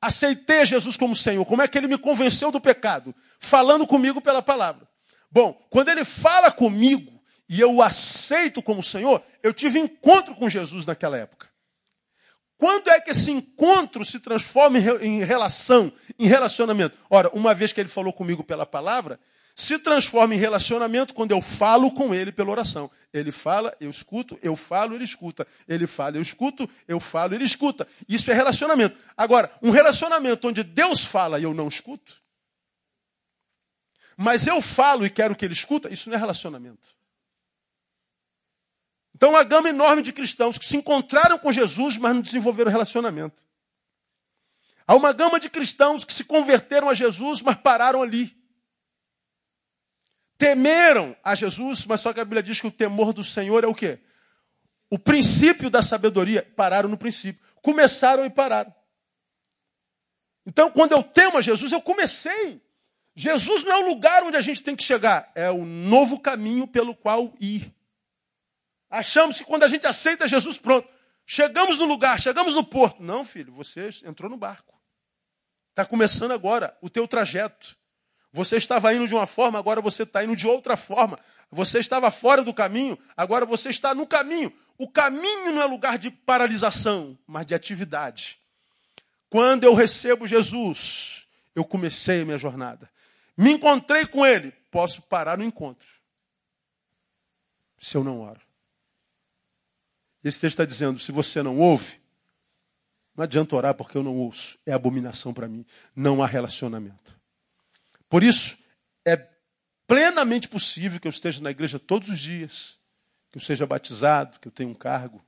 aceitei 0.02 0.66
Jesus 0.66 0.98
como 0.98 1.16
Senhor? 1.16 1.46
Como 1.46 1.62
é 1.62 1.66
que 1.66 1.78
ele 1.78 1.86
me 1.86 1.96
convenceu 1.96 2.52
do 2.52 2.60
pecado? 2.60 3.14
Falando 3.40 3.86
comigo 3.86 4.20
pela 4.20 4.42
palavra. 4.42 4.86
Bom, 5.30 5.54
quando 5.70 5.88
ele 5.88 6.04
fala 6.04 6.52
comigo 6.52 7.18
e 7.48 7.58
eu 7.58 7.76
o 7.76 7.82
aceito 7.82 8.62
como 8.62 8.82
Senhor, 8.82 9.24
eu 9.42 9.54
tive 9.54 9.78
encontro 9.78 10.34
com 10.34 10.46
Jesus 10.46 10.84
naquela 10.84 11.16
época. 11.16 11.48
Quando 12.58 12.90
é 12.90 13.00
que 13.00 13.12
esse 13.12 13.30
encontro 13.30 14.04
se 14.04 14.20
transforma 14.20 14.78
em 14.78 15.24
relação, 15.24 15.90
em 16.18 16.26
relacionamento? 16.26 16.98
Ora, 17.08 17.30
uma 17.32 17.54
vez 17.54 17.72
que 17.72 17.80
ele 17.80 17.88
falou 17.88 18.12
comigo 18.12 18.44
pela 18.44 18.66
palavra, 18.66 19.18
se 19.54 19.78
transforma 19.78 20.34
em 20.34 20.38
relacionamento 20.38 21.14
quando 21.14 21.32
eu 21.32 21.42
falo 21.42 21.90
com 21.90 22.14
ele 22.14 22.32
pela 22.32 22.50
oração. 22.50 22.90
Ele 23.12 23.30
fala, 23.30 23.76
eu 23.80 23.90
escuto, 23.90 24.38
eu 24.42 24.56
falo, 24.56 24.94
ele 24.94 25.04
escuta. 25.04 25.46
Ele 25.68 25.86
fala, 25.86 26.16
eu 26.16 26.22
escuto, 26.22 26.68
eu 26.88 26.98
falo, 26.98 27.34
ele 27.34 27.44
escuta. 27.44 27.86
Isso 28.08 28.30
é 28.30 28.34
relacionamento. 28.34 28.98
Agora, 29.16 29.52
um 29.62 29.70
relacionamento 29.70 30.48
onde 30.48 30.62
Deus 30.62 31.04
fala 31.04 31.38
e 31.38 31.42
eu 31.42 31.52
não 31.52 31.68
escuto, 31.68 32.22
mas 34.16 34.46
eu 34.46 34.60
falo 34.62 35.04
e 35.04 35.10
quero 35.10 35.34
que 35.34 35.44
ele 35.44 35.54
escuta, 35.54 35.92
isso 35.92 36.08
não 36.08 36.16
é 36.16 36.18
relacionamento. 36.18 36.88
Então, 39.14 39.30
uma 39.30 39.44
gama 39.44 39.68
enorme 39.68 40.02
de 40.02 40.12
cristãos 40.12 40.58
que 40.58 40.64
se 40.64 40.76
encontraram 40.76 41.38
com 41.38 41.52
Jesus, 41.52 41.96
mas 41.96 42.14
não 42.14 42.22
desenvolveram 42.22 42.70
relacionamento. 42.70 43.40
Há 44.86 44.96
uma 44.96 45.12
gama 45.12 45.38
de 45.38 45.48
cristãos 45.48 46.04
que 46.04 46.12
se 46.12 46.24
converteram 46.24 46.88
a 46.88 46.94
Jesus, 46.94 47.40
mas 47.40 47.56
pararam 47.56 48.02
ali 48.02 48.41
temeram 50.42 51.16
a 51.22 51.36
Jesus, 51.36 51.86
mas 51.86 52.00
só 52.00 52.12
que 52.12 52.18
a 52.18 52.24
Bíblia 52.24 52.42
diz 52.42 52.60
que 52.60 52.66
o 52.66 52.72
temor 52.72 53.12
do 53.12 53.22
Senhor 53.22 53.62
é 53.62 53.66
o 53.68 53.74
quê? 53.74 54.00
O 54.90 54.98
princípio 54.98 55.70
da 55.70 55.82
sabedoria. 55.82 56.42
Pararam 56.56 56.88
no 56.88 56.98
princípio. 56.98 57.40
Começaram 57.62 58.26
e 58.26 58.30
pararam. 58.30 58.74
Então, 60.44 60.68
quando 60.68 60.90
eu 60.90 61.02
temo 61.04 61.38
a 61.38 61.40
Jesus, 61.40 61.70
eu 61.70 61.80
comecei. 61.80 62.60
Jesus 63.14 63.62
não 63.62 63.70
é 63.70 63.78
o 63.84 63.86
lugar 63.86 64.24
onde 64.24 64.36
a 64.36 64.40
gente 64.40 64.64
tem 64.64 64.74
que 64.74 64.82
chegar, 64.82 65.30
é 65.36 65.48
o 65.48 65.64
novo 65.64 66.18
caminho 66.18 66.66
pelo 66.66 66.92
qual 66.92 67.32
ir. 67.38 67.72
Achamos 68.90 69.38
que 69.38 69.44
quando 69.44 69.62
a 69.62 69.68
gente 69.68 69.86
aceita 69.86 70.26
Jesus, 70.26 70.58
pronto, 70.58 70.88
chegamos 71.24 71.78
no 71.78 71.84
lugar, 71.84 72.18
chegamos 72.18 72.56
no 72.56 72.64
porto. 72.64 73.00
Não, 73.00 73.24
filho, 73.24 73.52
você 73.52 73.90
entrou 74.04 74.28
no 74.28 74.36
barco. 74.36 74.74
Está 75.70 75.84
começando 75.84 76.32
agora 76.32 76.76
o 76.80 76.90
teu 76.90 77.06
trajeto. 77.06 77.76
Você 78.32 78.56
estava 78.56 78.94
indo 78.94 79.06
de 79.06 79.14
uma 79.14 79.26
forma, 79.26 79.58
agora 79.58 79.82
você 79.82 80.04
está 80.04 80.24
indo 80.24 80.34
de 80.34 80.46
outra 80.46 80.76
forma. 80.76 81.18
Você 81.50 81.78
estava 81.78 82.10
fora 82.10 82.42
do 82.42 82.54
caminho, 82.54 82.98
agora 83.14 83.44
você 83.44 83.68
está 83.68 83.94
no 83.94 84.06
caminho. 84.06 84.50
O 84.78 84.88
caminho 84.88 85.52
não 85.52 85.60
é 85.60 85.66
lugar 85.66 85.98
de 85.98 86.10
paralisação, 86.10 87.18
mas 87.26 87.46
de 87.46 87.54
atividade. 87.54 88.38
Quando 89.28 89.64
eu 89.64 89.74
recebo 89.74 90.26
Jesus, 90.26 91.28
eu 91.54 91.64
comecei 91.64 92.22
a 92.22 92.24
minha 92.24 92.38
jornada. 92.38 92.90
Me 93.36 93.52
encontrei 93.52 94.06
com 94.06 94.24
Ele, 94.24 94.50
posso 94.70 95.02
parar 95.02 95.36
no 95.36 95.44
encontro. 95.44 95.88
Se 97.78 97.96
eu 97.96 98.04
não 98.04 98.20
oro. 98.20 98.40
Esse 100.24 100.40
texto 100.40 100.54
está 100.54 100.64
dizendo: 100.64 100.98
se 100.98 101.12
você 101.12 101.42
não 101.42 101.58
ouve, 101.58 102.00
não 103.14 103.24
adianta 103.24 103.56
orar 103.56 103.74
porque 103.74 103.98
eu 103.98 104.02
não 104.02 104.16
ouço. 104.16 104.58
É 104.64 104.72
abominação 104.72 105.34
para 105.34 105.48
mim. 105.48 105.66
Não 105.94 106.22
há 106.22 106.26
relacionamento. 106.26 107.20
Por 108.12 108.22
isso, 108.22 108.58
é 109.06 109.16
plenamente 109.86 110.46
possível 110.46 111.00
que 111.00 111.08
eu 111.08 111.10
esteja 111.10 111.40
na 111.40 111.50
igreja 111.50 111.78
todos 111.78 112.10
os 112.10 112.18
dias, 112.18 112.78
que 113.30 113.38
eu 113.38 113.40
seja 113.40 113.64
batizado, 113.64 114.38
que 114.38 114.48
eu 114.48 114.52
tenha 114.52 114.68
um 114.68 114.74
cargo, 114.74 115.24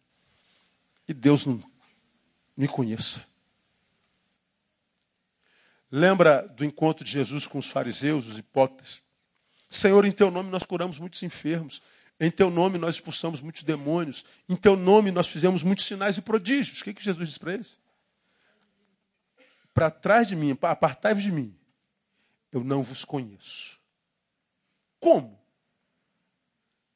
e 1.08 1.14
Deus 1.14 1.46
não 1.46 1.64
me 2.54 2.68
conheça. 2.68 3.24
Lembra 5.90 6.46
do 6.46 6.62
encontro 6.62 7.06
de 7.06 7.10
Jesus 7.10 7.46
com 7.46 7.58
os 7.58 7.68
fariseus, 7.68 8.26
os 8.26 8.36
hipócritas? 8.36 9.00
Senhor, 9.70 10.04
em 10.04 10.12
teu 10.12 10.30
nome 10.30 10.50
nós 10.50 10.62
curamos 10.62 10.98
muitos 10.98 11.22
enfermos. 11.22 11.80
Em 12.20 12.30
teu 12.30 12.50
nome 12.50 12.76
nós 12.76 12.96
expulsamos 12.96 13.40
muitos 13.40 13.62
demônios. 13.62 14.26
Em 14.46 14.56
teu 14.56 14.76
nome 14.76 15.10
nós 15.10 15.28
fizemos 15.28 15.62
muitos 15.62 15.86
sinais 15.86 16.18
e 16.18 16.20
prodígios. 16.20 16.82
O 16.82 16.84
que, 16.84 16.92
que 16.92 17.02
Jesus 17.02 17.28
disse 17.28 17.40
para 17.40 17.54
eles? 17.54 17.78
Para 19.72 19.90
trás 19.90 20.28
de 20.28 20.36
mim, 20.36 20.54
apartai-vos 20.60 21.22
de 21.22 21.32
mim. 21.32 21.56
Eu 22.54 22.62
não 22.62 22.84
vos 22.84 23.04
conheço. 23.04 23.80
Como? 25.00 25.36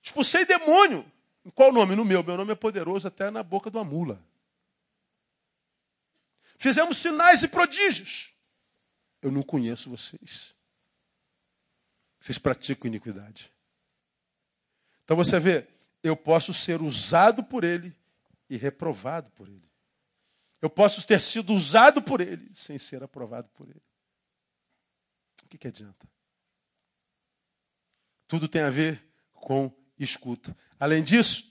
Expulsei 0.01 0.47
demônio. 0.47 1.05
Em 1.45 1.51
qual 1.51 1.73
nome? 1.73 1.97
No 1.97 2.05
meu. 2.05 2.23
Meu 2.23 2.37
nome 2.37 2.53
é 2.53 2.55
poderoso 2.55 3.09
até 3.09 3.29
na 3.29 3.43
boca 3.43 3.69
de 3.69 3.77
uma 3.77 3.83
mula. 3.83 4.25
Fizemos 6.59 6.99
sinais 6.99 7.43
e 7.43 7.49
prodígios. 7.49 8.31
Eu 9.21 9.33
não 9.33 9.43
conheço 9.43 9.91
vocês. 9.91 10.55
Vocês 12.21 12.39
praticam 12.39 12.87
iniquidade. 12.87 13.53
Então 15.05 15.17
você 15.17 15.41
vê, 15.41 15.67
eu 16.05 16.17
posso 16.17 16.55
ser 16.55 16.81
usado 16.81 17.43
por 17.43 17.65
ele 17.65 17.93
e 18.49 18.57
reprovado 18.57 19.29
por 19.33 19.49
ele. 19.49 19.69
Eu 20.63 20.71
posso 20.71 21.05
ter 21.05 21.21
sido 21.21 21.53
usado 21.53 22.01
por 22.01 22.21
ele 22.21 22.49
sem 22.55 22.79
ser 22.79 23.03
aprovado 23.03 23.49
por 23.49 23.69
ele. 23.69 23.88
O 25.49 25.51
que, 25.51 25.57
que 25.57 25.69
adianta? 25.69 26.07
Tudo 28.27 28.47
tem 28.47 28.61
a 28.61 28.69
ver 28.69 29.03
com 29.33 29.73
escuta. 29.99 30.55
Além 30.79 31.03
disso, 31.03 31.51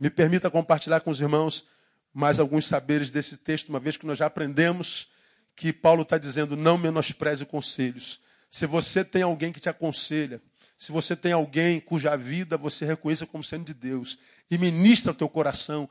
me 0.00 0.08
permita 0.08 0.50
compartilhar 0.50 1.00
com 1.00 1.10
os 1.10 1.20
irmãos 1.20 1.66
mais 2.10 2.40
alguns 2.40 2.64
saberes 2.66 3.10
desse 3.10 3.36
texto, 3.36 3.68
uma 3.68 3.78
vez 3.78 3.98
que 3.98 4.06
nós 4.06 4.16
já 4.16 4.24
aprendemos 4.24 5.10
que 5.54 5.74
Paulo 5.74 6.04
está 6.04 6.16
dizendo: 6.16 6.56
não 6.56 6.78
menospreze 6.78 7.44
conselhos. 7.44 8.18
Se 8.48 8.64
você 8.64 9.04
tem 9.04 9.20
alguém 9.20 9.52
que 9.52 9.60
te 9.60 9.68
aconselha, 9.68 10.40
se 10.74 10.90
você 10.90 11.14
tem 11.14 11.32
alguém 11.32 11.78
cuja 11.80 12.16
vida 12.16 12.56
você 12.56 12.86
reconheça 12.86 13.26
como 13.26 13.44
sendo 13.44 13.66
de 13.66 13.74
Deus 13.74 14.18
e 14.50 14.56
ministra 14.56 15.12
o 15.12 15.14
teu 15.14 15.28
coração, 15.28 15.86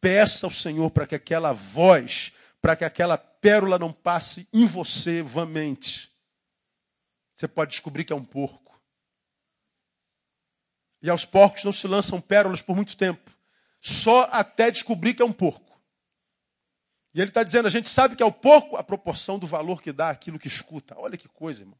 peça 0.00 0.46
ao 0.46 0.50
Senhor 0.50 0.90
para 0.90 1.06
que 1.06 1.14
aquela 1.14 1.52
voz, 1.52 2.32
para 2.62 2.74
que 2.74 2.84
aquela 2.86 3.18
pérola 3.18 3.78
não 3.78 3.92
passe 3.92 4.48
em 4.54 4.64
você 4.64 5.20
vamente. 5.20 6.13
Você 7.34 7.48
pode 7.48 7.72
descobrir 7.72 8.04
que 8.04 8.12
é 8.12 8.16
um 8.16 8.24
porco. 8.24 8.80
E 11.02 11.10
aos 11.10 11.24
porcos 11.24 11.64
não 11.64 11.72
se 11.72 11.86
lançam 11.86 12.20
pérolas 12.20 12.62
por 12.62 12.74
muito 12.74 12.96
tempo, 12.96 13.30
só 13.80 14.28
até 14.32 14.70
descobrir 14.70 15.14
que 15.14 15.22
é 15.22 15.24
um 15.24 15.32
porco. 15.32 15.78
E 17.14 17.20
ele 17.20 17.30
está 17.30 17.42
dizendo, 17.42 17.66
a 17.66 17.70
gente 17.70 17.88
sabe 17.88 18.16
que 18.16 18.22
é 18.22 18.26
o 18.26 18.32
porco 18.32 18.76
a 18.76 18.82
proporção 18.82 19.38
do 19.38 19.46
valor 19.46 19.82
que 19.82 19.92
dá 19.92 20.10
aquilo 20.10 20.38
que 20.38 20.48
escuta. 20.48 20.94
Olha 20.98 21.16
que 21.16 21.28
coisa, 21.28 21.62
irmão. 21.62 21.78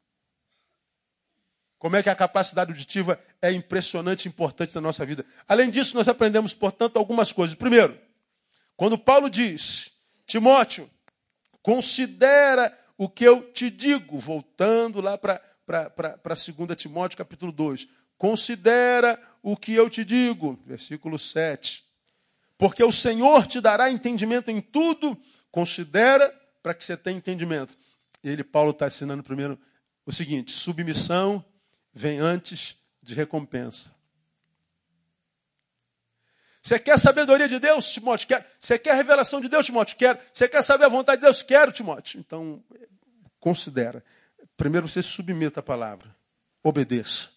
Como 1.78 1.96
é 1.96 2.02
que 2.02 2.08
a 2.08 2.14
capacidade 2.14 2.70
auditiva 2.70 3.20
é 3.42 3.50
impressionante 3.50 4.26
e 4.26 4.28
importante 4.28 4.74
na 4.74 4.80
nossa 4.80 5.04
vida. 5.04 5.24
Além 5.46 5.70
disso, 5.70 5.96
nós 5.96 6.08
aprendemos, 6.08 6.54
portanto, 6.54 6.98
algumas 6.98 7.32
coisas. 7.32 7.56
Primeiro, 7.56 8.00
quando 8.76 8.96
Paulo 8.96 9.28
diz, 9.28 9.92
Timóteo, 10.26 10.90
considera 11.60 12.76
o 12.96 13.08
que 13.08 13.24
eu 13.24 13.52
te 13.52 13.70
digo, 13.70 14.18
voltando 14.18 15.00
lá 15.00 15.18
para 15.18 15.40
2 16.22 16.76
Timóteo 16.76 17.18
capítulo 17.18 17.50
2. 17.50 17.88
Considera 18.16 19.20
o 19.42 19.56
que 19.56 19.74
eu 19.74 19.90
te 19.90 20.04
digo, 20.04 20.58
versículo 20.64 21.18
7. 21.18 21.84
Porque 22.56 22.82
o 22.84 22.92
Senhor 22.92 23.46
te 23.46 23.60
dará 23.60 23.90
entendimento 23.90 24.50
em 24.50 24.60
tudo, 24.60 25.20
considera 25.50 26.30
para 26.62 26.72
que 26.72 26.84
você 26.84 26.96
tenha 26.96 27.16
entendimento. 27.16 27.76
Ele, 28.22 28.44
Paulo, 28.44 28.70
está 28.70 28.86
ensinando 28.86 29.22
primeiro 29.22 29.58
o 30.06 30.12
seguinte: 30.12 30.52
submissão 30.52 31.44
vem 31.92 32.18
antes 32.18 32.76
de 33.02 33.14
recompensa. 33.14 33.92
Você 36.64 36.78
quer 36.78 36.98
sabedoria 36.98 37.46
de 37.46 37.58
Deus, 37.58 37.90
Timóteo? 37.90 38.26
Quer. 38.26 38.50
Você 38.58 38.78
quer 38.78 38.94
revelação 38.94 39.38
de 39.38 39.50
Deus, 39.50 39.66
Timóteo? 39.66 39.98
Quer. 39.98 40.18
Você 40.32 40.48
quer 40.48 40.62
saber 40.62 40.86
a 40.86 40.88
vontade 40.88 41.20
de 41.20 41.26
Deus? 41.26 41.42
Quero, 41.42 41.70
Timóteo. 41.70 42.18
Então, 42.18 42.64
considera. 43.38 44.02
Primeiro 44.56 44.88
você 44.88 45.02
submeta 45.02 45.60
à 45.60 45.62
palavra. 45.62 46.16
Obedeça. 46.62 47.28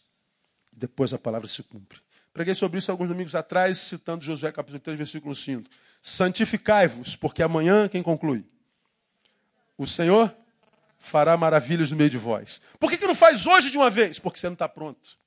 Depois 0.72 1.14
a 1.14 1.18
palavra 1.18 1.46
se 1.46 1.62
cumpre. 1.62 2.00
Preguei 2.32 2.56
sobre 2.56 2.80
isso 2.80 2.90
alguns 2.90 3.10
domingos 3.10 3.36
atrás, 3.36 3.80
citando 3.80 4.24
Josué 4.24 4.50
capítulo 4.50 4.80
3, 4.80 4.98
versículo 4.98 5.36
5. 5.36 5.70
Santificai-vos, 6.02 7.18
porque 7.18 7.44
amanhã, 7.44 7.90
quem 7.90 8.02
conclui? 8.02 8.46
O 9.78 9.86
Senhor 9.86 10.34
fará 10.98 11.36
maravilhas 11.36 11.92
no 11.92 11.98
meio 11.98 12.10
de 12.10 12.18
vós. 12.18 12.62
Por 12.80 12.90
que, 12.90 12.98
que 12.98 13.06
não 13.06 13.16
faz 13.16 13.46
hoje 13.46 13.70
de 13.72 13.78
uma 13.78 13.90
vez? 13.90 14.20
Porque 14.20 14.40
você 14.40 14.48
não 14.48 14.54
está 14.54 14.70
pronto. 14.70 15.18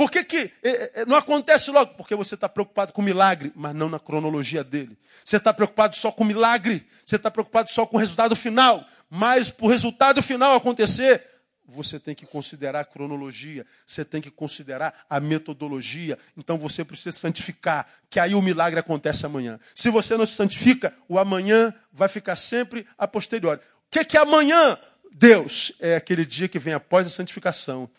Por 0.00 0.10
que, 0.10 0.24
que 0.24 0.50
é, 0.62 1.02
é, 1.02 1.04
não 1.04 1.14
acontece 1.14 1.70
logo? 1.70 1.92
Porque 1.92 2.14
você 2.14 2.34
está 2.34 2.48
preocupado 2.48 2.90
com 2.90 3.02
o 3.02 3.04
milagre, 3.04 3.52
mas 3.54 3.74
não 3.74 3.86
na 3.86 3.98
cronologia 3.98 4.64
dele. 4.64 4.96
Você 5.22 5.36
está 5.36 5.52
preocupado 5.52 5.94
só 5.94 6.10
com 6.10 6.24
o 6.24 6.26
milagre, 6.26 6.86
você 7.04 7.16
está 7.16 7.30
preocupado 7.30 7.70
só 7.70 7.84
com 7.84 7.98
o 7.98 8.00
resultado 8.00 8.34
final. 8.34 8.82
Mas 9.10 9.50
para 9.50 9.66
o 9.66 9.68
resultado 9.68 10.22
final 10.22 10.54
acontecer, 10.54 11.22
você 11.66 12.00
tem 12.00 12.14
que 12.14 12.24
considerar 12.24 12.80
a 12.80 12.84
cronologia, 12.86 13.66
você 13.86 14.02
tem 14.02 14.22
que 14.22 14.30
considerar 14.30 15.04
a 15.10 15.20
metodologia. 15.20 16.18
Então 16.34 16.56
você 16.56 16.82
precisa 16.82 17.12
santificar, 17.12 17.86
que 18.08 18.18
aí 18.18 18.34
o 18.34 18.40
milagre 18.40 18.80
acontece 18.80 19.26
amanhã. 19.26 19.60
Se 19.74 19.90
você 19.90 20.16
não 20.16 20.24
se 20.24 20.32
santifica, 20.32 20.94
o 21.10 21.18
amanhã 21.18 21.74
vai 21.92 22.08
ficar 22.08 22.36
sempre 22.36 22.86
a 22.96 23.06
posteriori. 23.06 23.60
O 23.60 23.90
que, 23.90 24.02
que 24.06 24.16
é 24.16 24.20
amanhã? 24.22 24.78
Deus 25.12 25.74
é 25.78 25.94
aquele 25.94 26.24
dia 26.24 26.48
que 26.48 26.58
vem 26.58 26.72
após 26.72 27.06
a 27.06 27.10
santificação. 27.10 27.90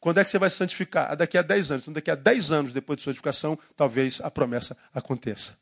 Quando 0.00 0.18
é 0.18 0.24
que 0.24 0.30
você 0.30 0.38
vai 0.38 0.50
se 0.50 0.56
santificar? 0.56 1.10
Ah, 1.10 1.14
daqui 1.14 1.36
a 1.38 1.42
10 1.42 1.70
anos. 1.72 1.84
Então, 1.84 1.94
daqui 1.94 2.10
a 2.10 2.14
10 2.14 2.52
anos 2.52 2.72
depois 2.72 2.98
de 2.98 3.04
santificação, 3.04 3.58
talvez 3.76 4.20
a 4.20 4.30
promessa 4.30 4.76
aconteça. 4.94 5.56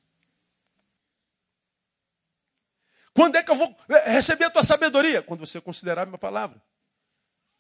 Quando 3.12 3.37
é 3.37 3.43
que 3.43 3.51
eu 3.51 3.55
vou 3.55 3.76
eh, 3.89 4.11
receber 4.11 4.47
a 4.47 4.51
tua 4.51 4.64
sabedoria? 4.64 5.22
Quando 5.22 5.41
você 5.47 5.61
considerar 5.61 6.03
a 6.03 6.07
minha 6.07 6.18
palavra. 6.18 6.61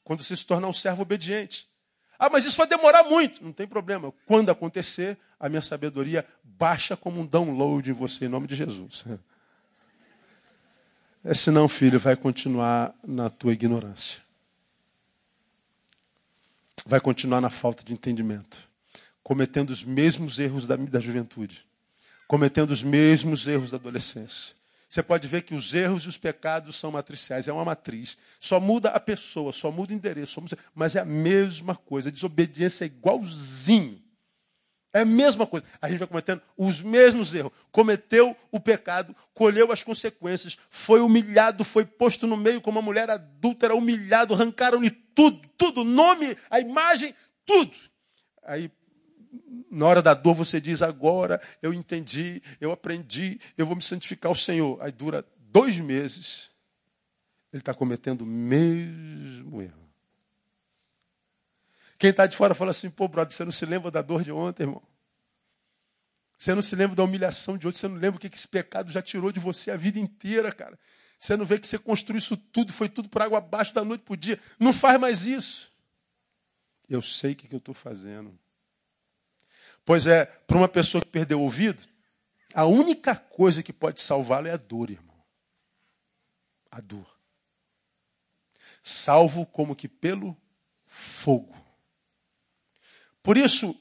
Quando 0.02 0.22
você 0.22 0.36
se 0.36 0.44
tornar 0.44 0.66
um 0.68 0.72
servo 0.72 1.02
obediente. 1.02 1.68
Ah, 2.18 2.28
mas 2.28 2.44
isso 2.44 2.56
vai 2.56 2.66
demorar 2.66 3.04
muito. 3.04 3.42
Não 3.42 3.52
tem 3.52 3.66
problema. 3.66 4.12
Quando 4.26 4.50
acontecer, 4.50 5.16
a 5.38 5.48
minha 5.48 5.62
sabedoria 5.62 6.26
baixa 6.42 6.96
como 6.96 7.20
um 7.20 7.26
download 7.26 7.88
em 7.88 7.92
você, 7.92 8.26
em 8.26 8.28
nome 8.28 8.46
de 8.46 8.56
Jesus. 8.56 9.04
É, 11.26 11.32
senão, 11.32 11.66
filho, 11.70 11.98
vai 11.98 12.14
continuar 12.14 12.94
na 13.02 13.30
tua 13.30 13.54
ignorância. 13.54 14.23
Vai 16.86 17.00
continuar 17.00 17.40
na 17.40 17.50
falta 17.50 17.84
de 17.84 17.92
entendimento. 17.92 18.68
Cometendo 19.22 19.70
os 19.70 19.82
mesmos 19.82 20.38
erros 20.38 20.66
da, 20.66 20.76
da 20.76 21.00
juventude. 21.00 21.64
Cometendo 22.28 22.70
os 22.70 22.82
mesmos 22.82 23.46
erros 23.46 23.70
da 23.70 23.76
adolescência 23.76 24.54
você 24.94 25.02
pode 25.02 25.26
ver 25.26 25.42
que 25.42 25.56
os 25.56 25.74
erros 25.74 26.04
e 26.04 26.08
os 26.08 26.16
pecados 26.16 26.76
são 26.76 26.92
matriciais, 26.92 27.48
é 27.48 27.52
uma 27.52 27.64
matriz. 27.64 28.16
Só 28.38 28.60
muda 28.60 28.90
a 28.90 29.00
pessoa, 29.00 29.52
só 29.52 29.68
muda 29.68 29.92
o 29.92 29.96
endereço, 29.96 30.40
mas 30.72 30.94
é 30.94 31.00
a 31.00 31.04
mesma 31.04 31.74
coisa. 31.74 32.10
A 32.10 32.12
desobediência 32.12 32.84
é 32.84 32.86
igualzinho. 32.86 34.00
É 34.94 35.00
a 35.00 35.04
mesma 35.04 35.44
coisa. 35.44 35.66
A 35.82 35.88
gente 35.88 35.98
vai 35.98 36.06
cometendo 36.06 36.40
os 36.56 36.80
mesmos 36.80 37.34
erros. 37.34 37.50
Cometeu 37.72 38.36
o 38.52 38.60
pecado, 38.60 39.14
colheu 39.34 39.72
as 39.72 39.82
consequências, 39.82 40.56
foi 40.70 41.00
humilhado, 41.00 41.64
foi 41.64 41.84
posto 41.84 42.28
no 42.28 42.36
meio 42.36 42.60
como 42.60 42.78
uma 42.78 42.84
mulher 42.84 43.10
adúltera, 43.10 43.74
humilhado, 43.74 44.34
arrancaram-lhe 44.34 44.92
tudo, 44.92 45.40
tudo, 45.58 45.80
o 45.80 45.84
nome, 45.84 46.36
a 46.48 46.60
imagem, 46.60 47.12
tudo. 47.44 47.72
Aí 48.44 48.70
na 49.68 49.86
hora 49.86 50.00
da 50.00 50.14
dor 50.14 50.34
você 50.34 50.60
diz, 50.60 50.80
agora 50.80 51.40
eu 51.60 51.74
entendi, 51.74 52.40
eu 52.60 52.70
aprendi, 52.70 53.40
eu 53.58 53.66
vou 53.66 53.74
me 53.74 53.82
santificar 53.82 54.30
ao 54.30 54.36
Senhor. 54.36 54.78
Aí 54.80 54.92
dura 54.92 55.26
dois 55.50 55.76
meses, 55.80 56.52
ele 57.52 57.60
está 57.60 57.74
cometendo 57.74 58.22
o 58.22 58.26
mesmo 58.26 59.60
erro. 59.60 59.83
Quem 61.98 62.10
está 62.10 62.26
de 62.26 62.36
fora 62.36 62.54
fala 62.54 62.70
assim, 62.70 62.90
pô, 62.90 63.08
brother, 63.08 63.34
você 63.34 63.44
não 63.44 63.52
se 63.52 63.64
lembra 63.64 63.90
da 63.90 64.02
dor 64.02 64.22
de 64.22 64.32
ontem, 64.32 64.64
irmão? 64.64 64.82
Você 66.36 66.54
não 66.54 66.62
se 66.62 66.74
lembra 66.74 66.96
da 66.96 67.04
humilhação 67.04 67.56
de 67.56 67.66
ontem, 67.66 67.78
você 67.78 67.88
não 67.88 67.96
lembra 67.96 68.16
o 68.16 68.20
que 68.20 68.34
esse 68.34 68.48
pecado 68.48 68.90
já 68.90 69.00
tirou 69.00 69.32
de 69.32 69.40
você 69.40 69.70
a 69.70 69.76
vida 69.76 69.98
inteira, 69.98 70.52
cara. 70.52 70.78
Você 71.18 71.36
não 71.36 71.46
vê 71.46 71.58
que 71.58 71.66
você 71.66 71.78
construiu 71.78 72.18
isso 72.18 72.36
tudo, 72.36 72.72
foi 72.72 72.88
tudo 72.88 73.08
por 73.08 73.22
água 73.22 73.38
abaixo 73.38 73.72
da 73.72 73.84
noite 73.84 74.02
para 74.02 74.12
o 74.12 74.16
dia. 74.16 74.38
Não 74.58 74.72
faz 74.72 75.00
mais 75.00 75.24
isso. 75.24 75.72
Eu 76.88 77.00
sei 77.00 77.32
o 77.32 77.36
que, 77.36 77.48
que 77.48 77.54
eu 77.54 77.58
estou 77.58 77.74
fazendo. 77.74 78.38
Pois 79.84 80.06
é, 80.06 80.26
para 80.26 80.56
uma 80.56 80.68
pessoa 80.68 81.00
que 81.02 81.08
perdeu 81.08 81.40
o 81.40 81.44
ouvido, 81.44 81.82
a 82.52 82.66
única 82.66 83.16
coisa 83.16 83.62
que 83.62 83.72
pode 83.72 84.02
salvá-lo 84.02 84.48
é 84.48 84.52
a 84.52 84.56
dor, 84.56 84.90
irmão. 84.90 85.16
A 86.70 86.80
dor. 86.80 87.18
Salvo 88.82 89.46
como 89.46 89.74
que 89.74 89.88
pelo 89.88 90.36
fogo. 90.86 91.63
Por 93.24 93.38
isso, 93.38 93.74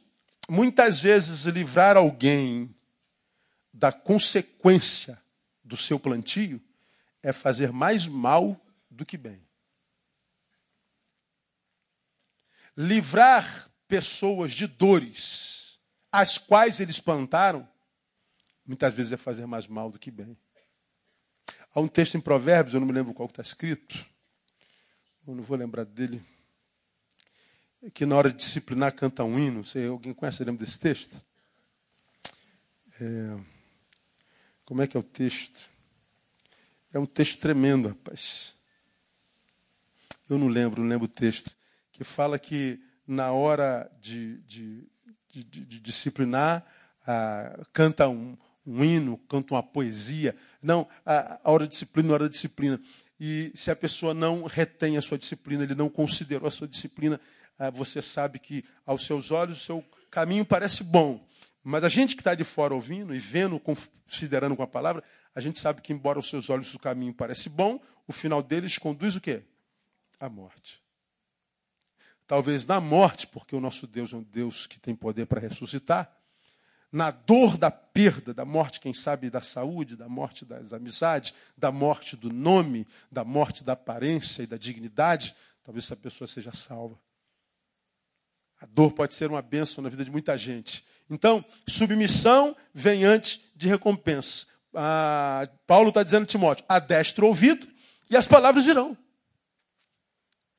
muitas 0.49 1.01
vezes, 1.01 1.43
livrar 1.43 1.97
alguém 1.97 2.73
da 3.73 3.91
consequência 3.91 5.21
do 5.61 5.75
seu 5.75 5.99
plantio 5.99 6.61
é 7.21 7.33
fazer 7.33 7.69
mais 7.73 8.07
mal 8.07 8.57
do 8.89 9.05
que 9.05 9.17
bem. 9.17 9.45
Livrar 12.77 13.69
pessoas 13.85 14.53
de 14.53 14.65
dores, 14.65 15.77
as 16.09 16.37
quais 16.37 16.79
eles 16.79 17.01
plantaram, 17.01 17.67
muitas 18.65 18.93
vezes 18.93 19.11
é 19.11 19.17
fazer 19.17 19.45
mais 19.45 19.67
mal 19.67 19.91
do 19.91 19.99
que 19.99 20.09
bem. 20.09 20.37
Há 21.75 21.81
um 21.81 21.87
texto 21.89 22.15
em 22.15 22.21
Provérbios, 22.21 22.73
eu 22.73 22.79
não 22.79 22.87
me 22.87 22.93
lembro 22.93 23.13
qual 23.13 23.27
está 23.27 23.41
escrito, 23.41 24.05
eu 25.27 25.35
não 25.35 25.43
vou 25.43 25.57
lembrar 25.57 25.83
dele, 25.83 26.23
que 27.91 28.05
na 28.05 28.15
hora 28.15 28.31
de 28.31 28.37
disciplinar 28.37 28.93
canta 28.93 29.23
um 29.23 29.37
hino. 29.37 29.65
Sei, 29.65 29.87
alguém 29.87 30.13
conhece, 30.13 30.43
lembra 30.43 30.65
desse 30.65 30.79
texto? 30.79 31.23
É, 32.99 33.37
como 34.65 34.81
é 34.81 34.87
que 34.87 34.95
é 34.95 34.99
o 34.99 35.03
texto? 35.03 35.69
É 36.93 36.99
um 36.99 37.05
texto 37.05 37.39
tremendo, 37.39 37.89
rapaz. 37.89 38.53
Eu 40.29 40.37
não 40.37 40.47
lembro, 40.47 40.81
não 40.81 40.89
lembro 40.89 41.05
o 41.05 41.09
texto. 41.09 41.55
Que 41.91 42.03
fala 42.03 42.39
que 42.39 42.79
na 43.05 43.31
hora 43.31 43.91
de, 43.99 44.37
de, 44.43 44.87
de, 45.29 45.43
de 45.43 45.79
disciplinar, 45.79 46.65
ah, 47.05 47.65
canta 47.73 48.07
um, 48.07 48.37
um, 48.65 48.83
hino, 48.83 49.17
canta 49.29 49.55
uma 49.55 49.63
poesia. 49.63 50.35
Não, 50.61 50.87
a, 51.05 51.39
a 51.43 51.51
hora 51.51 51.65
de 51.65 51.71
disciplina, 51.71 52.09
a 52.09 52.13
hora 52.13 52.23
da 52.25 52.29
disciplina. 52.29 52.79
E 53.19 53.51
se 53.53 53.69
a 53.69 53.75
pessoa 53.75 54.13
não 54.13 54.43
retém 54.43 54.97
a 54.97 55.01
sua 55.01 55.17
disciplina, 55.17 55.63
ele 55.63 55.75
não 55.75 55.89
considerou 55.89 56.47
a 56.47 56.51
sua 56.51 56.67
disciplina, 56.67 57.19
você 57.69 58.01
sabe 58.01 58.39
que 58.39 58.63
aos 58.85 59.05
seus 59.05 59.31
olhos 59.31 59.61
o 59.61 59.65
seu 59.65 59.85
caminho 60.09 60.45
parece 60.45 60.83
bom. 60.83 61.25
Mas 61.63 61.83
a 61.83 61.89
gente 61.89 62.15
que 62.15 62.21
está 62.21 62.35
de 62.35 62.43
fora 62.43 62.73
ouvindo 62.73 63.15
e 63.15 63.19
vendo, 63.19 63.59
considerando 63.59 64.55
com 64.55 64.63
a 64.63 64.67
palavra, 64.67 65.03
a 65.33 65.39
gente 65.39 65.59
sabe 65.59 65.81
que, 65.81 65.93
embora 65.93 66.19
os 66.19 66.29
seus 66.29 66.49
olhos 66.49 66.73
o 66.73 66.79
caminho 66.79 67.13
parece 67.13 67.49
bom, 67.49 67.79
o 68.05 68.11
final 68.11 68.43
deles 68.43 68.77
conduz 68.77 69.15
o 69.15 69.21
quê? 69.21 69.43
A 70.19 70.27
morte. 70.27 70.81
Talvez 72.27 72.67
na 72.67 72.81
morte, 72.81 73.27
porque 73.27 73.55
o 73.55 73.61
nosso 73.61 73.87
Deus 73.87 74.11
é 74.11 74.17
um 74.17 74.23
Deus 74.23 74.67
que 74.67 74.79
tem 74.79 74.93
poder 74.95 75.25
para 75.25 75.39
ressuscitar, 75.39 76.11
na 76.91 77.09
dor 77.09 77.57
da 77.57 77.71
perda, 77.71 78.33
da 78.33 78.45
morte, 78.45 78.79
quem 78.79 78.93
sabe, 78.93 79.29
da 79.29 79.41
saúde, 79.41 79.95
da 79.95 80.07
morte 80.07 80.45
das 80.45 80.73
amizades, 80.73 81.33
da 81.57 81.71
morte 81.71 82.15
do 82.15 82.31
nome, 82.31 82.85
da 83.11 83.23
morte 83.23 83.63
da 83.63 83.73
aparência 83.73 84.43
e 84.43 84.47
da 84.47 84.57
dignidade, 84.57 85.35
talvez 85.63 85.85
essa 85.85 85.95
pessoa 85.95 86.27
seja 86.27 86.53
salva. 86.53 86.99
A 88.63 88.65
dor 88.65 88.93
pode 88.93 89.13
ser 89.13 89.29
uma 89.29 89.41
bênção 89.41 89.83
na 89.83 89.89
vida 89.89 90.05
de 90.05 90.09
muita 90.09 90.37
gente. 90.37 90.85
Então, 91.09 91.43
submissão 91.67 92.55
vem 92.73 93.03
antes 93.03 93.41
de 93.53 93.67
recompensa. 93.67 94.45
Ah, 94.73 95.49
Paulo 95.67 95.89
está 95.89 96.01
dizendo 96.01 96.23
a 96.23 96.27
Timóteo: 96.27 96.63
adestra 96.69 97.25
o 97.25 97.27
ouvido 97.27 97.67
e 98.09 98.15
as 98.15 98.25
palavras 98.25 98.63
virão. 98.63 98.97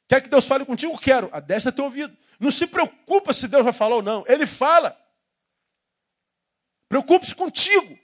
Quer 0.07 0.21
que 0.21 0.29
Deus 0.29 0.45
fale 0.45 0.67
contigo? 0.67 0.99
Quero. 0.99 1.31
Adestra 1.33 1.73
teu 1.73 1.87
ouvido. 1.87 2.15
Não 2.39 2.51
se 2.51 2.67
preocupa 2.67 3.33
se 3.33 3.49
Deus 3.49 3.65
vai 3.65 3.73
falar 3.73 3.97
ou 3.97 4.03
não. 4.03 4.23
Ele 4.29 4.47
fala. 4.47 4.95
Preocupe-se 6.87 7.35
contigo. 7.35 7.99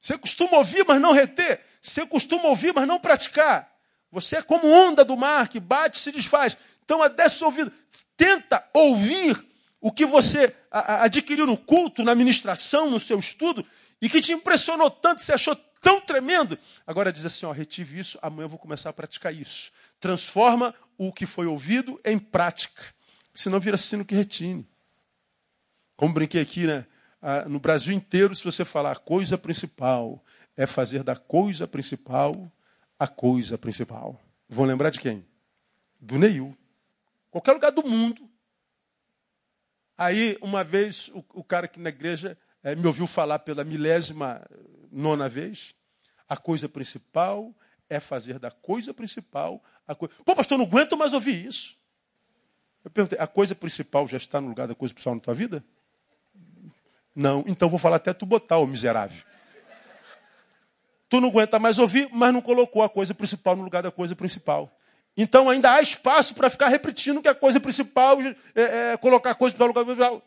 Você 0.00 0.16
costuma 0.16 0.56
ouvir, 0.56 0.82
mas 0.88 0.98
não 0.98 1.12
reter. 1.12 1.62
Você 1.82 2.06
costuma 2.06 2.48
ouvir, 2.48 2.72
mas 2.72 2.88
não 2.88 2.98
praticar. 2.98 3.70
Você 4.10 4.36
é 4.36 4.42
como 4.42 4.66
onda 4.66 5.04
do 5.04 5.14
mar 5.14 5.46
que 5.46 5.60
bate 5.60 5.98
e 5.98 6.00
se 6.00 6.10
desfaz. 6.10 6.56
Então, 6.86 7.02
adestra 7.02 7.44
o 7.44 7.50
ouvido. 7.50 7.70
Tenta 8.16 8.64
ouvir 8.72 9.44
o 9.80 9.92
que 9.92 10.06
você 10.06 10.56
adquiriu 10.70 11.46
no 11.46 11.58
culto, 11.58 12.02
na 12.02 12.14
ministração, 12.14 12.90
no 12.90 12.98
seu 12.98 13.18
estudo, 13.18 13.66
e 14.00 14.08
que 14.08 14.22
te 14.22 14.32
impressionou 14.32 14.90
tanto, 14.90 15.20
você 15.20 15.32
achou 15.32 15.54
tão 15.82 16.00
tremendo. 16.00 16.58
Agora 16.86 17.12
diz 17.12 17.26
assim: 17.26 17.44
ó, 17.44 17.52
retive 17.52 17.98
isso, 17.98 18.18
amanhã 18.22 18.46
eu 18.46 18.48
vou 18.48 18.58
começar 18.58 18.90
a 18.90 18.92
praticar 18.92 19.34
isso. 19.34 19.72
Transforma 20.00 20.74
o 20.96 21.12
que 21.12 21.26
foi 21.26 21.46
ouvido 21.46 22.00
em 22.04 22.18
prática. 22.18 22.82
Senão 23.34 23.60
vira 23.60 23.76
sino 23.76 24.04
que 24.04 24.14
retine. 24.14 24.66
Como 25.96 26.14
brinquei 26.14 26.40
aqui, 26.40 26.66
né? 26.66 26.86
no 27.48 27.58
Brasil 27.58 27.92
inteiro, 27.92 28.34
se 28.34 28.44
você 28.44 28.64
falar 28.64 28.92
a 28.92 28.96
coisa 28.96 29.36
principal, 29.36 30.22
é 30.56 30.66
fazer 30.66 31.02
da 31.02 31.16
coisa 31.16 31.66
principal 31.66 32.50
a 32.98 33.06
coisa 33.06 33.58
principal. 33.58 34.20
Vão 34.48 34.64
lembrar 34.64 34.90
de 34.90 35.00
quem? 35.00 35.24
Do 36.00 36.18
Neil. 36.18 36.56
Qualquer 37.36 37.52
lugar 37.52 37.70
do 37.70 37.86
mundo, 37.86 38.30
Aí, 39.98 40.36
uma 40.42 40.62
vez, 40.62 41.08
o, 41.08 41.24
o 41.32 41.42
cara 41.42 41.64
aqui 41.64 41.80
na 41.80 41.88
igreja 41.88 42.36
é, 42.62 42.74
me 42.74 42.86
ouviu 42.86 43.06
falar 43.06 43.38
pela 43.38 43.64
milésima 43.64 44.46
nona 44.92 45.28
vez. 45.28 45.74
A 46.28 46.36
coisa 46.36 46.68
principal 46.68 47.54
é 47.88 47.98
fazer 47.98 48.38
da 48.38 48.50
coisa 48.50 48.92
principal 48.92 49.62
a 49.88 49.94
coisa. 49.94 50.14
Pô, 50.22 50.34
pastor, 50.36 50.58
não 50.58 50.66
aguento 50.66 50.98
mais 50.98 51.14
ouvir 51.14 51.46
isso. 51.46 51.78
Eu 52.84 52.90
perguntei, 52.90 53.18
a 53.18 53.26
coisa 53.26 53.54
principal 53.54 54.06
já 54.06 54.18
está 54.18 54.38
no 54.38 54.48
lugar 54.48 54.68
da 54.68 54.74
coisa 54.74 54.92
principal 54.92 55.14
na 55.14 55.20
tua 55.20 55.34
vida? 55.34 55.64
Não, 57.14 57.42
então 57.46 57.70
vou 57.70 57.78
falar 57.78 57.96
até 57.96 58.12
tu 58.12 58.26
botar, 58.26 58.58
ô 58.58 58.66
miserável. 58.66 59.24
Tu 61.08 61.20
não 61.20 61.30
aguenta 61.30 61.58
mais 61.58 61.78
ouvir, 61.78 62.08
mas 62.12 62.34
não 62.34 62.42
colocou 62.42 62.82
a 62.82 62.88
coisa 62.90 63.14
principal 63.14 63.56
no 63.56 63.62
lugar 63.62 63.82
da 63.82 63.90
coisa 63.90 64.14
principal. 64.14 64.76
Então 65.16 65.48
ainda 65.48 65.72
há 65.72 65.80
espaço 65.80 66.34
para 66.34 66.50
ficar 66.50 66.68
repetindo 66.68 67.22
que 67.22 67.28
a 67.28 67.34
coisa 67.34 67.58
principal 67.58 68.18
é, 68.54 68.92
é 68.92 68.96
colocar 68.98 69.30
a 69.30 69.34
coisa 69.34 69.56
para 69.56 69.64
o 69.64 69.68
lugar 69.68 69.84
principal. 69.84 70.22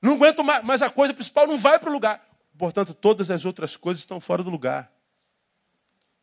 Não 0.00 0.14
aguento 0.14 0.44
mais, 0.44 0.62
mas 0.62 0.82
a 0.82 0.90
coisa 0.90 1.12
principal 1.12 1.46
não 1.46 1.58
vai 1.58 1.78
para 1.78 1.88
o 1.88 1.92
lugar. 1.92 2.24
Portanto, 2.56 2.94
todas 2.94 3.30
as 3.30 3.44
outras 3.44 3.76
coisas 3.76 4.02
estão 4.02 4.20
fora 4.20 4.42
do 4.42 4.50
lugar. 4.50 4.92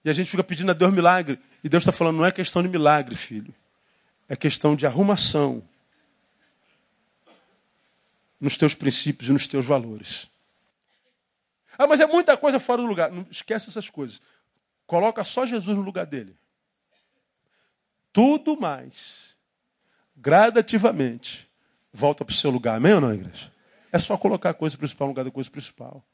E 0.05 0.09
a 0.09 0.13
gente 0.13 0.29
fica 0.29 0.43
pedindo 0.43 0.71
a 0.71 0.73
Deus 0.73 0.93
milagre. 0.93 1.39
E 1.63 1.67
Deus 1.67 1.81
está 1.81 1.91
falando, 1.91 2.17
não 2.17 2.25
é 2.25 2.31
questão 2.31 2.61
de 2.61 2.69
milagre, 2.69 3.15
filho. 3.15 3.53
É 4.29 4.35
questão 4.35 4.75
de 4.75 4.85
arrumação 4.85 5.61
nos 8.39 8.57
teus 8.57 8.73
princípios 8.73 9.29
e 9.29 9.33
nos 9.33 9.45
teus 9.45 9.65
valores. 9.65 10.29
Ah, 11.77 11.85
mas 11.85 11.99
é 11.99 12.05
muita 12.05 12.37
coisa 12.37 12.59
fora 12.59 12.81
do 12.81 12.87
lugar. 12.87 13.11
Não 13.11 13.25
esquece 13.29 13.69
essas 13.69 13.89
coisas. 13.89 14.21
Coloca 14.91 15.23
só 15.23 15.45
Jesus 15.45 15.73
no 15.77 15.83
lugar 15.83 16.05
dele. 16.05 16.35
Tudo 18.11 18.59
mais, 18.59 19.37
gradativamente, 20.13 21.49
volta 21.93 22.25
para 22.25 22.33
o 22.33 22.35
seu 22.35 22.51
lugar. 22.51 22.75
Amém 22.75 22.95
ou 22.95 22.99
não, 22.99 23.13
igreja? 23.13 23.49
É 23.89 23.97
só 23.97 24.17
colocar 24.17 24.49
a 24.49 24.53
coisa 24.53 24.77
principal 24.77 25.07
no 25.07 25.11
lugar 25.13 25.23
da 25.23 25.31
coisa 25.31 25.49
principal. 25.49 26.05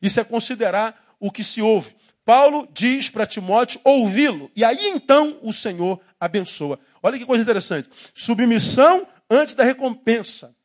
Isso 0.00 0.18
é 0.18 0.24
considerar 0.24 1.14
o 1.20 1.30
que 1.30 1.44
se 1.44 1.60
ouve. 1.60 1.94
Paulo 2.24 2.66
diz 2.72 3.10
para 3.10 3.26
Timóteo 3.26 3.82
ouvi-lo. 3.84 4.50
E 4.56 4.64
aí 4.64 4.86
então 4.86 5.38
o 5.42 5.52
Senhor 5.52 6.00
abençoa. 6.18 6.80
Olha 7.02 7.18
que 7.18 7.26
coisa 7.26 7.42
interessante. 7.42 7.90
Submissão 8.14 9.06
antes 9.28 9.54
da 9.54 9.62
recompensa. 9.62 10.56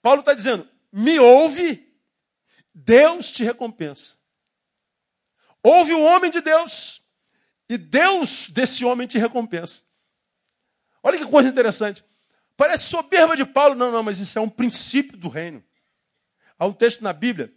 Paulo 0.00 0.20
está 0.20 0.34
dizendo: 0.34 0.64
me 0.92 1.18
ouve, 1.18 1.84
Deus 2.72 3.32
te 3.32 3.42
recompensa. 3.42 4.14
Houve 5.68 5.94
um 5.94 6.04
homem 6.04 6.30
de 6.30 6.40
Deus 6.40 7.02
e 7.68 7.76
Deus 7.76 8.48
desse 8.48 8.84
homem 8.84 9.04
te 9.04 9.18
recompensa. 9.18 9.80
Olha 11.02 11.18
que 11.18 11.26
coisa 11.26 11.48
interessante. 11.48 12.04
Parece 12.56 12.84
soberba 12.84 13.36
de 13.36 13.44
Paulo. 13.44 13.74
Não, 13.74 13.90
não, 13.90 14.00
mas 14.00 14.20
isso 14.20 14.38
é 14.38 14.40
um 14.40 14.48
princípio 14.48 15.18
do 15.18 15.28
reino. 15.28 15.64
Há 16.56 16.66
um 16.66 16.72
texto 16.72 17.02
na 17.02 17.12
Bíblia, 17.12 17.52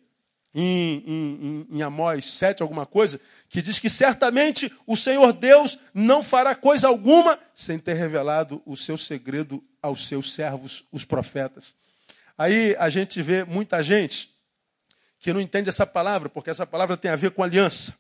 em, 0.56 1.04
em, 1.06 1.68
em 1.70 1.82
Amós 1.84 2.26
7, 2.34 2.64
alguma 2.64 2.84
coisa, 2.84 3.22
que 3.48 3.62
diz 3.62 3.78
que 3.78 3.92
certamente 3.92 4.74
o 4.88 4.98
Senhor 4.98 5.32
Deus 5.32 5.78
não 5.94 6.24
fará 6.24 6.56
coisa 6.56 6.88
alguma 6.88 7.38
sem 7.54 7.78
ter 7.78 7.94
revelado 7.94 8.60
o 8.66 8.76
seu 8.76 8.98
segredo 8.98 9.64
aos 9.84 10.08
seus 10.08 10.34
servos, 10.34 10.84
os 10.92 11.06
profetas. 11.06 11.76
Aí 12.36 12.76
a 12.80 12.90
gente 12.90 13.22
vê 13.22 13.44
muita 13.44 13.84
gente 13.84 14.36
que 15.20 15.34
não 15.34 15.42
entende 15.42 15.70
essa 15.70 15.86
palavra, 15.86 16.30
porque 16.30 16.50
essa 16.50 16.66
palavra 16.66 16.96
tem 16.96 17.12
a 17.12 17.16
ver 17.16 17.32
com 17.32 17.44
aliança. 17.44 17.94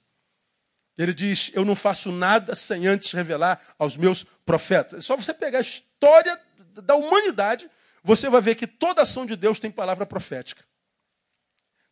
Ele 0.98 1.14
diz: 1.14 1.52
Eu 1.54 1.64
não 1.64 1.76
faço 1.76 2.12
nada 2.12 2.56
sem 2.56 2.88
antes 2.88 3.12
revelar 3.12 3.60
aos 3.78 3.96
meus 3.96 4.24
profetas. 4.46 5.00
É 5.00 5.02
só 5.02 5.16
você 5.16 5.34
pegar 5.34 5.60
a 5.60 5.62
história 5.62 6.40
da 6.82 6.96
humanidade, 6.96 7.70
você 8.04 8.30
vai 8.30 8.42
ver 8.42 8.56
que 8.56 8.66
toda 8.66 9.02
ação 9.02 9.26
de 9.26 9.36
Deus 9.36 9.60
tem 9.60 9.70
palavra 9.70 10.06
profética. 10.06 10.64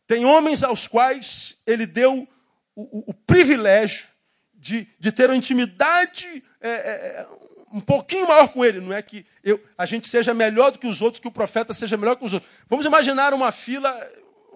Tem 0.06 0.24
homens 0.24 0.64
aos 0.64 0.86
quais 0.86 1.56
ele 1.66 1.86
deu 1.86 2.26
o, 2.74 2.82
o, 2.82 3.10
o 3.10 3.14
privilégio 3.14 4.06
de, 4.54 4.88
de 4.98 5.12
ter 5.12 5.28
uma 5.28 5.36
intimidade 5.36 6.42
é, 6.60 6.68
é, 6.70 7.26
um 7.70 7.80
pouquinho 7.80 8.26
maior 8.26 8.48
com 8.48 8.64
ele. 8.64 8.80
Não 8.80 8.92
é 8.92 9.02
que 9.02 9.26
eu, 9.44 9.62
a 9.76 9.84
gente 9.84 10.08
seja 10.08 10.32
melhor 10.32 10.72
do 10.72 10.78
que 10.78 10.86
os 10.86 11.02
outros, 11.02 11.20
que 11.20 11.28
o 11.28 11.32
profeta 11.32 11.74
seja 11.74 11.96
melhor 11.96 12.16
que 12.16 12.24
os 12.24 12.32
outros. 12.32 12.50
Vamos 12.68 12.86
imaginar 12.86 13.34
uma 13.34 13.52
fila 13.52 13.90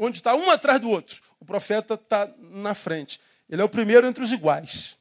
onde 0.07 0.18
está 0.18 0.34
um 0.34 0.50
atrás 0.50 0.80
do 0.80 0.90
outro. 0.90 1.22
O 1.38 1.44
profeta 1.44 1.94
está 1.94 2.28
na 2.38 2.74
frente. 2.74 3.20
Ele 3.48 3.62
é 3.62 3.64
o 3.64 3.68
primeiro 3.68 4.07
entre 4.07 4.22
os 4.22 4.32
iguais. 4.32 4.96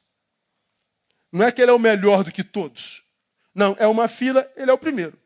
Não 1.30 1.44
é 1.44 1.50
que 1.50 1.60
ele 1.60 1.70
é 1.70 1.74
o 1.74 1.78
melhor 1.78 2.22
do 2.22 2.30
que 2.30 2.44
todos. 2.44 3.02
Não, 3.54 3.74
é 3.78 3.86
uma 3.86 4.06
fila, 4.08 4.50
ele 4.56 4.70
é 4.70 4.74
o 4.74 4.78
primeiro. 4.78 5.18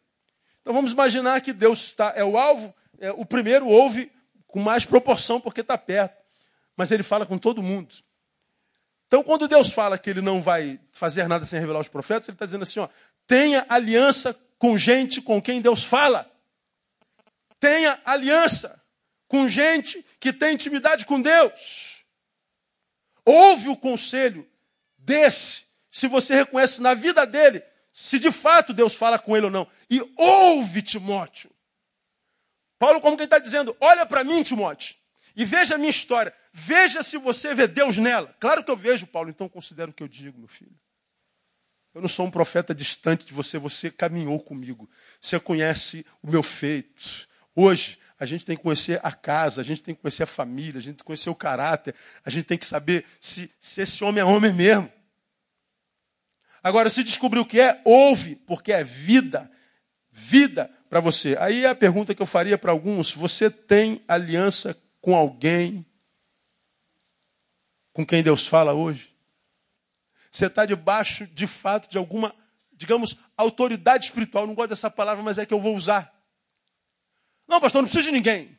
Então 0.60 0.72
vamos 0.72 0.92
imaginar 0.92 1.40
que 1.40 1.52
Deus 1.52 1.84
está, 1.84 2.12
é 2.16 2.24
o 2.24 2.36
alvo, 2.38 2.74
é, 2.98 3.10
o 3.12 3.24
primeiro 3.24 3.68
ouve 3.68 4.10
com 4.46 4.60
mais 4.60 4.84
proporção 4.84 5.40
porque 5.40 5.60
está 5.60 5.76
perto. 5.76 6.16
Mas 6.76 6.90
ele 6.90 7.02
fala 7.02 7.26
com 7.26 7.38
todo 7.38 7.62
mundo. 7.62 7.94
Então, 9.06 9.22
quando 9.22 9.46
Deus 9.46 9.72
fala 9.72 9.96
que 9.96 10.10
ele 10.10 10.20
não 10.20 10.42
vai 10.42 10.80
fazer 10.90 11.28
nada 11.28 11.44
sem 11.44 11.60
revelar 11.60 11.80
os 11.80 11.88
profetas, 11.88 12.28
ele 12.28 12.34
está 12.34 12.44
dizendo 12.44 12.62
assim: 12.62 12.80
ó, 12.80 12.88
tenha 13.26 13.64
aliança 13.68 14.36
com 14.58 14.76
gente 14.76 15.22
com 15.22 15.40
quem 15.40 15.62
Deus 15.62 15.84
fala. 15.84 16.30
Tenha 17.60 18.00
aliança 18.04 18.82
com 19.28 19.48
gente 19.48 20.04
que 20.20 20.32
tem 20.32 20.54
intimidade 20.54 21.06
com 21.06 21.20
Deus. 21.20 22.04
Ouve 23.24 23.68
o 23.68 23.76
conselho 23.76 24.48
desse, 24.98 25.64
se 25.90 26.06
você 26.06 26.34
reconhece 26.34 26.80
na 26.80 26.94
vida 26.94 27.26
dele 27.26 27.62
se 27.96 28.18
de 28.18 28.30
fato 28.30 28.74
Deus 28.74 28.94
fala 28.94 29.18
com 29.18 29.34
ele 29.34 29.46
ou 29.46 29.50
não. 29.50 29.66
E 29.88 30.02
ouve 30.18 30.82
Timóteo. 30.82 31.50
Paulo, 32.78 33.00
como 33.00 33.16
que 33.16 33.22
está 33.22 33.38
dizendo? 33.38 33.74
Olha 33.80 34.04
para 34.04 34.22
mim, 34.22 34.42
Timóteo, 34.42 34.94
e 35.34 35.46
veja 35.46 35.76
a 35.76 35.78
minha 35.78 35.88
história. 35.88 36.34
Veja 36.52 37.02
se 37.02 37.16
você 37.16 37.54
vê 37.54 37.66
Deus 37.66 37.96
nela. 37.96 38.36
Claro 38.38 38.62
que 38.62 38.70
eu 38.70 38.76
vejo, 38.76 39.06
Paulo, 39.06 39.30
então 39.30 39.48
considero 39.48 39.92
o 39.92 39.94
que 39.94 40.02
eu 40.02 40.08
digo, 40.08 40.38
meu 40.38 40.46
filho. 40.46 40.78
Eu 41.94 42.02
não 42.02 42.08
sou 42.08 42.26
um 42.26 42.30
profeta 42.30 42.74
distante 42.74 43.24
de 43.24 43.32
você, 43.32 43.56
você 43.56 43.90
caminhou 43.90 44.38
comigo. 44.40 44.86
Você 45.18 45.40
conhece 45.40 46.04
o 46.22 46.30
meu 46.30 46.42
feito. 46.42 47.26
Hoje, 47.54 47.98
a 48.18 48.24
gente 48.24 48.46
tem 48.46 48.56
que 48.56 48.62
conhecer 48.62 49.00
a 49.02 49.12
casa, 49.12 49.60
a 49.60 49.64
gente 49.64 49.82
tem 49.82 49.94
que 49.94 50.00
conhecer 50.00 50.22
a 50.22 50.26
família, 50.26 50.78
a 50.78 50.82
gente 50.82 50.94
tem 50.94 50.98
que 50.98 51.04
conhecer 51.04 51.30
o 51.30 51.34
caráter, 51.34 51.94
a 52.24 52.30
gente 52.30 52.44
tem 52.44 52.56
que 52.56 52.66
saber 52.66 53.04
se, 53.20 53.50
se 53.60 53.82
esse 53.82 54.02
homem 54.02 54.20
é 54.20 54.24
homem 54.24 54.52
mesmo. 54.52 54.90
Agora, 56.62 56.90
se 56.90 57.04
descobrir 57.04 57.40
o 57.40 57.46
que 57.46 57.60
é, 57.60 57.80
ouve, 57.84 58.36
porque 58.46 58.72
é 58.72 58.82
vida. 58.82 59.50
Vida 60.10 60.70
para 60.88 60.98
você. 60.98 61.36
Aí 61.38 61.66
a 61.66 61.74
pergunta 61.74 62.14
que 62.14 62.22
eu 62.22 62.26
faria 62.26 62.56
para 62.56 62.72
alguns: 62.72 63.12
você 63.12 63.50
tem 63.50 64.02
aliança 64.08 64.76
com 65.00 65.14
alguém 65.14 65.86
com 67.92 68.04
quem 68.04 68.22
Deus 68.22 68.46
fala 68.46 68.74
hoje? 68.74 69.14
Você 70.30 70.46
está 70.46 70.66
debaixo, 70.66 71.26
de 71.28 71.46
fato, 71.46 71.88
de 71.88 71.96
alguma, 71.96 72.34
digamos, 72.72 73.16
autoridade 73.36 74.04
espiritual. 74.04 74.46
Não 74.46 74.54
gosto 74.54 74.70
dessa 74.70 74.90
palavra, 74.90 75.22
mas 75.22 75.38
é 75.38 75.46
que 75.46 75.54
eu 75.54 75.60
vou 75.60 75.74
usar. 75.74 76.15
Não, 77.46 77.60
pastor, 77.60 77.82
não 77.82 77.88
preciso 77.88 78.10
de 78.10 78.16
ninguém. 78.16 78.56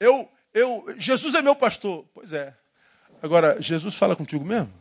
Eu, 0.00 0.30
eu, 0.54 0.94
Jesus 0.96 1.34
é 1.34 1.42
meu 1.42 1.54
pastor. 1.54 2.04
Pois 2.14 2.32
é. 2.32 2.54
Agora, 3.22 3.60
Jesus 3.60 3.94
fala 3.94 4.16
contigo 4.16 4.44
mesmo? 4.44 4.72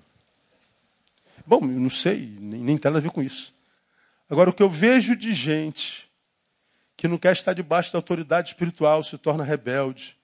Bom, 1.46 1.62
eu 1.62 1.80
não 1.80 1.90
sei, 1.90 2.38
nem, 2.40 2.60
nem 2.60 2.78
tem 2.78 2.92
nada 2.92 3.00
a 3.00 3.02
ver 3.02 3.12
com 3.12 3.24
isso. 3.24 3.54
Agora, 4.30 4.50
o 4.50 4.54
que 4.54 4.62
eu 4.62 4.70
vejo 4.70 5.16
de 5.16 5.34
gente 5.34 6.08
que 6.98 7.08
não 7.08 7.18
quer 7.18 7.32
estar 7.32 7.54
debaixo 7.54 7.94
da 7.94 8.00
autoridade 8.00 8.50
espiritual 8.50 9.04
se 9.04 9.18
torna 9.18 9.44
rebelde. 9.44 10.18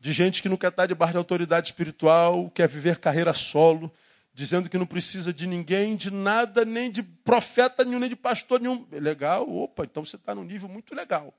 De 0.00 0.12
gente 0.12 0.42
que 0.42 0.48
não 0.48 0.56
quer 0.56 0.70
estar 0.70 0.86
debaixo 0.86 1.12
da 1.12 1.20
autoridade 1.20 1.68
espiritual, 1.68 2.50
quer 2.50 2.66
viver 2.66 2.98
carreira 2.98 3.34
solo, 3.34 3.92
dizendo 4.32 4.70
que 4.70 4.78
não 4.78 4.86
precisa 4.86 5.32
de 5.32 5.46
ninguém, 5.46 5.94
de 5.94 6.10
nada, 6.10 6.64
nem 6.64 6.90
de 6.90 7.02
profeta 7.02 7.84
nenhum, 7.84 7.98
nem 7.98 8.08
de 8.08 8.16
pastor 8.16 8.60
nenhum. 8.60 8.86
Legal, 8.90 9.48
opa, 9.48 9.84
então 9.84 10.04
você 10.04 10.16
está 10.16 10.34
num 10.34 10.42
nível 10.42 10.68
muito 10.68 10.94
legal. 10.94 11.34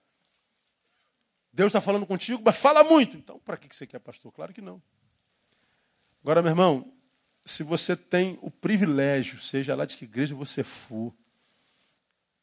Deus 1.53 1.67
está 1.67 1.81
falando 1.81 2.05
contigo, 2.05 2.41
mas 2.43 2.57
fala 2.57 2.83
muito. 2.83 3.17
Então, 3.17 3.39
para 3.39 3.57
que 3.57 3.73
você 3.73 3.85
quer 3.85 3.99
pastor? 3.99 4.31
Claro 4.31 4.53
que 4.53 4.61
não. 4.61 4.81
Agora, 6.23 6.41
meu 6.41 6.51
irmão, 6.51 6.93
se 7.43 7.63
você 7.63 7.95
tem 7.95 8.37
o 8.41 8.49
privilégio, 8.49 9.39
seja 9.39 9.75
lá 9.75 9.85
de 9.85 9.97
que 9.97 10.05
igreja 10.05 10.35
você 10.35 10.63
for, 10.63 11.13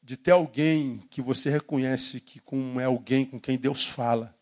de 0.03 0.17
ter 0.17 0.33
alguém 0.33 0.99
que 1.11 1.23
você 1.23 1.51
reconhece 1.51 2.21
que 2.21 2.41
é 2.81 2.85
alguém 2.85 3.25
com 3.25 3.41
quem 3.41 3.57
Deus 3.57 3.85
fala, 3.85 4.35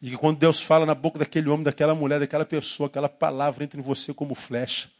e 0.00 0.10
que 0.10 0.16
quando 0.16 0.38
Deus 0.38 0.60
fala 0.60 0.84
na 0.84 0.94
boca 0.94 1.18
daquele 1.18 1.48
homem, 1.48 1.64
daquela 1.64 1.94
mulher, 1.94 2.20
daquela 2.20 2.44
pessoa, 2.44 2.86
aquela 2.86 3.08
palavra 3.08 3.64
entra 3.64 3.80
em 3.80 3.82
você 3.82 4.12
como 4.12 4.34
flecha. 4.34 4.90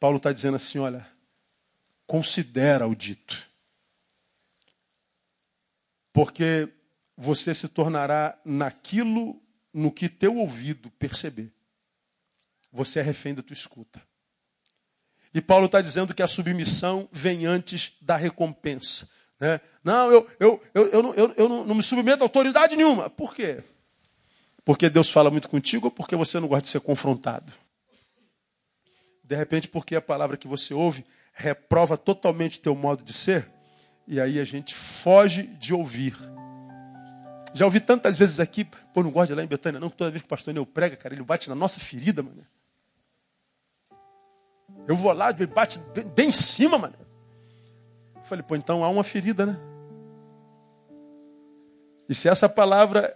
Paulo 0.00 0.16
está 0.16 0.32
dizendo 0.32 0.56
assim: 0.56 0.78
olha, 0.78 1.06
considera 2.06 2.86
o 2.86 2.94
dito. 2.94 3.48
Porque 6.12 6.68
você 7.16 7.54
se 7.54 7.68
tornará 7.68 8.38
naquilo 8.44 9.40
no 9.72 9.90
que 9.90 10.08
teu 10.08 10.36
ouvido 10.36 10.90
perceber 10.90 11.52
você 12.72 13.00
é 13.00 13.02
refém 13.02 13.34
da 13.34 13.42
tua 13.42 13.54
escuta. 13.54 14.02
E 15.34 15.40
Paulo 15.40 15.66
está 15.66 15.80
dizendo 15.80 16.14
que 16.14 16.22
a 16.22 16.26
submissão 16.26 17.08
vem 17.12 17.46
antes 17.46 17.92
da 18.00 18.16
recompensa. 18.16 19.08
Né? 19.38 19.60
Não, 19.84 20.10
eu, 20.10 20.30
eu, 20.40 20.62
eu, 20.74 20.86
eu, 20.88 21.02
não, 21.02 21.14
eu, 21.14 21.34
eu 21.36 21.48
não 21.48 21.74
me 21.74 21.82
submeto 21.82 22.22
a 22.22 22.26
autoridade 22.26 22.76
nenhuma. 22.76 23.10
Por 23.10 23.34
quê? 23.34 23.62
Porque 24.64 24.88
Deus 24.88 25.10
fala 25.10 25.30
muito 25.30 25.48
contigo 25.48 25.86
ou 25.86 25.90
porque 25.90 26.16
você 26.16 26.40
não 26.40 26.48
gosta 26.48 26.64
de 26.64 26.70
ser 26.70 26.80
confrontado? 26.80 27.52
De 29.22 29.36
repente, 29.36 29.68
porque 29.68 29.96
a 29.96 30.02
palavra 30.02 30.36
que 30.36 30.48
você 30.48 30.74
ouve 30.74 31.04
reprova 31.32 31.96
totalmente 31.96 32.60
teu 32.60 32.74
modo 32.74 33.02
de 33.02 33.12
ser, 33.12 33.50
e 34.06 34.20
aí 34.20 34.38
a 34.38 34.44
gente 34.44 34.74
foge 34.74 35.44
de 35.44 35.72
ouvir. 35.72 36.14
Já 37.54 37.64
ouvi 37.66 37.80
tantas 37.80 38.16
vezes 38.16 38.40
aqui, 38.40 38.64
pô, 38.64 39.02
não 39.02 39.10
gosto 39.10 39.28
de 39.28 39.32
ir 39.34 39.36
lá 39.36 39.42
em 39.42 39.46
Betânia, 39.46 39.78
não, 39.78 39.90
toda 39.90 40.10
vez 40.10 40.22
que 40.22 40.26
o 40.26 40.28
pastor 40.28 40.54
Neu 40.54 40.64
prega, 40.64 40.96
cara, 40.96 41.14
ele 41.14 41.22
bate 41.22 41.48
na 41.48 41.54
nossa 41.54 41.78
ferida, 41.78 42.22
mano. 42.22 42.46
Eu 44.88 44.96
vou 44.96 45.12
lá, 45.12 45.30
ele 45.30 45.46
bate 45.46 45.78
bem, 45.94 46.04
bem 46.04 46.28
em 46.28 46.32
cima, 46.32 46.78
mano. 46.78 46.94
Eu 48.16 48.22
falei, 48.22 48.42
pô, 48.42 48.56
então 48.56 48.82
há 48.82 48.88
uma 48.88 49.04
ferida, 49.04 49.44
né? 49.44 49.58
E 52.08 52.14
se 52.14 52.28
essa 52.28 52.48
palavra 52.48 53.14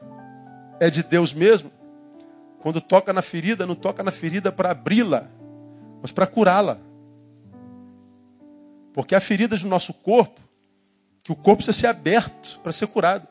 é 0.78 0.91
de 0.91 1.03
Deus 1.03 1.32
mesmo, 1.32 1.70
quando 2.61 2.80
toca 2.80 3.12
na 3.12 3.22
ferida, 3.22 3.66
não 3.66 3.74
toca 3.74 4.03
na 4.03 4.11
ferida 4.11 4.53
para 4.53 4.70
abri-la, 4.70 5.28
mas 6.03 6.12
para 6.12 6.26
curá-la. 6.26 6.78
Porque 8.93 9.14
há 9.14 9.20
feridas 9.20 9.62
no 9.62 9.68
nosso 9.68 9.93
corpo, 9.93 10.41
que 11.22 11.32
o 11.32 11.37
corpo 11.37 11.57
precisa 11.57 11.78
ser 11.78 11.87
aberto 11.89 12.61
para 12.61 12.72
ser 12.72 12.87
curado. 12.87 13.26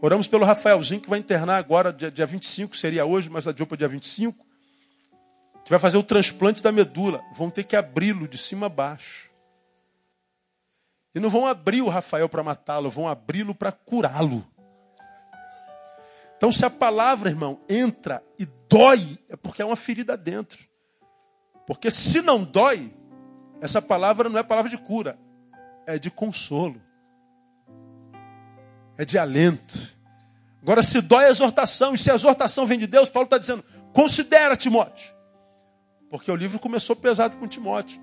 Oramos 0.00 0.28
pelo 0.28 0.44
Rafaelzinho, 0.44 1.00
que 1.00 1.08
vai 1.08 1.18
internar 1.18 1.56
agora, 1.56 1.92
dia, 1.92 2.10
dia 2.10 2.26
25, 2.26 2.76
seria 2.76 3.04
hoje, 3.04 3.30
mas 3.30 3.46
adiou 3.46 3.66
para 3.66 3.78
dia 3.78 3.88
25 3.88 4.46
que 5.66 5.70
vai 5.70 5.80
fazer 5.80 5.96
o 5.96 6.02
transplante 6.04 6.62
da 6.62 6.70
medula. 6.70 7.24
Vão 7.34 7.50
ter 7.50 7.64
que 7.64 7.74
abri-lo 7.74 8.28
de 8.28 8.38
cima 8.38 8.66
a 8.66 8.68
baixo. 8.68 9.32
E 11.12 11.18
não 11.18 11.28
vão 11.28 11.44
abrir 11.44 11.82
o 11.82 11.88
Rafael 11.88 12.28
para 12.28 12.44
matá-lo, 12.44 12.88
vão 12.88 13.08
abri-lo 13.08 13.52
para 13.52 13.72
curá-lo. 13.72 14.46
Então, 16.36 16.52
se 16.52 16.64
a 16.64 16.70
palavra, 16.70 17.30
irmão, 17.30 17.58
entra 17.68 18.22
e 18.38 18.46
dói, 18.68 19.18
é 19.28 19.34
porque 19.34 19.60
é 19.60 19.64
uma 19.64 19.74
ferida 19.74 20.16
dentro. 20.16 20.64
Porque 21.66 21.90
se 21.90 22.22
não 22.22 22.44
dói, 22.44 22.94
essa 23.60 23.82
palavra 23.82 24.28
não 24.28 24.38
é 24.38 24.44
palavra 24.44 24.70
de 24.70 24.78
cura, 24.78 25.18
é 25.84 25.98
de 25.98 26.12
consolo, 26.12 26.80
é 28.98 29.04
de 29.04 29.18
alento. 29.18 29.94
Agora, 30.62 30.82
se 30.82 31.00
dói 31.00 31.26
a 31.26 31.30
exortação, 31.30 31.94
e 31.94 31.98
se 31.98 32.10
a 32.10 32.14
exortação 32.14 32.66
vem 32.66 32.78
de 32.78 32.86
Deus, 32.86 33.08
Paulo 33.08 33.26
está 33.26 33.38
dizendo: 33.38 33.64
considera, 33.92 34.56
Timóteo, 34.56 35.14
porque 36.10 36.30
o 36.30 36.36
livro 36.36 36.58
começou 36.58 36.96
pesado 36.96 37.36
com 37.36 37.46
Timóteo. 37.46 38.00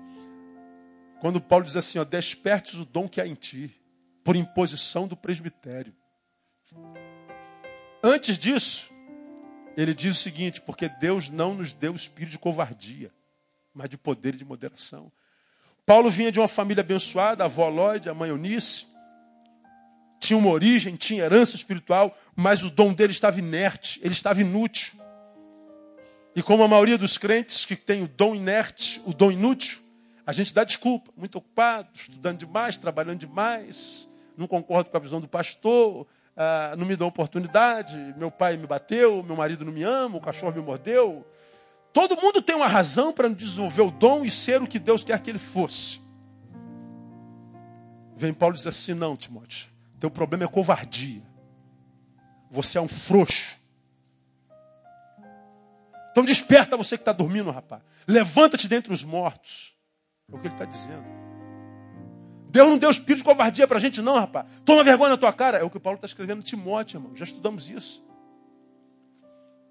Quando 1.20 1.40
Paulo 1.40 1.64
diz 1.64 1.76
assim, 1.76 1.98
ó, 1.98 2.04
despertes 2.04 2.74
o 2.74 2.84
dom 2.84 3.08
que 3.08 3.20
há 3.20 3.26
em 3.26 3.34
ti, 3.34 3.74
por 4.22 4.36
imposição 4.36 5.06
do 5.06 5.16
presbitério. 5.16 5.94
Antes 8.02 8.38
disso, 8.38 8.90
ele 9.76 9.94
diz 9.94 10.18
o 10.18 10.22
seguinte, 10.22 10.60
porque 10.60 10.88
Deus 10.88 11.30
não 11.30 11.54
nos 11.54 11.72
deu 11.72 11.94
espírito 11.94 12.32
de 12.32 12.38
covardia, 12.38 13.10
mas 13.72 13.88
de 13.88 13.96
poder 13.96 14.34
e 14.34 14.38
de 14.38 14.44
moderação. 14.44 15.10
Paulo 15.86 16.10
vinha 16.10 16.30
de 16.30 16.38
uma 16.38 16.48
família 16.48 16.82
abençoada, 16.82 17.42
a 17.42 17.46
avó 17.46 17.68
Lloyd, 17.68 18.08
a 18.08 18.14
mãe 18.14 18.30
Eunice, 18.30 18.86
tinha 20.24 20.38
uma 20.38 20.48
origem, 20.48 20.96
tinha 20.96 21.24
herança 21.24 21.54
espiritual, 21.54 22.16
mas 22.34 22.62
o 22.62 22.70
dom 22.70 22.92
dele 22.92 23.12
estava 23.12 23.38
inerte, 23.38 24.00
ele 24.02 24.14
estava 24.14 24.40
inútil. 24.40 24.94
E 26.34 26.42
como 26.42 26.64
a 26.64 26.68
maioria 26.68 26.98
dos 26.98 27.18
crentes 27.18 27.64
que 27.64 27.76
tem 27.76 28.02
o 28.02 28.08
dom 28.08 28.34
inerte, 28.34 29.00
o 29.04 29.12
dom 29.12 29.30
inútil, 29.30 29.78
a 30.26 30.32
gente 30.32 30.52
dá 30.52 30.64
desculpa. 30.64 31.12
Muito 31.16 31.36
ocupado, 31.36 31.88
estudando 31.94 32.38
demais, 32.38 32.78
trabalhando 32.78 33.18
demais, 33.18 34.08
não 34.36 34.46
concordo 34.46 34.90
com 34.90 34.96
a 34.96 35.00
visão 35.00 35.20
do 35.20 35.28
pastor, 35.28 36.06
ah, 36.36 36.74
não 36.76 36.86
me 36.86 36.96
dão 36.96 37.06
oportunidade, 37.06 37.96
meu 38.16 38.30
pai 38.30 38.56
me 38.56 38.66
bateu, 38.66 39.22
meu 39.22 39.36
marido 39.36 39.64
não 39.64 39.72
me 39.72 39.82
ama, 39.82 40.16
o 40.16 40.20
cachorro 40.20 40.52
me 40.52 40.60
mordeu. 40.60 41.24
Todo 41.92 42.20
mundo 42.20 42.42
tem 42.42 42.56
uma 42.56 42.66
razão 42.66 43.12
para 43.12 43.28
desenvolver 43.28 43.82
o 43.82 43.90
dom 43.90 44.24
e 44.24 44.30
ser 44.30 44.60
o 44.60 44.66
que 44.66 44.80
Deus 44.80 45.04
quer 45.04 45.20
que 45.20 45.30
ele 45.30 45.38
fosse. 45.38 46.00
Vem 48.16 48.32
Paulo 48.32 48.56
diz 48.56 48.66
assim: 48.66 48.94
não, 48.94 49.16
Timóteo, 49.16 49.68
teu 50.00 50.10
problema 50.10 50.44
é 50.44 50.48
covardia. 50.48 51.22
Você 52.50 52.78
é 52.78 52.80
um 52.80 52.88
frouxo. 52.88 53.58
Então 56.10 56.24
desperta 56.24 56.76
você 56.76 56.96
que 56.96 57.02
está 57.02 57.12
dormindo, 57.12 57.50
rapaz. 57.50 57.82
Levanta-te 58.06 58.68
dentre 58.68 58.92
os 58.92 59.02
mortos. 59.02 59.74
É 60.32 60.36
o 60.36 60.38
que 60.38 60.46
ele 60.46 60.54
está 60.54 60.64
dizendo. 60.64 61.04
Deus 62.48 62.68
não 62.68 62.78
deu 62.78 62.88
espírito 62.90 63.18
de 63.18 63.24
covardia 63.24 63.66
para 63.66 63.78
a 63.78 63.80
gente, 63.80 64.00
não, 64.00 64.14
rapaz. 64.14 64.46
Toma 64.64 64.84
vergonha 64.84 65.10
na 65.10 65.16
tua 65.16 65.32
cara. 65.32 65.58
É 65.58 65.64
o 65.64 65.70
que 65.70 65.76
o 65.76 65.80
Paulo 65.80 65.96
está 65.96 66.06
escrevendo 66.06 66.38
em 66.38 66.44
Timóteo, 66.44 66.98
irmão. 66.98 67.16
Já 67.16 67.24
estudamos 67.24 67.68
isso. 67.68 68.04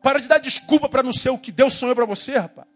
Para 0.01 0.19
de 0.19 0.27
dar 0.27 0.37
desculpa 0.37 0.89
para 0.89 1.01
não 1.01 1.13
ser 1.13 1.29
o 1.29 1.37
que 1.37 1.49
Deus 1.49 1.73
sonhou 1.75 1.95
para 1.95 2.05
você, 2.05 2.37
rapaz. 2.37 2.67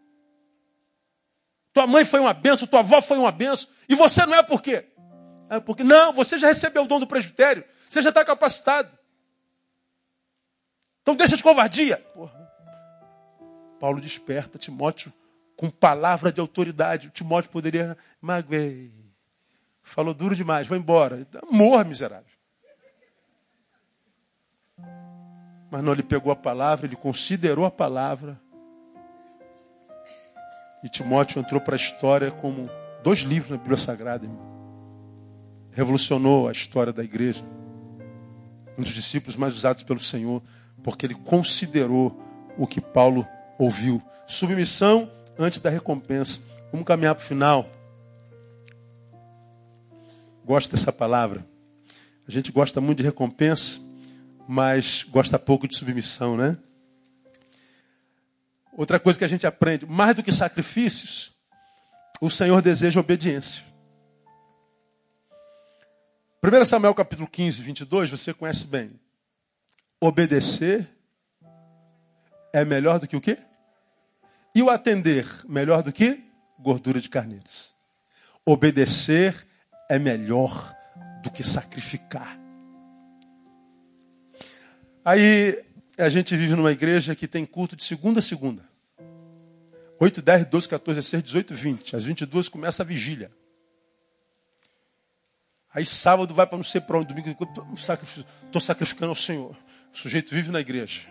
Tua 1.74 1.86
mãe 1.86 2.06
foi 2.06 2.22
uma 2.22 2.34
benção, 2.34 2.66
tua 2.66 2.80
avó 2.80 3.02
foi 3.02 3.18
uma 3.18 3.34
benção. 3.34 3.68
E 3.90 3.96
você 3.96 4.26
não 4.26 4.34
é 4.34 4.42
por 4.42 4.62
quê? 4.62 4.86
É 5.50 5.60
porque, 5.60 5.84
não, 5.84 6.12
você 6.12 6.38
já 6.38 6.48
recebeu 6.48 6.84
o 6.84 6.88
dom 6.88 7.00
do 7.00 7.08
presbitério. 7.08 7.64
Você 7.90 8.02
já 8.02 8.10
está 8.10 8.24
capacitado. 8.26 8.98
Então 11.02 11.16
deixa 11.16 11.38
de 11.38 11.44
covardia. 11.44 11.98
Porra. 12.14 12.48
Paulo 13.80 14.02
desperta 14.02 14.58
Timóteo 14.58 15.14
com 15.56 15.70
palavra 15.70 16.32
de 16.32 16.42
autoridade. 16.42 17.08
O 17.08 17.12
Timóteo 17.12 17.50
poderia, 17.50 17.98
magoei, 18.20 18.94
falou 19.82 20.14
duro 20.14 20.36
demais, 20.36 20.68
vou 20.68 20.78
embora. 20.78 21.26
Morra, 21.50 21.84
miserável. 21.84 22.26
Mas 25.70 25.84
não, 25.84 25.94
ele 25.94 26.04
pegou 26.04 26.32
a 26.32 26.36
palavra, 26.36 26.86
ele 26.86 26.96
considerou 26.96 27.66
a 27.66 27.72
palavra. 27.72 28.40
E 30.84 30.90
Timóteo 30.90 31.40
entrou 31.40 31.60
para 31.60 31.76
a 31.76 31.78
história 31.78 32.32
como 32.32 32.70
dois 33.04 33.20
livros 33.20 33.52
na 33.52 33.58
Bíblia 33.58 33.78
Sagrada. 33.78 34.26
Irmão. 34.26 34.57
Revolucionou 35.78 36.48
a 36.48 36.52
história 36.52 36.92
da 36.92 37.04
igreja. 37.04 37.46
Um 38.76 38.82
dos 38.82 38.96
discípulos 38.96 39.36
mais 39.36 39.54
usados 39.54 39.84
pelo 39.84 40.00
Senhor, 40.00 40.42
porque 40.84 41.06
ele 41.06 41.14
considerou 41.14 42.20
o 42.58 42.66
que 42.66 42.82
Paulo 42.82 43.28
ouviu. 43.60 44.02
Submissão 44.26 45.08
antes 45.38 45.60
da 45.60 45.70
recompensa. 45.70 46.42
Vamos 46.72 46.88
caminhar 46.88 47.14
para 47.14 47.24
o 47.24 47.28
final. 47.28 47.70
Gosto 50.44 50.76
dessa 50.76 50.92
palavra. 50.92 51.46
A 52.28 52.32
gente 52.32 52.52
gosta 52.52 52.82
muito 52.82 52.98
de 52.98 53.04
recompensa, 53.04 53.80
mas 54.48 55.06
gosta 55.08 55.38
pouco 55.38 55.68
de 55.68 55.78
submissão, 55.78 56.36
né? 56.36 56.58
Outra 58.76 59.00
coisa 59.00 59.20
que 59.20 59.26
a 59.26 59.30
gente 59.30 59.46
aprende, 59.46 59.86
mais 59.86 60.16
do 60.16 60.24
que 60.24 60.34
sacrifícios, 60.34 61.32
o 62.20 62.32
Senhor 62.32 62.64
deseja 62.64 63.00
obediência. 63.00 63.68
1 66.44 66.66
Samuel 66.66 66.94
capítulo 66.94 67.28
15, 67.28 67.64
22, 67.64 68.10
você 68.12 68.32
conhece 68.32 68.68
bem. 68.68 68.92
Obedecer 70.00 70.88
é 72.54 72.64
melhor 72.64 73.00
do 73.00 73.08
que 73.08 73.16
o 73.16 73.22
quê? 73.22 73.40
E 74.54 74.62
o 74.62 74.70
atender, 74.70 75.28
melhor 75.48 75.82
do 75.82 75.92
que 75.92 76.24
gordura 76.60 77.02
de 77.02 77.10
carneiros. 77.10 77.74
Obedecer 78.46 79.48
é 79.90 79.98
melhor 79.98 80.76
do 81.24 81.32
que 81.32 81.44
sacrificar. 81.44 82.40
Aí 85.04 85.64
a 85.98 86.10
gente 86.10 86.36
vive 86.36 86.56
numa 86.56 86.72
igreja 86.72 87.16
que 87.16 87.28
tem 87.28 87.48
culto 87.48 87.76
de 87.76 87.84
segunda 87.84 88.20
a 88.20 88.24
segunda. 88.24 88.64
8, 90.00 90.22
10, 90.22 90.46
12, 90.46 90.70
14, 90.70 91.00
16, 91.00 91.24
18, 91.24 91.54
20. 91.56 91.96
Às 91.96 92.04
22 92.04 92.48
começa 92.48 92.84
a 92.84 92.86
vigília. 92.86 93.32
Aí 95.78 95.86
sábado 95.86 96.34
vai 96.34 96.48
para 96.48 96.58
não 96.58 96.64
sei 96.64 96.82
para 96.82 96.98
onde, 96.98 97.10
domingo 97.14 97.38
estou 97.76 98.60
sacrificando 98.60 99.10
ao 99.10 99.16
Senhor. 99.16 99.56
O 99.94 99.96
sujeito 99.96 100.34
vive 100.34 100.50
na 100.52 100.60
igreja. 100.60 101.08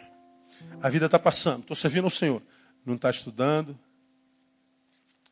A 0.83 0.89
vida 0.89 1.07
está 1.07 1.21
passando, 1.21 1.61
estou 1.61 1.77
servindo 1.77 2.07
ao 2.07 2.11
Senhor. 2.11 2.43
Não 2.85 2.97
está 2.97 3.09
estudando, 3.09 3.79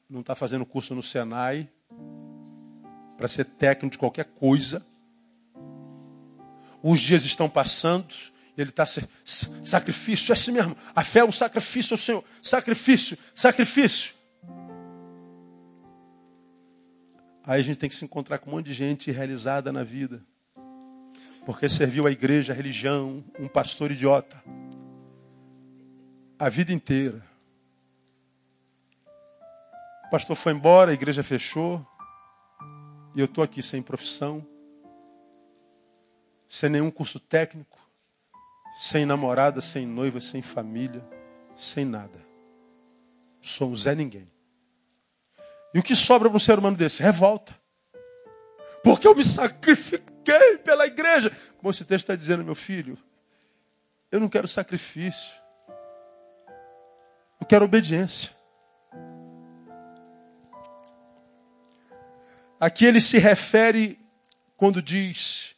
não 0.09 0.21
está 0.21 0.37
fazendo 0.37 0.65
curso 0.65 0.95
no 0.95 1.03
Senai, 1.03 1.69
para 3.17 3.27
ser 3.27 3.47
técnico 3.47 3.95
de 3.95 3.99
qualquer 3.99 4.27
coisa. 4.27 4.87
Os 6.81 7.01
dias 7.01 7.25
estão 7.25 7.51
passando, 7.51 8.15
ele 8.57 8.71
está 8.71 8.87
sacrifício, 8.87 10.31
é 10.31 10.35
assim 10.35 10.53
mesmo. 10.53 10.77
A 10.95 11.03
fé 11.03 11.19
é 11.19 11.25
um 11.25 11.33
sacrifício 11.33 11.95
ao 11.95 11.99
Senhor. 11.99 12.25
Sacrifício, 12.41 13.19
sacrifício. 13.35 14.14
Aí 17.47 17.61
a 17.61 17.65
gente 17.65 17.79
tem 17.79 17.89
que 17.89 17.95
se 17.95 18.05
encontrar 18.05 18.39
com 18.39 18.51
um 18.51 18.55
monte 18.55 18.67
de 18.67 18.75
gente 18.75 19.11
realizada 19.11 19.73
na 19.73 19.85
vida. 19.85 20.23
Porque 21.45 21.69
serviu 21.69 22.07
a 22.07 22.11
igreja, 22.11 22.53
a 22.53 22.57
religião, 22.57 23.23
um 23.39 23.49
pastor 23.49 23.91
idiota 23.91 24.43
a 26.39 26.49
vida 26.49 26.73
inteira. 26.73 27.25
O 30.07 30.11
pastor 30.11 30.37
foi 30.37 30.53
embora, 30.53 30.91
a 30.91 30.95
igreja 30.95 31.23
fechou, 31.23 31.85
e 33.15 33.21
eu 33.21 33.25
estou 33.25 33.43
aqui 33.43 33.63
sem 33.63 33.83
profissão, 33.83 34.47
sem 36.49 36.69
nenhum 36.69 36.91
curso 36.91 37.19
técnico, 37.19 37.79
sem 38.77 39.07
namorada, 39.07 39.61
sem 39.61 39.87
noiva, 39.87 40.21
sem 40.21 40.43
família, 40.43 41.03
sem 41.57 41.85
nada. 41.85 42.21
Sou 43.41 43.75
Zé 43.75 43.95
Ninguém. 43.95 44.34
E 45.75 45.79
o 45.81 45.83
que 45.83 45.97
sobra 45.97 46.31
para 46.31 46.37
um 46.37 46.41
ser 46.41 46.57
humano 46.57 46.77
desse? 46.77 47.03
Revolta. 47.03 47.53
Porque 48.85 49.09
eu 49.09 49.15
me 49.15 49.25
sacrifiquei 49.25 50.59
pela 50.59 50.87
igreja. 50.87 51.33
Como 51.59 51.71
esse 51.71 51.85
texto 51.85 52.05
está 52.05 52.15
dizendo, 52.15 52.45
meu 52.45 52.55
filho, 52.55 52.97
eu 54.13 54.21
não 54.21 54.29
quero 54.29 54.47
sacrifício. 54.47 55.35
Eu 57.41 57.47
quero 57.47 57.65
obediência. 57.65 58.31
Aqui 62.61 62.87
ele 62.87 63.01
se 63.01 63.19
refere 63.19 63.99
quando 64.57 64.81
diz 64.81 65.55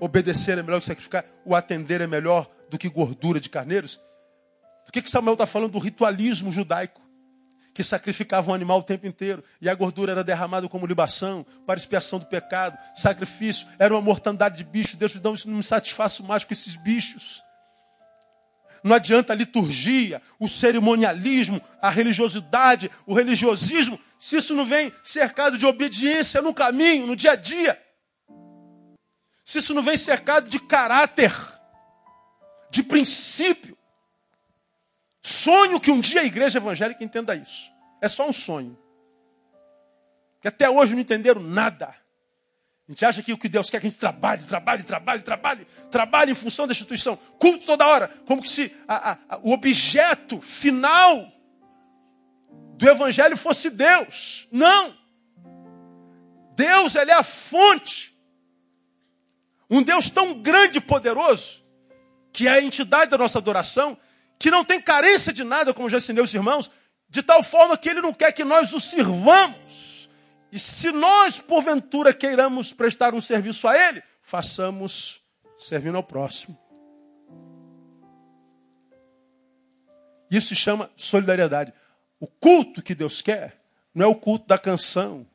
obedecer 0.00 0.56
é 0.56 0.62
melhor 0.62 0.80
que 0.80 0.86
sacrificar, 0.86 1.26
o 1.44 1.54
atender 1.54 2.00
é 2.00 2.06
melhor 2.06 2.50
do 2.70 2.78
que 2.78 2.88
gordura 2.88 3.38
de 3.38 3.50
carneiros. 3.50 4.00
Do 4.86 4.92
que, 4.92 5.02
que 5.02 5.10
Samuel 5.10 5.34
está 5.34 5.46
falando? 5.46 5.72
Do 5.72 5.78
ritualismo 5.78 6.50
judaico, 6.50 7.02
que 7.80 7.84
sacrificava 7.84 8.50
um 8.50 8.54
animal 8.54 8.80
o 8.80 8.82
tempo 8.82 9.06
inteiro, 9.06 9.42
e 9.58 9.68
a 9.68 9.74
gordura 9.74 10.12
era 10.12 10.22
derramada 10.22 10.68
como 10.68 10.86
libação, 10.86 11.46
para 11.66 11.78
expiação 11.78 12.18
do 12.18 12.26
pecado, 12.26 12.76
sacrifício, 12.94 13.66
era 13.78 13.94
uma 13.94 14.02
mortandade 14.02 14.58
de 14.58 14.64
bicho. 14.64 14.98
Deus, 14.98 15.14
não, 15.14 15.32
isso 15.32 15.48
não 15.48 15.56
me 15.56 15.62
satisfaço 15.62 16.22
mais 16.22 16.44
com 16.44 16.52
esses 16.52 16.76
bichos. 16.76 17.42
Não 18.84 18.94
adianta 18.94 19.32
a 19.32 19.36
liturgia, 19.36 20.20
o 20.38 20.46
cerimonialismo, 20.46 21.60
a 21.80 21.88
religiosidade, 21.88 22.90
o 23.06 23.14
religiosismo, 23.14 23.98
se 24.18 24.36
isso 24.36 24.54
não 24.54 24.66
vem 24.66 24.92
cercado 25.02 25.56
de 25.56 25.64
obediência 25.64 26.42
no 26.42 26.52
caminho, 26.52 27.06
no 27.06 27.16
dia 27.16 27.32
a 27.32 27.36
dia. 27.36 27.80
Se 29.42 29.58
isso 29.58 29.72
não 29.72 29.82
vem 29.82 29.96
cercado 29.96 30.50
de 30.50 30.58
caráter, 30.60 31.34
de 32.70 32.82
princípio. 32.82 33.76
Sonho 35.22 35.80
que 35.80 35.90
um 35.90 36.00
dia 36.00 36.22
a 36.22 36.24
igreja 36.24 36.58
evangélica 36.58 37.04
entenda 37.04 37.34
isso. 37.34 37.69
É 38.00 38.08
só 38.08 38.28
um 38.28 38.32
sonho. 38.32 38.78
Que 40.40 40.48
até 40.48 40.68
hoje 40.68 40.94
não 40.94 41.00
entenderam 41.00 41.40
nada. 41.40 41.88
A 41.88 42.92
gente 42.92 43.04
acha 43.04 43.22
que 43.22 43.32
o 43.32 43.38
que 43.38 43.48
Deus 43.48 43.70
quer 43.70 43.76
é 43.76 43.80
que 43.80 43.86
a 43.86 43.90
gente 43.90 44.00
trabalhe, 44.00 44.42
trabalhe, 44.44 44.82
trabalhe, 44.82 45.22
trabalhe, 45.22 45.66
trabalhe 45.90 46.32
em 46.32 46.34
função 46.34 46.66
da 46.66 46.72
instituição, 46.72 47.16
culto 47.38 47.64
toda 47.64 47.86
hora, 47.86 48.08
como 48.26 48.44
se 48.44 48.74
a, 48.88 49.12
a, 49.12 49.38
o 49.44 49.52
objeto 49.52 50.40
final 50.40 51.30
do 52.76 52.88
Evangelho 52.88 53.36
fosse 53.36 53.70
Deus. 53.70 54.48
Não! 54.50 54.98
Deus, 56.56 56.96
ele 56.96 57.12
é 57.12 57.14
a 57.14 57.22
fonte. 57.22 58.12
Um 59.70 59.82
Deus 59.82 60.10
tão 60.10 60.34
grande 60.34 60.78
e 60.78 60.80
poderoso, 60.80 61.64
que 62.32 62.48
é 62.48 62.52
a 62.52 62.60
entidade 62.60 63.10
da 63.10 63.18
nossa 63.18 63.38
adoração, 63.38 63.96
que 64.36 64.50
não 64.50 64.64
tem 64.64 64.80
carência 64.80 65.32
de 65.32 65.44
nada, 65.44 65.72
como 65.72 65.88
já 65.88 65.98
ensinei 65.98 66.24
os 66.24 66.34
irmãos, 66.34 66.70
de 67.10 67.22
tal 67.22 67.42
forma 67.42 67.76
que 67.76 67.88
ele 67.88 68.00
não 68.00 68.14
quer 68.14 68.32
que 68.32 68.44
nós 68.44 68.72
o 68.72 68.80
sirvamos 68.80 69.90
e 70.52 70.58
se 70.58 70.90
nós, 70.90 71.38
porventura, 71.38 72.12
queiramos 72.12 72.72
prestar 72.72 73.14
um 73.14 73.20
serviço 73.20 73.68
a 73.68 73.78
Ele, 73.78 74.02
façamos 74.20 75.20
servindo 75.58 75.96
ao 75.96 76.02
próximo. 76.02 76.58
Isso 80.30 80.48
se 80.48 80.56
chama 80.56 80.90
solidariedade. 80.96 81.72
O 82.18 82.26
culto 82.26 82.82
que 82.82 82.94
Deus 82.94 83.22
quer 83.22 83.60
não 83.94 84.06
é 84.06 84.08
o 84.08 84.14
culto 84.14 84.46
da 84.46 84.58
canção, 84.58 85.26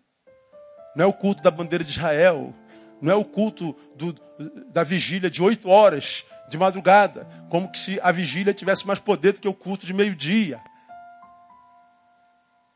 não 0.96 1.06
é 1.06 1.08
o 1.08 1.14
culto 1.14 1.42
da 1.42 1.52
bandeira 1.52 1.84
de 1.84 1.92
Israel, 1.92 2.54
não 3.02 3.12
é 3.12 3.16
o 3.16 3.26
culto 3.26 3.76
do, 3.96 4.14
da 4.68 4.84
vigília 4.84 5.30
de 5.30 5.42
oito 5.42 5.70
horas 5.70 6.26
de 6.50 6.58
madrugada, 6.58 7.28
como 7.50 7.70
que 7.72 7.80
se 7.80 8.00
a 8.02 8.12
vigília 8.12 8.54
tivesse 8.54 8.86
mais 8.86 9.00
poder 9.00 9.34
do 9.34 9.42
que 9.42 9.48
o 9.48 9.54
culto 9.54 9.86
de 9.86 9.94
meio-dia. 9.94 10.62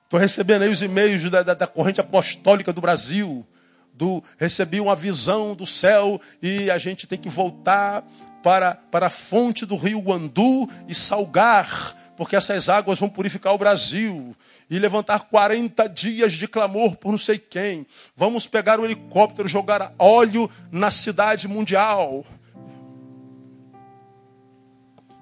Estou 0.09 0.19
recebendo 0.19 0.63
aí 0.63 0.69
os 0.69 0.81
e-mails 0.81 1.29
da, 1.29 1.43
da, 1.43 1.53
da, 1.53 1.67
corrente 1.67 2.01
apostólica 2.01 2.73
do 2.73 2.81
Brasil. 2.81 3.45
Do, 3.93 4.23
recebi 4.39 4.81
uma 4.81 4.95
visão 4.95 5.53
do 5.53 5.67
céu 5.67 6.19
e 6.41 6.71
a 6.71 6.79
gente 6.79 7.05
tem 7.05 7.19
que 7.19 7.29
voltar 7.29 8.03
para, 8.41 8.73
para 8.73 9.05
a 9.05 9.11
fonte 9.11 9.67
do 9.67 9.75
rio 9.75 9.99
Guandu 9.99 10.67
e 10.87 10.95
salgar, 10.95 11.95
porque 12.17 12.35
essas 12.35 12.69
águas 12.69 12.97
vão 12.97 13.07
purificar 13.07 13.53
o 13.53 13.57
Brasil 13.59 14.35
e 14.67 14.79
levantar 14.79 15.25
40 15.25 15.87
dias 15.87 16.33
de 16.33 16.47
clamor 16.47 16.95
por 16.95 17.11
não 17.11 17.19
sei 17.19 17.37
quem. 17.37 17.85
Vamos 18.15 18.47
pegar 18.47 18.79
o 18.79 18.85
helicóptero, 18.85 19.47
jogar 19.47 19.93
óleo 19.99 20.49
na 20.71 20.89
cidade 20.89 21.47
mundial. 21.47 22.25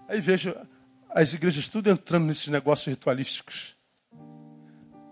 Aí 0.07 0.21
vejo 0.21 0.55
as 1.09 1.33
igrejas 1.33 1.67
tudo 1.67 1.89
entrando 1.89 2.23
nesses 2.27 2.47
negócios 2.47 2.87
ritualísticos. 2.87 3.76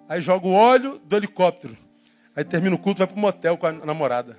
Aí 0.07 0.21
joga 0.21 0.47
o 0.47 0.53
óleo 0.53 0.99
do 0.99 1.15
helicóptero. 1.15 1.77
Aí 2.35 2.43
termina 2.43 2.75
o 2.75 2.79
culto, 2.79 2.99
vai 2.99 3.07
para 3.07 3.15
o 3.15 3.19
motel 3.19 3.57
com 3.57 3.65
a 3.65 3.71
namorada. 3.71 4.37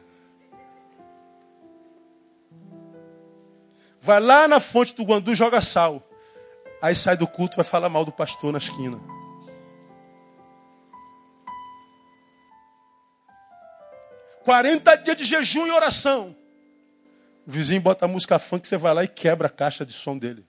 Vai 4.00 4.20
lá 4.20 4.46
na 4.46 4.60
fonte 4.60 4.94
do 4.94 5.04
Guandu 5.04 5.34
joga 5.34 5.60
sal. 5.60 6.02
Aí 6.80 6.94
sai 6.94 7.16
do 7.16 7.26
culto, 7.26 7.56
vai 7.56 7.64
falar 7.64 7.88
mal 7.88 8.04
do 8.04 8.12
pastor 8.12 8.52
na 8.52 8.58
esquina. 8.58 9.00
40 14.44 14.94
dias 14.98 15.16
de 15.16 15.24
jejum 15.24 15.66
e 15.66 15.72
oração. 15.72 16.36
O 17.44 17.50
vizinho 17.50 17.80
bota 17.80 18.04
a 18.04 18.08
música 18.08 18.38
funk, 18.38 18.68
você 18.68 18.76
vai 18.76 18.94
lá 18.94 19.02
e 19.02 19.08
quebra 19.08 19.48
a 19.48 19.50
caixa 19.50 19.84
de 19.84 19.92
som 19.92 20.16
dele. 20.16 20.46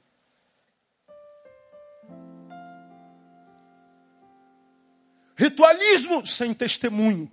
Ritualismo 5.38 6.26
sem 6.26 6.54
testemunho. 6.54 7.32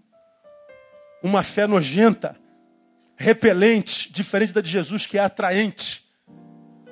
Uma 1.22 1.42
fé 1.42 1.66
nojenta, 1.66 2.36
repelente, 3.16 4.12
diferente 4.12 4.52
da 4.52 4.60
de 4.60 4.68
Jesus, 4.68 5.06
que 5.06 5.16
é 5.16 5.22
atraente. 5.22 6.04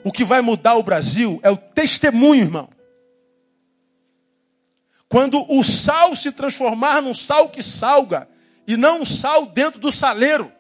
O 0.03 0.11
que 0.11 0.25
vai 0.25 0.41
mudar 0.41 0.77
o 0.77 0.83
Brasil 0.83 1.39
é 1.43 1.51
o 1.51 1.57
testemunho, 1.57 2.43
irmão. 2.43 2.71
Quando 5.07 5.45
o 5.53 5.63
sal 5.63 6.17
se 6.17 6.33
transformar 6.33 7.03
num 7.03 7.13
sal 7.13 7.51
que 7.51 7.63
salga, 7.63 8.27
e 8.67 8.77
não 8.77 9.03
um 9.03 9.05
sal 9.05 9.45
dentro 9.45 9.79
do 9.79 9.93
saleiro. 9.93 10.51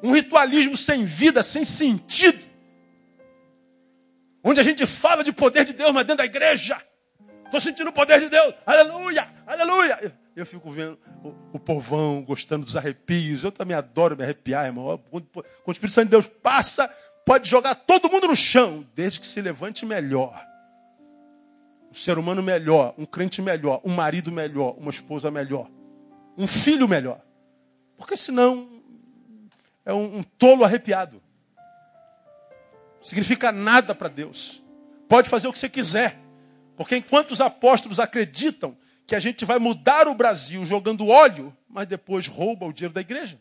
Um 0.00 0.12
ritualismo 0.12 0.76
sem 0.76 1.04
vida, 1.04 1.42
sem 1.42 1.64
sentido. 1.64 2.40
Onde 4.44 4.60
a 4.60 4.62
gente 4.62 4.86
fala 4.86 5.24
de 5.24 5.32
poder 5.32 5.64
de 5.64 5.72
Deus, 5.72 5.92
mas 5.92 6.06
dentro 6.06 6.18
da 6.18 6.26
igreja. 6.26 6.80
Estou 7.44 7.60
sentindo 7.60 7.90
o 7.90 7.92
poder 7.92 8.20
de 8.20 8.28
Deus. 8.28 8.54
Aleluia, 8.66 9.28
aleluia. 9.46 10.14
Eu 10.34 10.44
fico 10.44 10.70
vendo 10.70 10.98
o, 11.22 11.34
o, 11.52 11.58
povão 11.58 12.22
gostando 12.22 12.64
dos 12.64 12.76
arrepios. 12.76 13.44
Eu 13.44 13.52
também 13.52 13.76
adoro 13.76 14.16
me 14.16 14.24
arrepiar, 14.24 14.66
irmão. 14.66 15.00
Quando, 15.10 15.26
quando 15.26 15.46
o 15.66 15.72
Espírito 15.72 15.94
Santo 15.94 16.06
de 16.06 16.10
Deus 16.10 16.26
passa, 16.26 16.88
pode 17.24 17.48
jogar 17.48 17.74
todo 17.74 18.10
mundo 18.10 18.26
no 18.26 18.36
chão, 18.36 18.86
desde 18.94 19.20
que 19.20 19.26
se 19.26 19.40
levante 19.40 19.86
melhor 19.86 20.44
um 21.94 21.96
ser 21.96 22.18
humano 22.18 22.42
melhor, 22.42 22.92
um 22.98 23.06
crente 23.06 23.40
melhor, 23.40 23.80
um 23.84 23.94
marido 23.94 24.32
melhor, 24.32 24.74
uma 24.76 24.90
esposa 24.90 25.30
melhor, 25.30 25.70
um 26.36 26.44
filho 26.44 26.88
melhor. 26.88 27.20
Porque 27.96 28.16
senão 28.16 28.82
é 29.84 29.94
um, 29.94 30.18
um 30.18 30.22
tolo 30.24 30.64
arrepiado. 30.64 31.22
Significa 33.00 33.52
nada 33.52 33.94
para 33.94 34.08
Deus. 34.08 34.60
Pode 35.08 35.28
fazer 35.28 35.46
o 35.46 35.52
que 35.52 35.58
você 35.58 35.68
quiser. 35.68 36.18
Porque 36.76 36.96
enquanto 36.96 37.30
os 37.30 37.40
apóstolos 37.40 38.00
acreditam 38.00 38.76
que 39.06 39.14
a 39.14 39.20
gente 39.20 39.44
vai 39.44 39.58
mudar 39.58 40.08
o 40.08 40.14
Brasil 40.14 40.64
jogando 40.64 41.08
óleo, 41.08 41.56
mas 41.68 41.86
depois 41.86 42.26
rouba 42.26 42.66
o 42.66 42.72
dinheiro 42.72 42.94
da 42.94 43.00
igreja. 43.00 43.40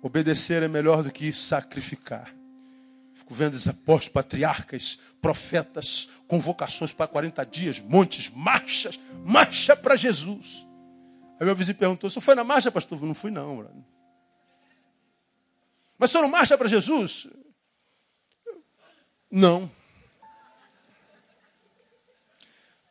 Obedecer 0.00 0.62
é 0.62 0.68
melhor 0.68 1.02
do 1.02 1.10
que 1.10 1.32
sacrificar. 1.32 2.34
Fico 3.14 3.34
vendo 3.34 3.54
os 3.54 3.66
apóstolos, 3.66 4.08
patriarcas, 4.10 4.98
profetas, 5.20 6.10
convocações 6.28 6.92
para 6.92 7.06
40 7.06 7.44
dias, 7.46 7.80
montes, 7.80 8.30
marchas, 8.30 9.00
marcha 9.24 9.74
para 9.74 9.96
Jesus. 9.96 10.66
Aí 11.40 11.46
meu 11.46 11.56
vizinho 11.56 11.78
perguntou: 11.78 12.10
Você 12.10 12.20
foi 12.20 12.34
na 12.34 12.44
marcha, 12.44 12.70
pastor? 12.70 13.00
Não 13.02 13.14
fui, 13.14 13.30
não. 13.30 13.56
Brother. 13.56 13.93
Mas 16.04 16.10
você 16.10 16.20
não 16.20 16.28
marcha 16.28 16.58
para 16.58 16.68
Jesus? 16.68 17.26
Não. 19.30 19.70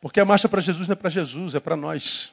Porque 0.00 0.18
a 0.18 0.24
marcha 0.24 0.48
para 0.48 0.60
Jesus 0.60 0.88
não 0.88 0.94
é 0.94 0.96
para 0.96 1.08
Jesus, 1.08 1.54
é 1.54 1.60
para 1.60 1.76
nós. 1.76 2.32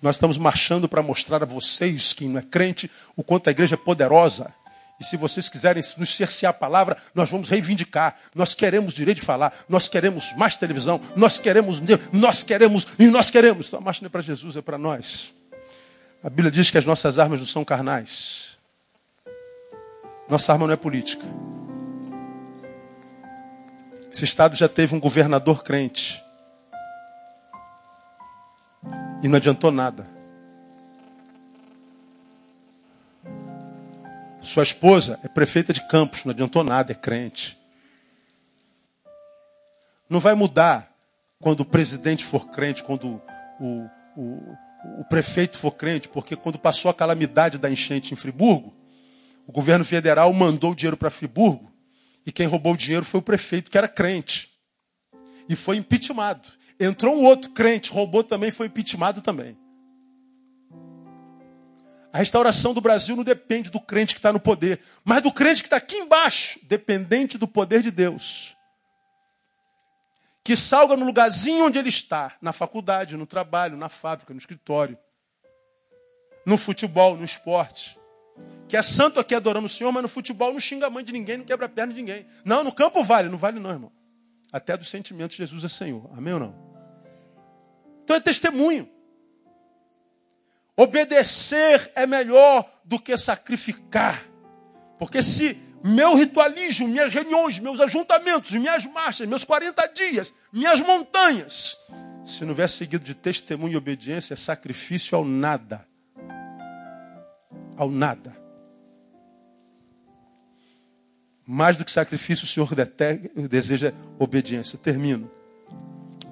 Nós 0.00 0.14
estamos 0.14 0.38
marchando 0.38 0.88
para 0.88 1.02
mostrar 1.02 1.42
a 1.42 1.46
vocês, 1.46 2.12
que 2.12 2.26
não 2.26 2.38
é 2.38 2.42
crente, 2.42 2.88
o 3.16 3.24
quanto 3.24 3.48
a 3.48 3.50
igreja 3.50 3.74
é 3.74 3.76
poderosa. 3.76 4.54
E 5.00 5.04
se 5.04 5.16
vocês 5.16 5.48
quiserem 5.48 5.82
nos 5.98 6.14
cercear 6.14 6.50
a 6.50 6.56
palavra, 6.56 6.96
nós 7.12 7.28
vamos 7.28 7.48
reivindicar. 7.48 8.14
Nós 8.36 8.54
queremos 8.54 8.94
direito 8.94 9.18
de 9.18 9.26
falar, 9.26 9.52
nós 9.68 9.88
queremos 9.88 10.32
mais 10.36 10.56
televisão, 10.56 11.00
nós 11.16 11.40
queremos, 11.40 11.82
nós 12.12 12.44
queremos 12.44 12.86
e 13.00 13.08
nós 13.08 13.32
queremos. 13.32 13.66
Então 13.66 13.80
a 13.80 13.82
marcha 13.82 14.00
não 14.02 14.06
é 14.06 14.10
para 14.10 14.20
Jesus, 14.20 14.54
é 14.54 14.62
para 14.62 14.78
nós. 14.78 15.34
A 16.22 16.30
Bíblia 16.30 16.52
diz 16.52 16.70
que 16.70 16.78
as 16.78 16.86
nossas 16.86 17.18
armas 17.18 17.40
não 17.40 17.46
são 17.48 17.64
carnais. 17.64 18.51
Nossa 20.32 20.50
arma 20.50 20.66
não 20.66 20.72
é 20.72 20.78
política. 20.78 21.26
Esse 24.10 24.24
estado 24.24 24.56
já 24.56 24.66
teve 24.66 24.94
um 24.94 24.98
governador 24.98 25.62
crente. 25.62 26.24
E 29.22 29.28
não 29.28 29.36
adiantou 29.36 29.70
nada. 29.70 30.08
Sua 34.40 34.62
esposa 34.62 35.20
é 35.22 35.28
prefeita 35.28 35.70
de 35.70 35.86
Campos, 35.86 36.24
não 36.24 36.32
adiantou 36.32 36.64
nada, 36.64 36.92
é 36.92 36.94
crente. 36.94 37.58
Não 40.08 40.18
vai 40.18 40.34
mudar 40.34 40.96
quando 41.42 41.60
o 41.60 41.66
presidente 41.66 42.24
for 42.24 42.48
crente, 42.48 42.82
quando 42.82 43.20
o, 43.60 43.86
o, 44.16 44.56
o 45.00 45.04
prefeito 45.10 45.58
for 45.58 45.72
crente, 45.72 46.08
porque 46.08 46.36
quando 46.36 46.58
passou 46.58 46.90
a 46.90 46.94
calamidade 46.94 47.58
da 47.58 47.70
enchente 47.70 48.14
em 48.14 48.16
Friburgo, 48.16 48.80
o 49.46 49.52
governo 49.52 49.84
federal 49.84 50.32
mandou 50.32 50.72
o 50.72 50.74
dinheiro 50.74 50.96
para 50.96 51.10
Friburgo 51.10 51.72
e 52.24 52.32
quem 52.32 52.46
roubou 52.46 52.74
o 52.74 52.76
dinheiro 52.76 53.04
foi 53.04 53.20
o 53.20 53.22
prefeito, 53.22 53.70
que 53.70 53.78
era 53.78 53.88
crente. 53.88 54.50
E 55.48 55.56
foi 55.56 55.76
impeachmentado. 55.76 56.48
Entrou 56.78 57.16
um 57.16 57.24
outro 57.24 57.50
crente, 57.50 57.90
roubou 57.90 58.22
também, 58.22 58.50
foi 58.50 58.66
impeachmentado 58.66 59.20
também. 59.20 59.56
A 62.12 62.18
restauração 62.18 62.74
do 62.74 62.80
Brasil 62.80 63.16
não 63.16 63.24
depende 63.24 63.70
do 63.70 63.80
crente 63.80 64.14
que 64.14 64.18
está 64.18 64.32
no 64.32 64.38
poder, 64.38 64.80
mas 65.02 65.22
do 65.22 65.32
crente 65.32 65.62
que 65.62 65.66
está 65.66 65.78
aqui 65.78 65.96
embaixo, 65.96 66.60
dependente 66.64 67.38
do 67.38 67.48
poder 67.48 67.82
de 67.82 67.90
Deus. 67.90 68.54
Que 70.44 70.54
salga 70.56 70.96
no 70.96 71.06
lugarzinho 71.06 71.64
onde 71.64 71.78
ele 71.78 71.88
está, 71.88 72.36
na 72.40 72.52
faculdade, 72.52 73.16
no 73.16 73.26
trabalho, 73.26 73.78
na 73.78 73.88
fábrica, 73.88 74.34
no 74.34 74.38
escritório, 74.38 74.98
no 76.44 76.58
futebol, 76.58 77.16
no 77.16 77.24
esporte. 77.24 77.98
Que 78.68 78.76
é 78.76 78.82
santo 78.82 79.20
aqui 79.20 79.34
adorando 79.34 79.66
o 79.66 79.70
Senhor, 79.70 79.92
mas 79.92 80.02
no 80.02 80.08
futebol 80.08 80.52
não 80.52 80.60
xinga 80.60 80.86
a 80.86 80.90
mãe 80.90 81.04
de 81.04 81.12
ninguém, 81.12 81.38
não 81.38 81.44
quebra 81.44 81.66
a 81.66 81.68
perna 81.68 81.92
de 81.92 82.00
ninguém. 82.00 82.26
Não, 82.44 82.64
no 82.64 82.72
campo 82.72 83.02
vale, 83.04 83.28
não 83.28 83.38
vale 83.38 83.60
não, 83.60 83.70
irmão. 83.70 83.92
Até 84.52 84.76
dos 84.76 84.88
sentimentos 84.88 85.36
Jesus 85.36 85.64
é 85.64 85.68
Senhor. 85.68 86.10
Amém 86.16 86.34
ou 86.34 86.40
não? 86.40 86.54
Então 88.04 88.16
é 88.16 88.20
testemunho. 88.20 88.88
Obedecer 90.76 91.92
é 91.94 92.06
melhor 92.06 92.68
do 92.84 92.98
que 92.98 93.16
sacrificar. 93.16 94.26
Porque 94.98 95.22
se 95.22 95.58
meu 95.84 96.14
ritualismo, 96.14 96.88
minhas 96.88 97.12
reuniões, 97.12 97.58
meus 97.58 97.80
ajuntamentos, 97.80 98.52
minhas 98.52 98.86
marchas, 98.86 99.28
meus 99.28 99.44
40 99.44 99.86
dias, 99.88 100.32
minhas 100.52 100.80
montanhas, 100.80 101.76
se 102.24 102.44
não 102.44 102.54
vier 102.54 102.68
seguido 102.68 103.04
de 103.04 103.14
testemunho 103.14 103.74
e 103.74 103.76
obediência, 103.76 104.34
é 104.34 104.36
sacrifício 104.36 105.16
ao 105.16 105.24
nada. 105.24 105.86
Ao 107.76 107.90
nada. 107.90 108.36
Mais 111.46 111.76
do 111.76 111.84
que 111.84 111.90
sacrifício, 111.90 112.44
o 112.44 112.48
Senhor 112.48 112.72
deseja 113.48 113.92
obediência. 114.18 114.78
Termino. 114.78 115.30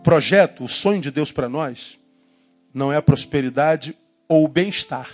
Projeto, 0.02 0.64
o 0.64 0.68
sonho 0.68 1.00
de 1.00 1.10
Deus 1.10 1.30
para 1.30 1.48
nós, 1.48 1.98
não 2.72 2.92
é 2.92 2.96
a 2.96 3.02
prosperidade 3.02 3.96
ou 4.28 4.44
o 4.44 4.48
bem-estar. 4.48 5.10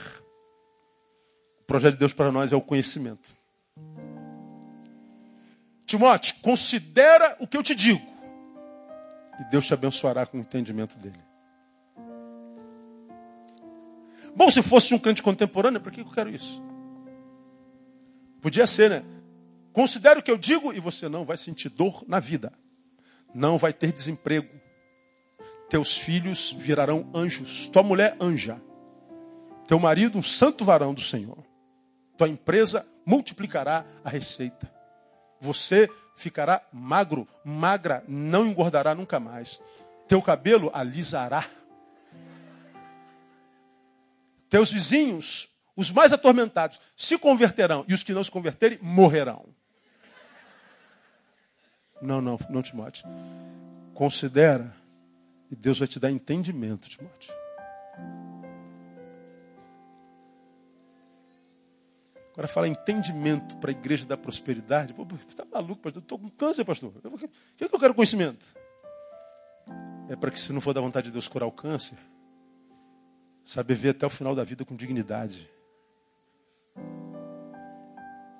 O 1.60 1.64
projeto 1.64 1.94
de 1.94 1.98
Deus 1.98 2.12
para 2.12 2.30
nós 2.30 2.52
é 2.52 2.56
o 2.56 2.60
conhecimento. 2.60 3.34
Timóteo, 5.86 6.34
considera 6.42 7.36
o 7.40 7.46
que 7.46 7.56
eu 7.56 7.62
te 7.62 7.74
digo. 7.74 8.04
E 9.40 9.44
Deus 9.50 9.66
te 9.66 9.74
abençoará 9.74 10.26
com 10.26 10.38
o 10.38 10.40
entendimento 10.40 10.98
dele. 10.98 11.25
Bom, 14.36 14.50
se 14.50 14.62
fosse 14.62 14.94
um 14.94 14.98
crente 14.98 15.22
contemporâneo, 15.22 15.80
para 15.80 15.90
que 15.90 16.02
eu 16.02 16.10
quero 16.10 16.28
isso? 16.28 16.62
Podia 18.42 18.66
ser, 18.66 18.90
né? 18.90 19.04
Considere 19.72 20.20
o 20.20 20.22
que 20.22 20.30
eu 20.30 20.36
digo 20.36 20.74
e 20.74 20.78
você 20.78 21.08
não 21.08 21.24
vai 21.24 21.38
sentir 21.38 21.70
dor 21.70 22.04
na 22.06 22.20
vida. 22.20 22.52
Não 23.34 23.56
vai 23.56 23.72
ter 23.72 23.92
desemprego. 23.92 24.48
Teus 25.70 25.96
filhos 25.96 26.52
virarão 26.52 27.10
anjos. 27.14 27.66
Tua 27.68 27.82
mulher, 27.82 28.14
anja. 28.20 28.60
Teu 29.66 29.78
marido, 29.78 30.18
um 30.18 30.22
santo 30.22 30.64
varão 30.64 30.92
do 30.92 31.00
Senhor. 31.00 31.38
Tua 32.16 32.28
empresa 32.28 32.86
multiplicará 33.06 33.86
a 34.04 34.10
receita. 34.10 34.70
Você 35.40 35.90
ficará 36.14 36.62
magro, 36.70 37.26
magra, 37.42 38.04
não 38.06 38.46
engordará 38.46 38.94
nunca 38.94 39.18
mais. 39.18 39.60
Teu 40.06 40.20
cabelo 40.20 40.70
alisará. 40.74 41.44
Teus 44.56 44.72
vizinhos, 44.72 45.50
os 45.76 45.90
mais 45.90 46.14
atormentados, 46.14 46.80
se 46.96 47.18
converterão 47.18 47.84
e 47.86 47.92
os 47.92 48.02
que 48.02 48.14
não 48.14 48.24
se 48.24 48.30
converterem 48.30 48.78
morrerão. 48.80 49.44
Não, 52.00 52.22
não, 52.22 52.38
não, 52.48 52.62
Timóteo. 52.62 53.06
Considera 53.92 54.74
e 55.50 55.54
Deus 55.54 55.78
vai 55.78 55.86
te 55.86 56.00
dar 56.00 56.10
entendimento, 56.10 56.88
Timóteo. 56.88 57.34
Agora 62.32 62.48
fala 62.48 62.66
entendimento 62.66 63.58
para 63.58 63.72
a 63.72 63.72
igreja 63.72 64.06
da 64.06 64.16
prosperidade. 64.16 64.94
Pô, 64.94 65.04
tá 65.36 65.44
maluco, 65.52 65.82
pastor? 65.82 66.02
Estou 66.02 66.18
com 66.18 66.30
câncer, 66.30 66.64
pastor. 66.64 66.94
O 67.04 67.18
que, 67.58 67.68
que 67.68 67.74
eu 67.74 67.78
quero 67.78 67.94
conhecimento? 67.94 68.46
É 70.08 70.16
para 70.16 70.30
que 70.30 70.40
se 70.40 70.50
não 70.50 70.62
for 70.62 70.72
da 70.72 70.80
vontade 70.80 71.08
de 71.08 71.12
Deus 71.12 71.28
curar 71.28 71.46
o 71.46 71.52
câncer, 71.52 71.98
saber 73.46 73.76
ver 73.76 73.90
até 73.90 74.04
o 74.04 74.10
final 74.10 74.34
da 74.34 74.42
vida 74.42 74.64
com 74.64 74.74
dignidade. 74.74 75.48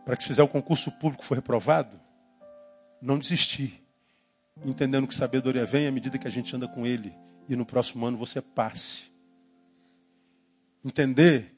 Para 0.05 0.17
que 0.17 0.23
se 0.23 0.29
fizer 0.29 0.43
o 0.43 0.49
concurso 0.49 0.91
público 0.91 1.25
for 1.25 1.37
reprovado, 1.37 1.99
não 3.01 3.19
desistir. 3.19 3.83
Entendendo 4.65 5.07
que 5.07 5.15
sabedoria 5.15 5.65
vem 5.65 5.87
à 5.87 5.93
medida 5.93 6.19
que 6.19 6.27
a 6.27 6.31
gente 6.31 6.55
anda 6.55 6.67
com 6.67 6.85
ele. 6.85 7.15
E 7.49 7.55
no 7.55 7.65
próximo 7.65 8.05
ano 8.05 8.19
você 8.19 8.43
passe. 8.43 9.13
Entender 10.85 11.55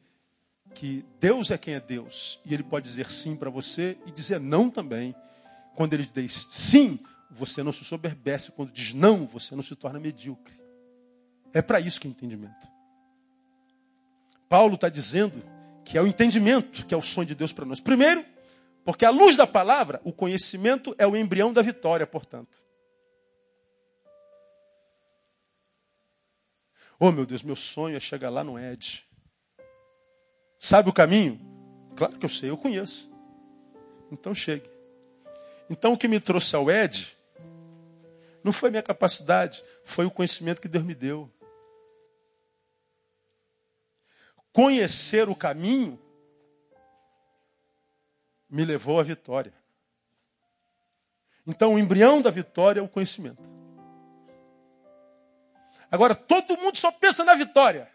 que 0.75 1.05
Deus 1.19 1.51
é 1.51 1.57
quem 1.57 1.75
é 1.75 1.81
Deus 1.81 2.41
e 2.45 2.53
Ele 2.53 2.63
pode 2.63 2.87
dizer 2.87 3.11
sim 3.11 3.35
para 3.35 3.51
você 3.51 3.97
e 4.07 4.11
dizer 4.11 4.39
não 4.39 4.71
também. 4.71 5.15
Quando 5.75 5.95
Ele 5.95 6.09
diz 6.15 6.47
sim, 6.51 7.01
você 7.31 7.63
não 7.63 7.73
se 7.73 7.85
soberbece. 7.85 8.53
Quando 8.53 8.73
diz 8.73 8.93
não, 8.93 9.27
você 9.27 9.55
não 9.57 9.63
se 9.63 9.75
torna 9.75 9.99
medíocre. 9.99 10.59
É 11.55 11.63
para 11.63 11.81
isso 11.81 11.99
que 11.99 12.07
é 12.07 12.11
entendimento. 12.11 12.78
Paulo 14.49 14.75
está 14.75 14.89
dizendo 14.89 15.43
que 15.85 15.97
é 15.97 16.03
o 16.03 16.07
entendimento 16.07 16.85
que 16.87 16.95
é 16.95 16.97
o 16.97 17.03
sonho 17.03 17.27
de 17.27 17.35
Deus 17.35 17.53
para 17.53 17.65
nós. 17.65 17.81
Primeiro, 17.81 18.25
porque 18.85 19.05
à 19.05 19.11
luz 19.11 19.37
da 19.37 19.47
palavra, 19.47 20.01
o 20.05 20.13
conhecimento 20.13 20.95
é 20.99 21.07
o 21.07 21.17
embrião 21.17 21.53
da 21.53 21.63
vitória, 21.63 22.07
portanto. 22.07 22.57
Oh, 26.99 27.13
meu 27.13 27.25
Deus, 27.25 27.43
meu 27.43 27.55
sonho 27.55 27.97
é 27.97 28.01
chegar 28.01 28.31
lá 28.31 28.43
no 28.43 28.59
Ed. 28.59 29.07
Sabe 30.59 30.89
o 30.89 30.93
caminho? 30.93 31.41
Claro 31.95 32.19
que 32.19 32.25
eu 32.25 32.31
sei, 32.31 32.51
eu 32.51 32.57
conheço. 32.57 33.11
Então 34.11 34.35
chegue. 34.35 34.69
Então 35.71 35.93
o 35.93 35.99
que 35.99 36.09
me 36.09 36.19
trouxe 36.19 36.57
ao 36.57 36.71
Ed 36.71 37.17
não 38.43 38.53
foi 38.53 38.71
minha 38.71 38.83
capacidade, 38.83 39.63
foi 39.85 40.07
o 40.07 40.11
conhecimento 40.11 40.61
que 40.61 40.69
Deus 40.69 40.85
me 40.85 40.95
deu. 40.95 41.31
Conhecer 44.59 45.29
o 45.29 45.37
caminho 45.37 45.97
me 48.51 48.65
levou 48.65 48.99
à 48.99 49.05
vitória. 49.05 49.55
Então 51.47 51.75
o 51.75 51.79
embrião 51.79 52.21
da 52.21 52.29
vitória 52.29 52.81
é 52.81 52.83
o 52.83 52.89
conhecimento. 52.89 53.41
Agora 55.89 56.13
todo 56.13 56.59
mundo 56.59 56.77
só 56.77 56.91
pensa 56.91 57.25
na 57.25 57.37
vitória 57.37 57.89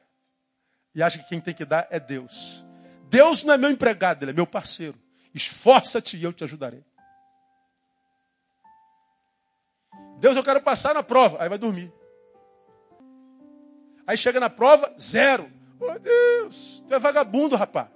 e 0.96 1.04
acha 1.04 1.20
que 1.20 1.28
quem 1.28 1.42
tem 1.42 1.54
que 1.54 1.66
dar 1.66 1.86
é 1.90 2.00
Deus. 2.00 2.66
Deus 3.10 3.44
não 3.44 3.56
é 3.56 3.58
meu 3.58 3.70
empregado, 3.70 4.24
ele 4.24 4.32
é 4.32 4.34
meu 4.34 4.48
parceiro. 4.48 4.98
Esforça-te 5.34 6.16
e 6.16 6.24
eu 6.24 6.32
te 6.32 6.46
ajudarei. 6.46 6.86
Deus, 10.18 10.38
eu 10.38 10.44
quero 10.46 10.62
passar 10.62 10.94
na 10.94 11.04
prova. 11.04 11.44
Aí 11.44 11.50
vai 11.50 11.58
dormir. 11.58 11.92
Aí 14.08 14.16
chega 14.16 14.40
na 14.40 14.50
prova, 14.50 14.96
zero. 14.98 15.52
Oh 15.86 16.00
Deus, 16.00 16.82
tu 16.88 16.94
é 16.94 17.00
vagabundo, 17.00 17.56
rapaz. 17.58 17.90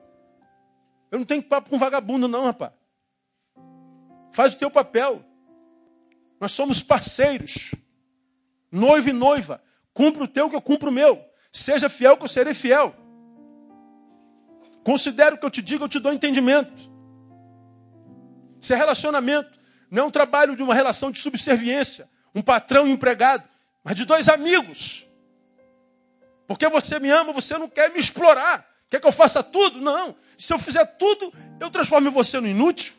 Eu 1.09 1.19
não 1.19 1.25
tenho 1.25 1.41
papo 1.41 1.69
com 1.69 1.77
vagabundo, 1.77 2.27
não, 2.27 2.45
rapaz. 2.45 2.73
Faz 4.33 4.53
o 4.53 4.59
teu 4.59 4.69
papel. 4.69 5.23
Nós 6.39 6.51
somos 6.51 6.83
parceiros. 6.83 7.73
Noivo 8.69 9.09
e 9.09 9.13
noiva. 9.13 9.63
Cumpre 9.93 10.21
o 10.21 10.27
teu 10.27 10.49
que 10.49 10.55
eu 10.55 10.61
cumpro 10.61 10.89
o 10.89 10.93
meu. 10.93 11.23
Seja 11.51 11.87
fiel 11.87 12.17
que 12.17 12.25
eu 12.25 12.27
serei 12.27 12.53
fiel. 12.53 12.93
Considere 14.83 15.35
o 15.35 15.37
que 15.37 15.45
eu 15.45 15.49
te 15.49 15.61
digo, 15.61 15.85
eu 15.85 15.89
te 15.89 15.99
dou 15.99 16.11
entendimento. 16.11 16.91
Isso 18.61 18.73
é 18.73 18.75
relacionamento. 18.75 19.57
Não 19.89 20.03
é 20.03 20.05
um 20.05 20.11
trabalho 20.11 20.55
de 20.55 20.61
uma 20.61 20.75
relação 20.75 21.09
de 21.09 21.19
subserviência. 21.19 22.09
Um 22.35 22.41
patrão 22.41 22.85
e 22.85 22.89
um 22.89 22.93
empregado. 22.93 23.47
Mas 23.81 23.95
de 23.95 24.03
dois 24.03 24.27
amigos. 24.27 25.06
Porque 26.47 26.67
você 26.69 26.99
me 26.99 27.09
ama, 27.11 27.33
você 27.33 27.57
não 27.57 27.67
quer 27.67 27.91
me 27.91 27.99
explorar. 27.99 28.65
Quer 28.89 29.01
que 29.01 29.07
eu 29.07 29.11
faça 29.11 29.43
tudo? 29.43 29.81
Não. 29.81 30.15
Se 30.37 30.53
eu 30.53 30.57
fizer 30.57 30.85
tudo, 30.97 31.33
eu 31.59 31.69
transformo 31.69 32.09
você 32.09 32.39
no 32.39 32.47
inútil. 32.47 32.93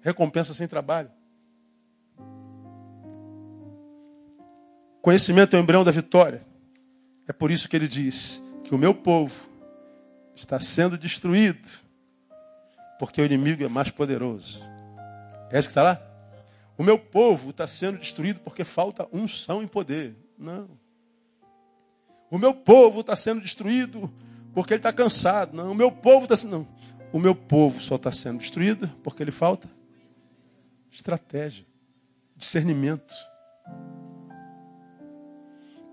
Recompensa 0.00 0.54
sem 0.54 0.68
trabalho. 0.68 1.10
Conhecimento 5.02 5.56
é 5.56 5.58
o 5.58 5.62
embrião 5.62 5.84
da 5.84 5.90
vitória. 5.90 6.42
É 7.26 7.32
por 7.32 7.50
isso 7.50 7.68
que 7.68 7.74
ele 7.74 7.88
diz 7.88 8.40
que 8.64 8.74
o 8.74 8.78
meu 8.78 8.94
povo 8.94 9.48
está 10.34 10.60
sendo 10.60 10.96
destruído, 10.96 11.68
porque 12.98 13.20
o 13.20 13.24
inimigo 13.24 13.64
é 13.64 13.68
mais 13.68 13.90
poderoso. 13.90 14.62
É 15.50 15.58
isso 15.58 15.68
que 15.68 15.72
está 15.72 15.82
lá? 15.82 16.02
O 16.78 16.82
meu 16.82 16.98
povo 16.98 17.50
está 17.50 17.66
sendo 17.66 17.98
destruído 17.98 18.40
porque 18.40 18.64
falta 18.64 19.08
unção 19.12 19.62
e 19.62 19.66
poder. 19.66 20.14
Não. 20.38 20.68
O 22.30 22.38
meu 22.38 22.54
povo 22.54 23.00
está 23.00 23.14
sendo 23.14 23.40
destruído 23.40 24.12
porque 24.52 24.74
ele 24.74 24.78
está 24.78 24.92
cansado. 24.92 25.56
Não. 25.56 25.72
O 25.72 25.74
meu 25.74 25.92
povo 25.92 26.24
está 26.24 26.36
sendo. 26.36 26.58
Não. 26.58 26.68
O 27.12 27.18
meu 27.18 27.34
povo 27.34 27.80
só 27.80 27.96
está 27.96 28.10
sendo 28.12 28.38
destruído 28.38 28.88
porque 29.02 29.22
ele 29.22 29.30
falta 29.30 29.68
estratégia, 30.90 31.66
discernimento 32.36 33.14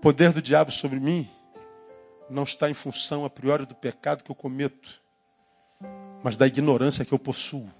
poder 0.04 0.32
do 0.32 0.42
diabo 0.42 0.70
sobre 0.70 1.00
mim 1.00 1.26
não 2.28 2.42
está 2.42 2.68
em 2.68 2.74
função 2.74 3.24
a 3.24 3.30
priori 3.30 3.64
do 3.64 3.74
pecado 3.74 4.22
que 4.22 4.30
eu 4.30 4.34
cometo, 4.34 5.00
mas 6.22 6.36
da 6.36 6.46
ignorância 6.46 7.06
que 7.06 7.14
eu 7.14 7.18
possuo. 7.18 7.72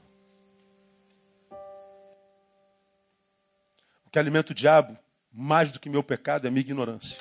O 4.07 4.11
que 4.11 4.19
alimenta 4.19 4.53
o 4.53 4.55
diabo, 4.55 4.97
mais 5.31 5.71
do 5.71 5.79
que 5.79 5.91
meu 5.91 6.03
pecado, 6.03 6.47
é 6.47 6.49
a 6.49 6.51
minha 6.51 6.63
ignorância. 6.63 7.21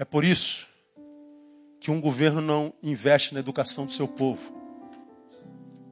É 0.00 0.04
por 0.06 0.24
isso 0.24 0.66
que 1.78 1.90
um 1.90 2.00
governo 2.00 2.40
não 2.40 2.72
investe 2.82 3.34
na 3.34 3.40
educação 3.40 3.84
do 3.84 3.92
seu 3.92 4.08
povo. 4.08 4.50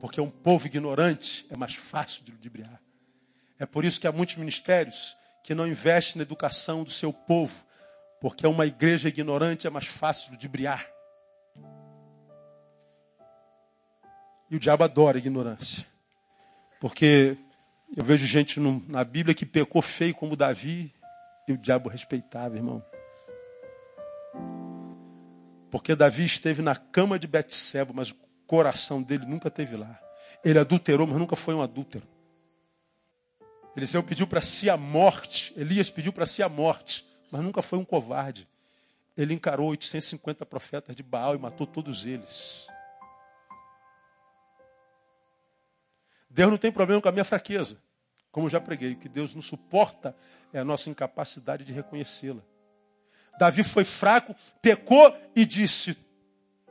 Porque 0.00 0.18
um 0.18 0.30
povo 0.30 0.66
ignorante 0.66 1.46
é 1.50 1.56
mais 1.58 1.74
fácil 1.74 2.24
de 2.24 2.32
ludibriar. 2.32 2.80
É 3.58 3.66
por 3.66 3.84
isso 3.84 4.00
que 4.00 4.06
há 4.06 4.12
muitos 4.12 4.36
ministérios 4.36 5.14
que 5.44 5.54
não 5.54 5.68
investe 5.68 6.16
na 6.16 6.22
educação 6.22 6.84
do 6.84 6.90
seu 6.90 7.12
povo, 7.12 7.62
porque 8.18 8.46
uma 8.46 8.64
igreja 8.64 9.10
ignorante 9.10 9.66
é 9.66 9.70
mais 9.70 9.86
fácil 9.86 10.34
de 10.38 10.48
briar. 10.48 10.88
E 14.50 14.56
o 14.56 14.58
diabo 14.58 14.84
adora 14.84 15.18
a 15.18 15.20
ignorância. 15.20 15.86
Porque 16.80 17.36
eu 17.94 18.02
vejo 18.02 18.24
gente 18.24 18.58
no, 18.58 18.82
na 18.88 19.04
Bíblia 19.04 19.34
que 19.34 19.44
pecou 19.44 19.82
feio 19.82 20.14
como 20.14 20.34
Davi 20.34 20.90
e 21.46 21.52
o 21.52 21.58
diabo 21.58 21.90
respeitava, 21.90 22.56
irmão. 22.56 22.82
Porque 25.70 25.94
Davi 25.94 26.24
esteve 26.24 26.62
na 26.62 26.74
cama 26.74 27.18
de 27.18 27.26
Betseba, 27.26 27.92
mas 27.94 28.10
o 28.10 28.16
coração 28.46 29.02
dele 29.02 29.26
nunca 29.26 29.48
esteve 29.48 29.76
lá. 29.76 30.00
Ele 30.44 30.58
adulterou, 30.58 31.06
mas 31.06 31.18
nunca 31.18 31.36
foi 31.36 31.54
um 31.54 31.62
adúltero. 31.62 32.06
Eliseu 33.76 34.02
pediu 34.02 34.26
para 34.26 34.40
si 34.40 34.68
a 34.68 34.76
morte. 34.76 35.52
Elias 35.56 35.90
pediu 35.90 36.12
para 36.12 36.26
si 36.26 36.42
a 36.42 36.48
morte, 36.48 37.06
mas 37.30 37.42
nunca 37.42 37.62
foi 37.62 37.78
um 37.78 37.84
covarde. 37.84 38.48
Ele 39.16 39.34
encarou 39.34 39.68
850 39.68 40.46
profetas 40.46 40.96
de 40.96 41.02
Baal 41.02 41.34
e 41.34 41.38
matou 41.38 41.66
todos 41.66 42.06
eles. 42.06 42.66
Deus 46.30 46.50
não 46.50 46.58
tem 46.58 46.70
problema 46.70 47.00
com 47.00 47.08
a 47.08 47.12
minha 47.12 47.24
fraqueza. 47.24 47.80
Como 48.30 48.48
já 48.48 48.60
preguei, 48.60 48.92
o 48.92 48.96
que 48.96 49.08
Deus 49.08 49.34
não 49.34 49.42
suporta 49.42 50.14
é 50.52 50.58
a 50.58 50.64
nossa 50.64 50.88
incapacidade 50.90 51.64
de 51.64 51.72
reconhecê-la. 51.72 52.42
Davi 53.38 53.62
foi 53.62 53.84
fraco, 53.84 54.34
pecou 54.60 55.16
e 55.34 55.46
disse: 55.46 55.96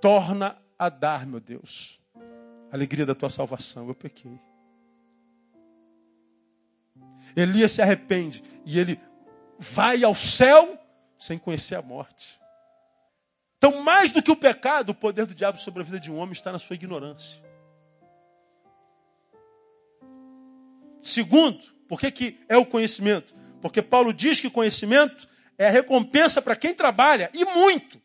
Torna 0.02 0.57
a 0.77 0.89
dar, 0.89 1.26
meu 1.26 1.39
Deus, 1.39 1.99
a 2.72 2.76
alegria 2.76 3.06
da 3.06 3.15
tua 3.15 3.30
salvação. 3.30 3.88
Eu 3.88 3.95
pequei. 3.95 4.39
Elias 7.35 7.73
se 7.73 7.81
arrepende 7.81 8.44
e 8.65 8.80
ele 8.80 8.99
vai 9.57 10.03
ao 10.03 10.14
céu 10.14 10.77
sem 11.19 11.38
conhecer 11.38 11.76
a 11.76 11.81
morte. 11.81 12.38
Então, 13.57 13.81
mais 13.81 14.11
do 14.11 14.22
que 14.22 14.30
o 14.30 14.35
pecado, 14.35 14.89
o 14.89 14.95
poder 14.95 15.26
do 15.26 15.34
diabo 15.34 15.57
sobre 15.57 15.81
a 15.81 15.85
vida 15.85 15.99
de 15.99 16.11
um 16.11 16.18
homem 16.18 16.34
está 16.34 16.52
na 16.52 16.60
sua 16.60 16.76
ignorância. 16.76 17.41
Segundo, 21.02 21.60
por 21.88 21.99
que, 21.99 22.11
que 22.11 22.39
é 22.49 22.57
o 22.57 22.65
conhecimento? 22.65 23.34
Porque 23.61 23.81
Paulo 23.81 24.14
diz 24.14 24.39
que 24.39 24.49
conhecimento 24.49 25.27
é 25.57 25.67
a 25.67 25.71
recompensa 25.71 26.41
para 26.41 26.55
quem 26.55 26.73
trabalha, 26.73 27.29
e 27.34 27.43
muito. 27.45 28.01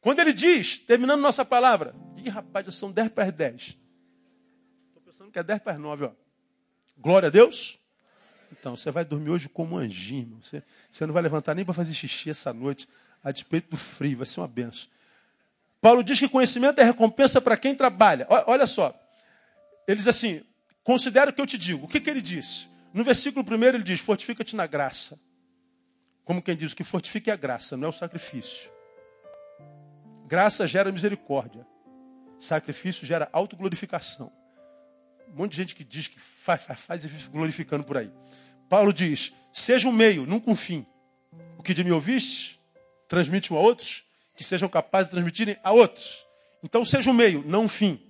Quando 0.00 0.20
ele 0.20 0.32
diz, 0.32 0.78
terminando 0.78 1.20
nossa 1.20 1.44
palavra, 1.44 1.94
ih 2.16 2.28
rapaz, 2.28 2.66
já 2.66 2.72
são 2.72 2.90
10 2.90 3.10
para 3.10 3.24
as 3.24 3.32
10. 3.32 3.62
Estou 4.88 5.02
pensando 5.04 5.30
que 5.30 5.38
é 5.38 5.42
10 5.42 5.60
para 5.60 5.72
as 5.72 5.78
9, 5.78 6.06
ó. 6.06 6.10
Glória 6.96 7.28
a 7.28 7.30
Deus. 7.30 7.78
Então, 8.52 8.76
você 8.76 8.90
vai 8.90 9.04
dormir 9.04 9.30
hoje 9.30 9.48
como 9.48 9.76
um 9.76 9.78
anjinho. 9.78 10.38
Você, 10.42 10.62
você 10.90 11.06
não 11.06 11.14
vai 11.14 11.22
levantar 11.22 11.54
nem 11.54 11.64
para 11.64 11.74
fazer 11.74 11.94
xixi 11.94 12.30
essa 12.30 12.52
noite, 12.52 12.88
a 13.22 13.30
despeito 13.30 13.70
do 13.70 13.76
frio, 13.76 14.18
vai 14.18 14.26
ser 14.26 14.40
uma 14.40 14.48
benção. 14.48 14.88
Paulo 15.80 16.02
diz 16.02 16.18
que 16.18 16.28
conhecimento 16.28 16.80
é 16.80 16.84
recompensa 16.84 17.40
para 17.40 17.56
quem 17.56 17.74
trabalha. 17.74 18.26
Olha 18.46 18.66
só, 18.66 18.94
ele 19.86 19.96
diz 19.96 20.08
assim: 20.08 20.42
considera 20.82 21.30
o 21.30 21.32
que 21.32 21.40
eu 21.40 21.46
te 21.46 21.56
digo. 21.56 21.86
O 21.86 21.88
que, 21.88 22.00
que 22.00 22.10
ele 22.10 22.20
diz? 22.20 22.68
No 22.92 23.02
versículo 23.02 23.44
primeiro 23.44 23.76
ele 23.76 23.84
diz: 23.84 24.00
fortifica-te 24.00 24.54
na 24.54 24.66
graça. 24.66 25.18
Como 26.30 26.40
quem 26.40 26.54
diz, 26.54 26.70
o 26.70 26.76
que 26.76 26.84
fortifica 26.84 27.32
é 27.32 27.34
a 27.34 27.36
graça, 27.36 27.76
não 27.76 27.86
é 27.86 27.88
o 27.88 27.92
sacrifício. 27.92 28.70
Graça 30.28 30.64
gera 30.64 30.92
misericórdia. 30.92 31.66
Sacrifício 32.38 33.04
gera 33.04 33.28
autoglorificação. 33.32 34.30
Um 35.28 35.38
monte 35.38 35.50
de 35.50 35.56
gente 35.56 35.74
que 35.74 35.82
diz 35.82 36.06
que 36.06 36.20
faz, 36.20 36.62
faz, 36.62 36.78
faz 36.78 37.04
e 37.04 37.08
vive 37.08 37.28
glorificando 37.30 37.82
por 37.82 37.96
aí. 37.96 38.12
Paulo 38.68 38.92
diz: 38.92 39.32
seja 39.52 39.88
um 39.88 39.92
meio, 39.92 40.24
nunca 40.24 40.48
um 40.48 40.54
fim. 40.54 40.86
O 41.58 41.64
que 41.64 41.74
de 41.74 41.82
mim 41.82 41.90
ouviste, 41.90 42.60
transmite-o 43.08 43.56
a 43.56 43.60
outros, 43.60 44.04
que 44.36 44.44
sejam 44.44 44.68
capazes 44.68 45.08
de 45.08 45.16
transmitirem 45.16 45.56
a 45.64 45.72
outros. 45.72 46.24
Então 46.62 46.84
seja 46.84 47.10
um 47.10 47.14
meio, 47.14 47.42
não 47.44 47.64
um 47.64 47.68
fim. 47.68 48.00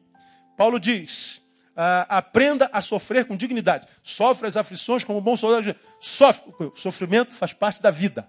Paulo 0.58 0.78
diz: 0.78 1.40
ah, 1.82 2.18
aprenda 2.18 2.68
a 2.74 2.82
sofrer 2.82 3.24
com 3.24 3.34
dignidade. 3.34 3.88
Sofre 4.02 4.46
as 4.46 4.54
aflições 4.54 5.02
como 5.02 5.18
um 5.18 5.22
bom 5.22 5.34
soldado. 5.34 5.74
Sofre. 5.98 6.52
O 6.58 6.76
sofrimento 6.76 7.32
faz 7.32 7.54
parte 7.54 7.80
da 7.80 7.90
vida. 7.90 8.28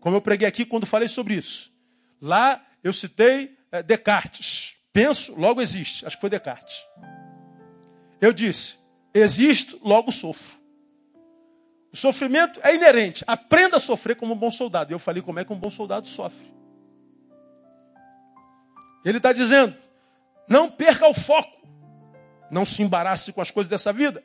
Como 0.00 0.16
eu 0.16 0.22
preguei 0.22 0.48
aqui 0.48 0.64
quando 0.64 0.86
falei 0.86 1.08
sobre 1.08 1.34
isso. 1.34 1.70
Lá 2.18 2.64
eu 2.82 2.94
citei 2.94 3.54
é, 3.70 3.82
Descartes. 3.82 4.76
Penso, 4.94 5.38
logo 5.38 5.60
existe. 5.60 6.06
Acho 6.06 6.16
que 6.16 6.20
foi 6.22 6.30
Descartes. 6.30 6.82
Eu 8.18 8.32
disse: 8.32 8.78
existo, 9.12 9.78
logo 9.84 10.10
sofro. 10.10 10.58
O 11.92 11.96
sofrimento 11.98 12.58
é 12.62 12.74
inerente. 12.74 13.24
Aprenda 13.26 13.76
a 13.76 13.80
sofrer 13.80 14.16
como 14.16 14.32
um 14.32 14.38
bom 14.38 14.50
soldado. 14.50 14.90
E 14.90 14.94
eu 14.94 14.98
falei 14.98 15.20
como 15.20 15.38
é 15.38 15.44
que 15.44 15.52
um 15.52 15.58
bom 15.58 15.68
soldado 15.68 16.08
sofre. 16.08 16.50
Ele 19.04 19.18
está 19.18 19.34
dizendo: 19.34 19.76
não 20.48 20.70
perca 20.70 21.06
o 21.06 21.12
foco. 21.12 21.55
Não 22.50 22.64
se 22.64 22.82
embarace 22.82 23.32
com 23.32 23.40
as 23.40 23.50
coisas 23.50 23.68
dessa 23.68 23.92
vida. 23.92 24.22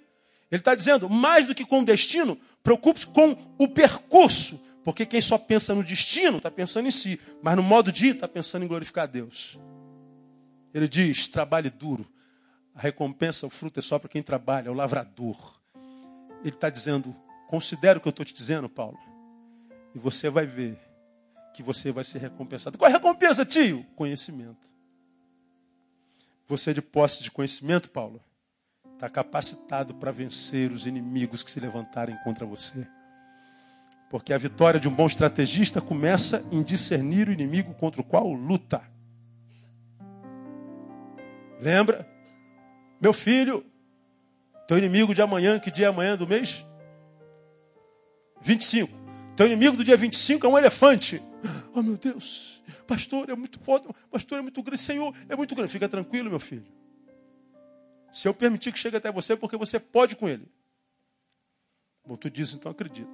Ele 0.52 0.60
está 0.62 0.76
dizendo, 0.76 1.10
mais 1.10 1.48
do 1.48 1.56
que 1.56 1.66
com 1.66 1.80
o 1.80 1.86
destino, 1.86 2.38
preocupe-se 2.62 3.08
com 3.08 3.38
o 3.58 3.68
percurso. 3.68 4.62
Porque 4.84 5.06
quem 5.06 5.22
só 5.22 5.38
pensa 5.38 5.76
no 5.76 5.84
destino 5.84 6.38
está 6.38 6.50
pensando 6.50 6.88
em 6.88 6.92
si, 6.92 7.20
mas 7.42 7.56
no 7.56 7.64
modo 7.64 7.92
de 7.92 8.08
ir 8.08 8.16
está 8.16 8.28
pensando 8.28 8.66
em 8.66 8.68
glorificar 8.68 9.04
a 9.04 9.08
Deus. 9.08 9.58
Ele 10.74 10.88
diz: 10.88 11.28
trabalhe 11.28 11.70
duro. 11.70 12.08
A 12.74 12.82
recompensa, 12.82 13.46
o 13.46 13.50
fruto 13.50 13.80
é 13.80 13.82
só 13.82 14.00
para 14.00 14.10
quem 14.10 14.24
trabalha, 14.24 14.70
é 14.70 14.72
o 14.72 14.74
lavrador. 14.74 15.54
Ele 16.44 16.56
está 16.56 16.70
dizendo: 16.70 17.16
considere 17.48 18.00
o 18.00 18.02
que 18.02 18.08
eu 18.08 18.12
estou 18.12 18.26
te 18.26 18.34
dizendo, 18.34 18.68
Paulo, 18.68 18.98
e 19.94 20.00
você 20.00 20.30
vai 20.30 20.46
ver 20.46 20.80
que 21.54 21.62
você 21.62 21.92
vai 21.92 22.04
ser 22.04 22.20
recompensado. 22.20 22.78
Qual 22.78 22.90
é 22.90 22.94
a 22.94 22.98
recompensa, 22.98 23.46
tio? 23.46 23.86
Conhecimento. 23.96 24.71
Você, 26.52 26.74
de 26.74 26.82
posse 26.82 27.24
de 27.24 27.32
conhecimento, 27.32 27.90
Paulo, 27.90 28.22
está 28.96 29.10
capacitado 29.10 29.96
para 29.96 30.12
vencer 30.12 30.70
os 30.74 30.86
inimigos 30.86 31.44
que 31.44 31.50
se 31.50 31.62
levantarem 31.62 32.18
contra 32.26 32.46
você. 32.46 32.86
Porque 34.10 34.34
a 34.34 34.38
vitória 34.38 34.78
de 34.78 34.86
um 34.86 34.94
bom 34.94 35.08
estrategista 35.08 35.80
começa 35.80 36.46
em 36.52 36.62
discernir 36.62 37.30
o 37.30 37.32
inimigo 37.32 37.74
contra 37.76 38.02
o 38.02 38.04
qual 38.04 38.28
luta. 38.34 38.82
Lembra? 41.62 42.06
Meu 43.00 43.14
filho, 43.14 43.66
teu 44.68 44.78
inimigo 44.78 45.16
de 45.16 45.22
amanhã, 45.22 45.58
que 45.58 45.72
dia 45.72 45.86
é 45.86 45.90
amanhã 45.90 46.18
do 46.18 46.28
mês? 46.28 46.66
25. 48.42 48.92
Teu 49.38 49.46
inimigo 49.46 49.78
do 49.78 49.86
dia 49.86 49.96
25 49.96 50.46
é 50.46 50.50
um 50.50 50.58
elefante. 50.58 51.24
Oh, 51.74 51.82
meu 51.82 51.98
Deus. 51.98 52.62
Pastor, 52.86 53.30
é 53.30 53.36
muito 53.36 53.60
foda. 53.60 53.90
Pastor, 54.10 54.40
é 54.40 54.42
muito 54.42 54.62
grande. 54.62 54.82
Senhor, 54.82 55.16
é 55.30 55.36
muito 55.36 55.56
grande. 55.56 55.72
Fica 55.72 55.88
tranquilo, 55.88 56.30
meu 56.30 56.40
filho. 56.40 56.66
Se 58.12 58.28
eu 58.28 58.34
permitir 58.34 58.74
que 58.74 58.80
chegue 58.80 58.98
até 58.98 59.12
você, 59.12 59.34
é 59.34 59.36
porque 59.36 59.56
você 59.56 59.80
pode 59.80 60.16
com 60.16 60.28
ele. 60.28 60.46
Bom, 62.06 62.18
tu 62.18 62.30
disse, 62.30 62.56
então 62.56 62.72
acredito. 62.72 63.10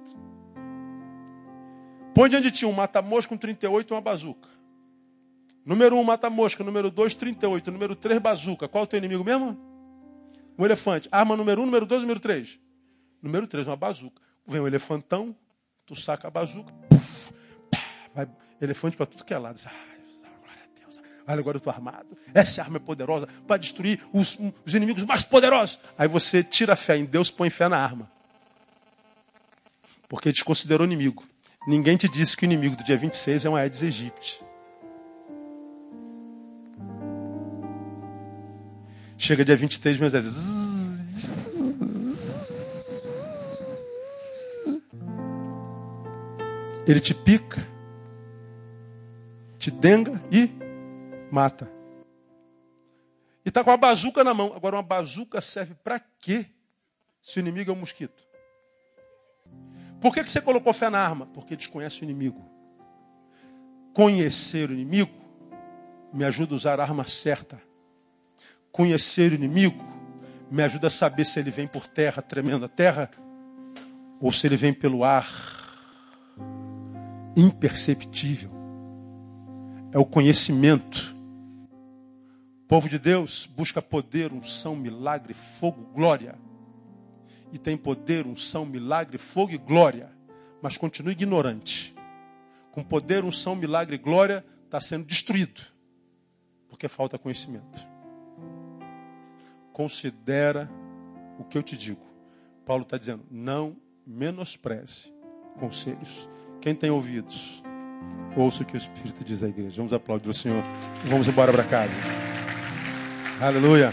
Põe 2.14 2.28
diante 2.28 2.50
de 2.50 2.58
ti 2.58 2.66
um 2.66 2.72
mata-mosca, 2.72 3.32
um 3.32 3.38
38 3.38 3.92
e 3.92 3.94
uma 3.94 4.00
bazuca. 4.00 4.48
Número 5.64 5.96
1, 5.96 6.00
um, 6.00 6.04
mata-mosca. 6.04 6.64
Número 6.64 6.90
2, 6.90 7.14
38. 7.14 7.70
Número 7.70 7.94
3, 7.94 8.20
bazuca. 8.20 8.66
Qual 8.66 8.82
é 8.82 8.84
o 8.84 8.88
teu 8.88 8.98
inimigo 8.98 9.22
mesmo? 9.22 9.56
Um 10.58 10.64
elefante. 10.64 11.08
Arma 11.12 11.36
número 11.36 11.60
1, 11.60 11.62
um, 11.62 11.66
número 11.66 11.86
2, 11.86 12.02
número 12.02 12.18
3. 12.18 12.58
Número 13.22 13.46
3, 13.46 13.68
uma 13.68 13.76
bazuca. 13.76 14.20
Vem 14.46 14.60
um 14.60 14.66
elefantão, 14.66 15.36
tu 15.84 15.94
saca 15.94 16.26
a 16.28 16.30
bazuca, 16.30 16.72
pá, 17.70 17.78
vai 18.14 18.26
elefante 18.60 18.96
para 18.96 19.06
tudo 19.06 19.24
que 19.24 19.32
é 19.32 19.38
lado. 19.38 19.58
Glória 19.58 20.62
a 20.62 20.80
Deus. 20.80 20.98
Olha, 21.26 21.40
agora 21.40 21.56
eu 21.56 21.58
estou 21.58 21.72
armado. 21.72 22.06
Essa 22.34 22.62
arma 22.62 22.76
é 22.76 22.80
poderosa 22.80 23.26
para 23.46 23.56
destruir 23.56 24.00
os, 24.12 24.38
os 24.64 24.74
inimigos 24.74 25.04
mais 25.04 25.24
poderosos. 25.24 25.78
Aí 25.96 26.08
você 26.08 26.42
tira 26.42 26.72
a 26.72 26.76
fé 26.76 26.96
em 26.96 27.04
Deus, 27.04 27.30
põe 27.30 27.50
fé 27.50 27.68
na 27.68 27.78
arma. 27.78 28.10
Porque 30.08 30.32
te 30.32 30.44
considerou 30.44 30.86
inimigo. 30.86 31.24
Ninguém 31.66 31.96
te 31.96 32.08
disse 32.08 32.36
que 32.36 32.44
o 32.44 32.46
inimigo 32.46 32.76
do 32.76 32.84
dia 32.84 32.96
26 32.96 33.44
é 33.44 33.48
uma 33.48 33.60
Aedes 33.60 33.82
aegypti. 33.82 34.40
Chega 39.18 39.44
dia 39.44 39.56
23, 39.56 39.98
meus 39.98 40.12
vezes. 40.12 40.68
Ele 46.86 47.00
te 47.00 47.12
pica 47.12 47.66
te 49.68 49.70
denga 49.70 50.20
e 50.32 50.50
mata. 51.30 51.70
E 53.44 53.48
está 53.48 53.62
com 53.62 53.70
a 53.70 53.76
bazuca 53.76 54.24
na 54.24 54.32
mão. 54.32 54.52
Agora, 54.54 54.76
uma 54.76 54.82
bazuca 54.82 55.40
serve 55.40 55.74
para 55.74 56.00
quê? 56.00 56.46
Se 57.22 57.38
o 57.38 57.40
inimigo 57.40 57.70
é 57.70 57.74
um 57.74 57.78
mosquito. 57.78 58.26
Por 60.00 60.14
que, 60.14 60.24
que 60.24 60.30
você 60.30 60.40
colocou 60.40 60.72
fé 60.72 60.88
na 60.88 60.98
arma? 60.98 61.26
Porque 61.26 61.56
desconhece 61.56 62.00
o 62.00 62.04
inimigo. 62.04 62.42
Conhecer 63.92 64.70
o 64.70 64.72
inimigo 64.72 65.12
me 66.12 66.24
ajuda 66.24 66.54
a 66.54 66.56
usar 66.56 66.80
a 66.80 66.82
arma 66.82 67.06
certa. 67.06 67.60
Conhecer 68.72 69.32
o 69.32 69.34
inimigo 69.34 69.84
me 70.50 70.62
ajuda 70.62 70.86
a 70.86 70.90
saber 70.90 71.26
se 71.26 71.38
ele 71.40 71.50
vem 71.50 71.66
por 71.66 71.86
terra, 71.86 72.22
tremenda 72.22 72.68
terra, 72.68 73.10
ou 74.18 74.32
se 74.32 74.46
ele 74.46 74.56
vem 74.56 74.72
pelo 74.72 75.04
ar, 75.04 75.28
imperceptível 77.36 78.57
é 79.92 79.98
o 79.98 80.04
conhecimento. 80.04 81.16
O 82.64 82.68
povo 82.68 82.88
de 82.88 82.98
Deus 82.98 83.46
busca 83.46 83.80
poder, 83.80 84.32
unção, 84.32 84.76
milagre, 84.76 85.32
fogo, 85.32 85.84
glória. 85.94 86.38
E 87.52 87.58
tem 87.58 87.76
poder, 87.76 88.26
unção, 88.26 88.66
milagre, 88.66 89.16
fogo 89.16 89.52
e 89.52 89.58
glória. 89.58 90.10
Mas 90.60 90.76
continua 90.76 91.12
ignorante. 91.12 91.94
Com 92.72 92.84
poder, 92.84 93.24
unção, 93.24 93.56
milagre 93.56 93.96
e 93.96 93.98
glória, 93.98 94.44
está 94.64 94.80
sendo 94.80 95.06
destruído. 95.06 95.62
Porque 96.68 96.88
falta 96.88 97.18
conhecimento. 97.18 97.82
Considera 99.72 100.70
o 101.38 101.44
que 101.44 101.56
eu 101.56 101.62
te 101.62 101.76
digo. 101.76 102.06
Paulo 102.66 102.82
está 102.82 102.98
dizendo: 102.98 103.24
não 103.30 103.76
menospreze 104.06 105.10
conselhos. 105.58 106.28
Quem 106.60 106.74
tem 106.74 106.90
ouvidos, 106.90 107.62
Ouça 108.36 108.62
o 108.62 108.66
que 108.66 108.74
o 108.74 108.78
Espírito 108.78 109.24
diz 109.24 109.42
à 109.42 109.48
igreja. 109.48 109.76
Vamos 109.76 109.92
aplaudir 109.92 110.28
o 110.28 110.34
Senhor. 110.34 110.62
Vamos 111.04 111.26
embora 111.26 111.52
para 111.52 111.64
casa. 111.64 111.92
Aleluia. 113.40 113.92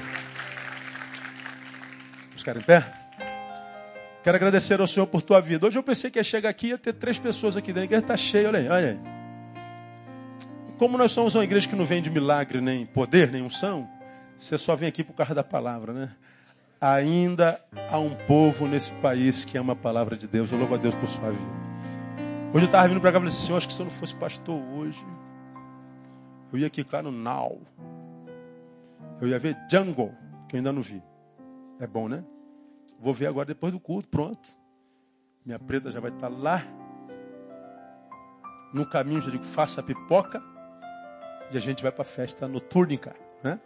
ficar 2.35 2.57
em 2.57 2.61
pé? 2.61 2.83
Quero 4.23 4.37
agradecer 4.37 4.79
ao 4.79 4.87
Senhor 4.87 5.05
por 5.05 5.21
tua 5.21 5.39
vida. 5.39 5.67
Hoje 5.67 5.77
eu 5.77 5.83
pensei 5.83 6.09
que 6.09 6.19
ia 6.19 6.23
chegar 6.23 6.49
aqui 6.49 6.67
e 6.67 6.69
ia 6.69 6.77
ter 6.77 6.93
três 6.93 7.19
pessoas 7.19 7.55
aqui 7.55 7.67
dentro. 7.67 7.81
A 7.81 7.85
igreja 7.85 8.01
está 8.01 8.17
cheia, 8.17 8.47
olha 8.47 8.59
aí, 8.59 8.67
olha 8.67 8.89
aí. 8.89 8.99
Como 10.77 10.97
nós 10.97 11.11
somos 11.11 11.35
uma 11.35 11.43
igreja 11.43 11.69
que 11.69 11.75
não 11.75 11.85
vem 11.85 12.01
de 12.01 12.09
milagre, 12.09 12.59
nem 12.59 12.85
poder, 12.85 13.31
nem 13.31 13.41
unção, 13.41 13.87
você 14.35 14.57
só 14.57 14.75
vem 14.75 14.89
aqui 14.89 15.03
por 15.03 15.13
causa 15.13 15.33
da 15.33 15.43
palavra, 15.43 15.93
né? 15.93 16.09
Ainda 16.81 17.61
há 17.89 17.97
um 17.97 18.13
povo 18.27 18.67
nesse 18.67 18.91
país 18.93 19.45
que 19.45 19.57
ama 19.57 19.73
a 19.73 19.75
palavra 19.75 20.17
de 20.17 20.27
Deus. 20.27 20.51
Eu 20.51 20.57
louvo 20.57 20.75
a 20.75 20.77
Deus 20.77 20.93
por 20.95 21.07
sua 21.07 21.31
vida. 21.31 21.64
Hoje 22.55 22.63
eu 22.63 22.67
estava 22.67 22.87
vindo 22.87 23.01
para 23.01 23.11
cá 23.11 23.17
e 23.17 23.19
falei 23.19 23.35
assim, 23.35 23.47
Senhor, 23.47 23.57
acho 23.57 23.67
que 23.67 23.73
se 23.73 23.81
eu 23.81 23.83
não 23.83 23.91
fosse 23.91 24.15
pastor 24.15 24.55
hoje, 24.55 25.05
eu 26.53 26.59
ia 26.59 26.67
aqui, 26.67 26.85
claro, 26.85 27.11
Now. 27.11 27.61
Eu 29.19 29.27
ia 29.27 29.37
ver 29.37 29.57
Jungle, 29.69 30.15
que 30.47 30.55
eu 30.55 30.59
ainda 30.59 30.71
não 30.71 30.81
vi. 30.81 31.03
É 31.81 31.85
bom, 31.85 32.07
né? 32.07 32.23
Vou 32.97 33.13
ver 33.13 33.27
agora 33.27 33.45
depois 33.45 33.73
do 33.73 33.79
culto, 33.79 34.07
pronto. 34.07 34.47
Minha 35.45 35.59
preta 35.59 35.91
já 35.91 35.99
vai 35.99 36.11
estar 36.11 36.29
lá. 36.29 36.63
No 38.73 38.85
caminho, 38.85 39.19
já 39.19 39.29
digo, 39.29 39.43
faça 39.43 39.81
a 39.81 39.83
pipoca. 39.83 40.41
E 41.51 41.57
a 41.57 41.59
gente 41.59 41.83
vai 41.83 41.91
para 41.91 42.03
a 42.03 42.05
festa 42.05 42.47
noturnica, 42.47 43.17
né? 43.43 43.59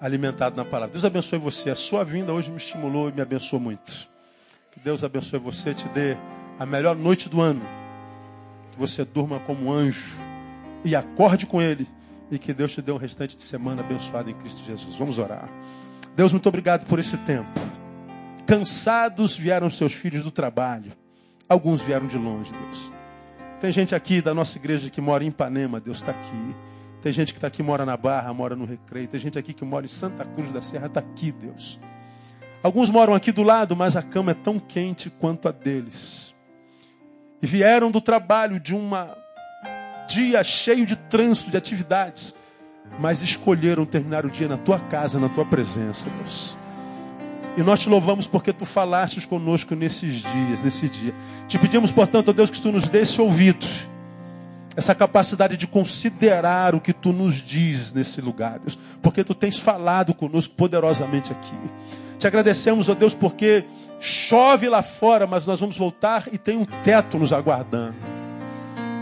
Alimentado 0.00 0.56
na 0.56 0.64
palavra. 0.64 0.90
Deus 0.92 1.04
abençoe 1.04 1.38
você. 1.38 1.70
A 1.70 1.76
sua 1.76 2.04
vinda 2.04 2.32
hoje 2.32 2.50
me 2.50 2.56
estimulou 2.56 3.10
e 3.10 3.12
me 3.12 3.20
abençoou 3.20 3.62
muito. 3.62 4.08
Que 4.72 4.80
Deus 4.80 5.04
abençoe 5.04 5.38
você, 5.38 5.72
te 5.72 5.88
dê 5.90 6.16
a 6.58 6.66
melhor 6.66 6.96
noite 6.96 7.28
do 7.28 7.40
ano. 7.40 7.62
Que 8.72 8.78
você 8.78 9.04
durma 9.04 9.38
como 9.40 9.66
um 9.66 9.72
anjo 9.72 10.16
e 10.84 10.96
acorde 10.96 11.46
com 11.46 11.62
Ele. 11.62 11.86
E 12.30 12.38
que 12.38 12.52
Deus 12.52 12.72
te 12.72 12.82
dê 12.82 12.90
um 12.90 12.96
restante 12.96 13.36
de 13.36 13.42
semana 13.42 13.82
abençoado 13.82 14.30
em 14.30 14.34
Cristo 14.34 14.64
Jesus. 14.64 14.96
Vamos 14.96 15.18
orar. 15.18 15.48
Deus, 16.16 16.32
muito 16.32 16.48
obrigado 16.48 16.86
por 16.86 16.98
esse 16.98 17.16
tempo. 17.18 17.50
Cansados 18.46 19.36
vieram 19.36 19.70
seus 19.70 19.92
filhos 19.92 20.22
do 20.22 20.30
trabalho. 20.30 20.92
Alguns 21.48 21.82
vieram 21.82 22.06
de 22.06 22.18
longe, 22.18 22.50
Deus. 22.50 22.92
Tem 23.60 23.70
gente 23.70 23.94
aqui 23.94 24.20
da 24.20 24.34
nossa 24.34 24.58
igreja 24.58 24.90
que 24.90 25.00
mora 25.00 25.22
em 25.22 25.28
Ipanema, 25.28 25.78
Deus 25.78 25.98
está 25.98 26.10
aqui. 26.10 26.56
Tem 27.00 27.12
gente 27.12 27.32
que 27.32 27.38
está 27.38 27.48
aqui, 27.48 27.62
mora 27.62 27.86
na 27.86 27.96
Barra, 27.96 28.32
mora 28.32 28.56
no 28.56 28.64
Recreio. 28.64 29.08
Tem 29.08 29.20
gente 29.20 29.38
aqui 29.38 29.52
que 29.52 29.64
mora 29.64 29.86
em 29.86 29.88
Santa 29.88 30.24
Cruz 30.24 30.52
da 30.52 30.60
Serra, 30.60 30.86
está 30.86 31.00
aqui, 31.00 31.30
Deus. 31.30 31.78
Alguns 32.62 32.90
moram 32.90 33.14
aqui 33.14 33.32
do 33.32 33.42
lado, 33.42 33.76
mas 33.76 33.96
a 33.96 34.02
cama 34.02 34.32
é 34.32 34.34
tão 34.34 34.58
quente 34.58 35.10
quanto 35.10 35.48
a 35.48 35.52
deles. 35.52 36.31
E 37.42 37.46
vieram 37.46 37.90
do 37.90 38.00
trabalho 38.00 38.60
de 38.60 38.74
um 38.74 38.90
dia 40.08 40.44
cheio 40.44 40.86
de 40.86 40.96
trânsito, 40.96 41.50
de 41.50 41.56
atividades 41.56 42.34
mas 42.98 43.22
escolheram 43.22 43.84
terminar 43.84 44.26
o 44.26 44.30
dia 44.30 44.48
na 44.48 44.56
tua 44.56 44.78
casa, 44.78 45.18
na 45.18 45.28
tua 45.28 45.44
presença, 45.44 46.08
Deus. 46.18 46.56
E 47.56 47.62
nós 47.62 47.80
te 47.80 47.88
louvamos 47.88 48.26
porque 48.26 48.52
tu 48.52 48.64
falastes 48.64 49.26
conosco 49.26 49.74
nesses 49.74 50.22
dias, 50.22 50.62
nesse 50.62 50.88
dia. 50.88 51.14
Te 51.46 51.58
pedimos, 51.58 51.92
portanto, 51.92 52.30
ó 52.30 52.32
Deus, 52.32 52.50
que 52.50 52.60
tu 52.60 52.72
nos 52.72 52.88
dê 52.88 53.00
esse 53.00 53.20
ouvido, 53.20 53.66
essa 54.74 54.94
capacidade 54.94 55.56
de 55.56 55.66
considerar 55.66 56.74
o 56.74 56.80
que 56.80 56.94
tu 56.94 57.12
nos 57.12 57.42
diz 57.42 57.92
nesse 57.92 58.22
lugar, 58.22 58.58
Deus, 58.58 58.78
porque 59.02 59.22
tu 59.22 59.34
tens 59.34 59.58
falado 59.58 60.14
conosco 60.14 60.54
poderosamente 60.54 61.30
aqui. 61.30 61.54
Te 62.18 62.26
agradecemos, 62.26 62.88
ó 62.88 62.94
Deus, 62.94 63.14
porque 63.14 63.64
chove 64.02 64.68
lá 64.68 64.82
fora, 64.82 65.26
mas 65.26 65.46
nós 65.46 65.60
vamos 65.60 65.78
voltar 65.78 66.24
e 66.32 66.36
tem 66.36 66.56
um 66.56 66.64
teto 66.64 67.18
nos 67.18 67.32
aguardando. 67.32 67.94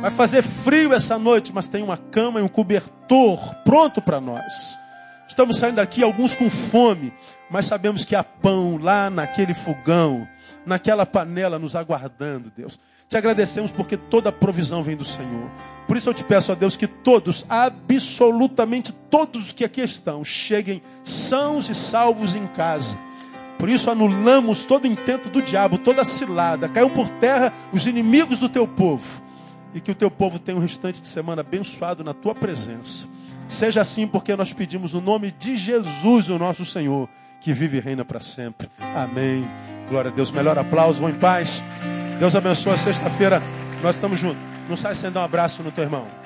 Vai 0.02 0.10
fazer 0.10 0.42
frio 0.42 0.92
essa 0.92 1.18
noite, 1.18 1.52
mas 1.54 1.68
tem 1.68 1.82
uma 1.82 1.96
cama 1.96 2.38
e 2.38 2.42
um 2.42 2.48
cobertor 2.48 3.54
pronto 3.64 4.02
para 4.02 4.20
nós. 4.20 4.78
Estamos 5.26 5.58
saindo 5.58 5.76
daqui, 5.76 6.02
alguns 6.02 6.34
com 6.34 6.50
fome, 6.50 7.12
mas 7.50 7.66
sabemos 7.66 8.04
que 8.04 8.14
há 8.14 8.22
pão 8.22 8.78
lá 8.80 9.08
naquele 9.08 9.54
fogão, 9.54 10.28
naquela 10.66 11.06
panela 11.06 11.58
nos 11.58 11.74
aguardando, 11.74 12.52
Deus. 12.54 12.78
Te 13.08 13.16
agradecemos 13.16 13.72
porque 13.72 13.96
toda 13.96 14.28
a 14.28 14.32
provisão 14.32 14.82
vem 14.82 14.96
do 14.96 15.04
Senhor. 15.04 15.50
Por 15.86 15.96
isso 15.96 16.08
eu 16.08 16.14
te 16.14 16.22
peço 16.22 16.52
a 16.52 16.54
Deus 16.54 16.76
que 16.76 16.86
todos, 16.86 17.44
absolutamente 17.48 18.92
todos 19.10 19.46
os 19.46 19.52
que 19.52 19.64
aqui 19.64 19.80
estão, 19.80 20.24
cheguem 20.24 20.82
sãos 21.04 21.68
e 21.68 21.74
salvos 21.74 22.34
em 22.34 22.46
casa. 22.48 22.96
Por 23.60 23.68
isso 23.68 23.90
anulamos 23.90 24.64
todo 24.64 24.86
intento 24.86 25.28
do 25.28 25.42
diabo, 25.42 25.76
toda 25.76 26.02
cilada. 26.02 26.66
Caiu 26.66 26.88
por 26.88 27.10
terra 27.10 27.52
os 27.70 27.86
inimigos 27.86 28.38
do 28.38 28.48
teu 28.48 28.66
povo 28.66 29.22
e 29.74 29.80
que 29.80 29.90
o 29.90 29.94
teu 29.94 30.10
povo 30.10 30.38
tenha 30.38 30.56
um 30.56 30.60
restante 30.62 30.98
de 30.98 31.06
semana 31.06 31.42
abençoado 31.42 32.02
na 32.02 32.14
tua 32.14 32.34
presença. 32.34 33.06
Seja 33.46 33.82
assim, 33.82 34.06
porque 34.06 34.34
nós 34.34 34.54
pedimos 34.54 34.94
no 34.94 35.00
nome 35.02 35.30
de 35.38 35.56
Jesus, 35.56 36.30
o 36.30 36.38
nosso 36.38 36.64
Senhor, 36.64 37.06
que 37.38 37.52
vive 37.52 37.76
e 37.76 37.80
reina 37.80 38.02
para 38.02 38.18
sempre. 38.20 38.70
Amém. 38.94 39.46
Glória 39.90 40.10
a 40.10 40.14
Deus. 40.14 40.30
Melhor 40.30 40.58
aplauso, 40.58 40.98
vão 40.98 41.10
em 41.10 41.14
paz. 41.14 41.62
Deus 42.18 42.34
abençoe 42.34 42.78
sexta-feira. 42.78 43.42
Nós 43.82 43.96
estamos 43.96 44.18
juntos. 44.18 44.42
Não 44.70 44.76
sai 44.76 44.94
sem 44.94 45.10
dar 45.10 45.20
um 45.20 45.24
abraço 45.24 45.62
no 45.62 45.70
teu 45.70 45.84
irmão. 45.84 46.19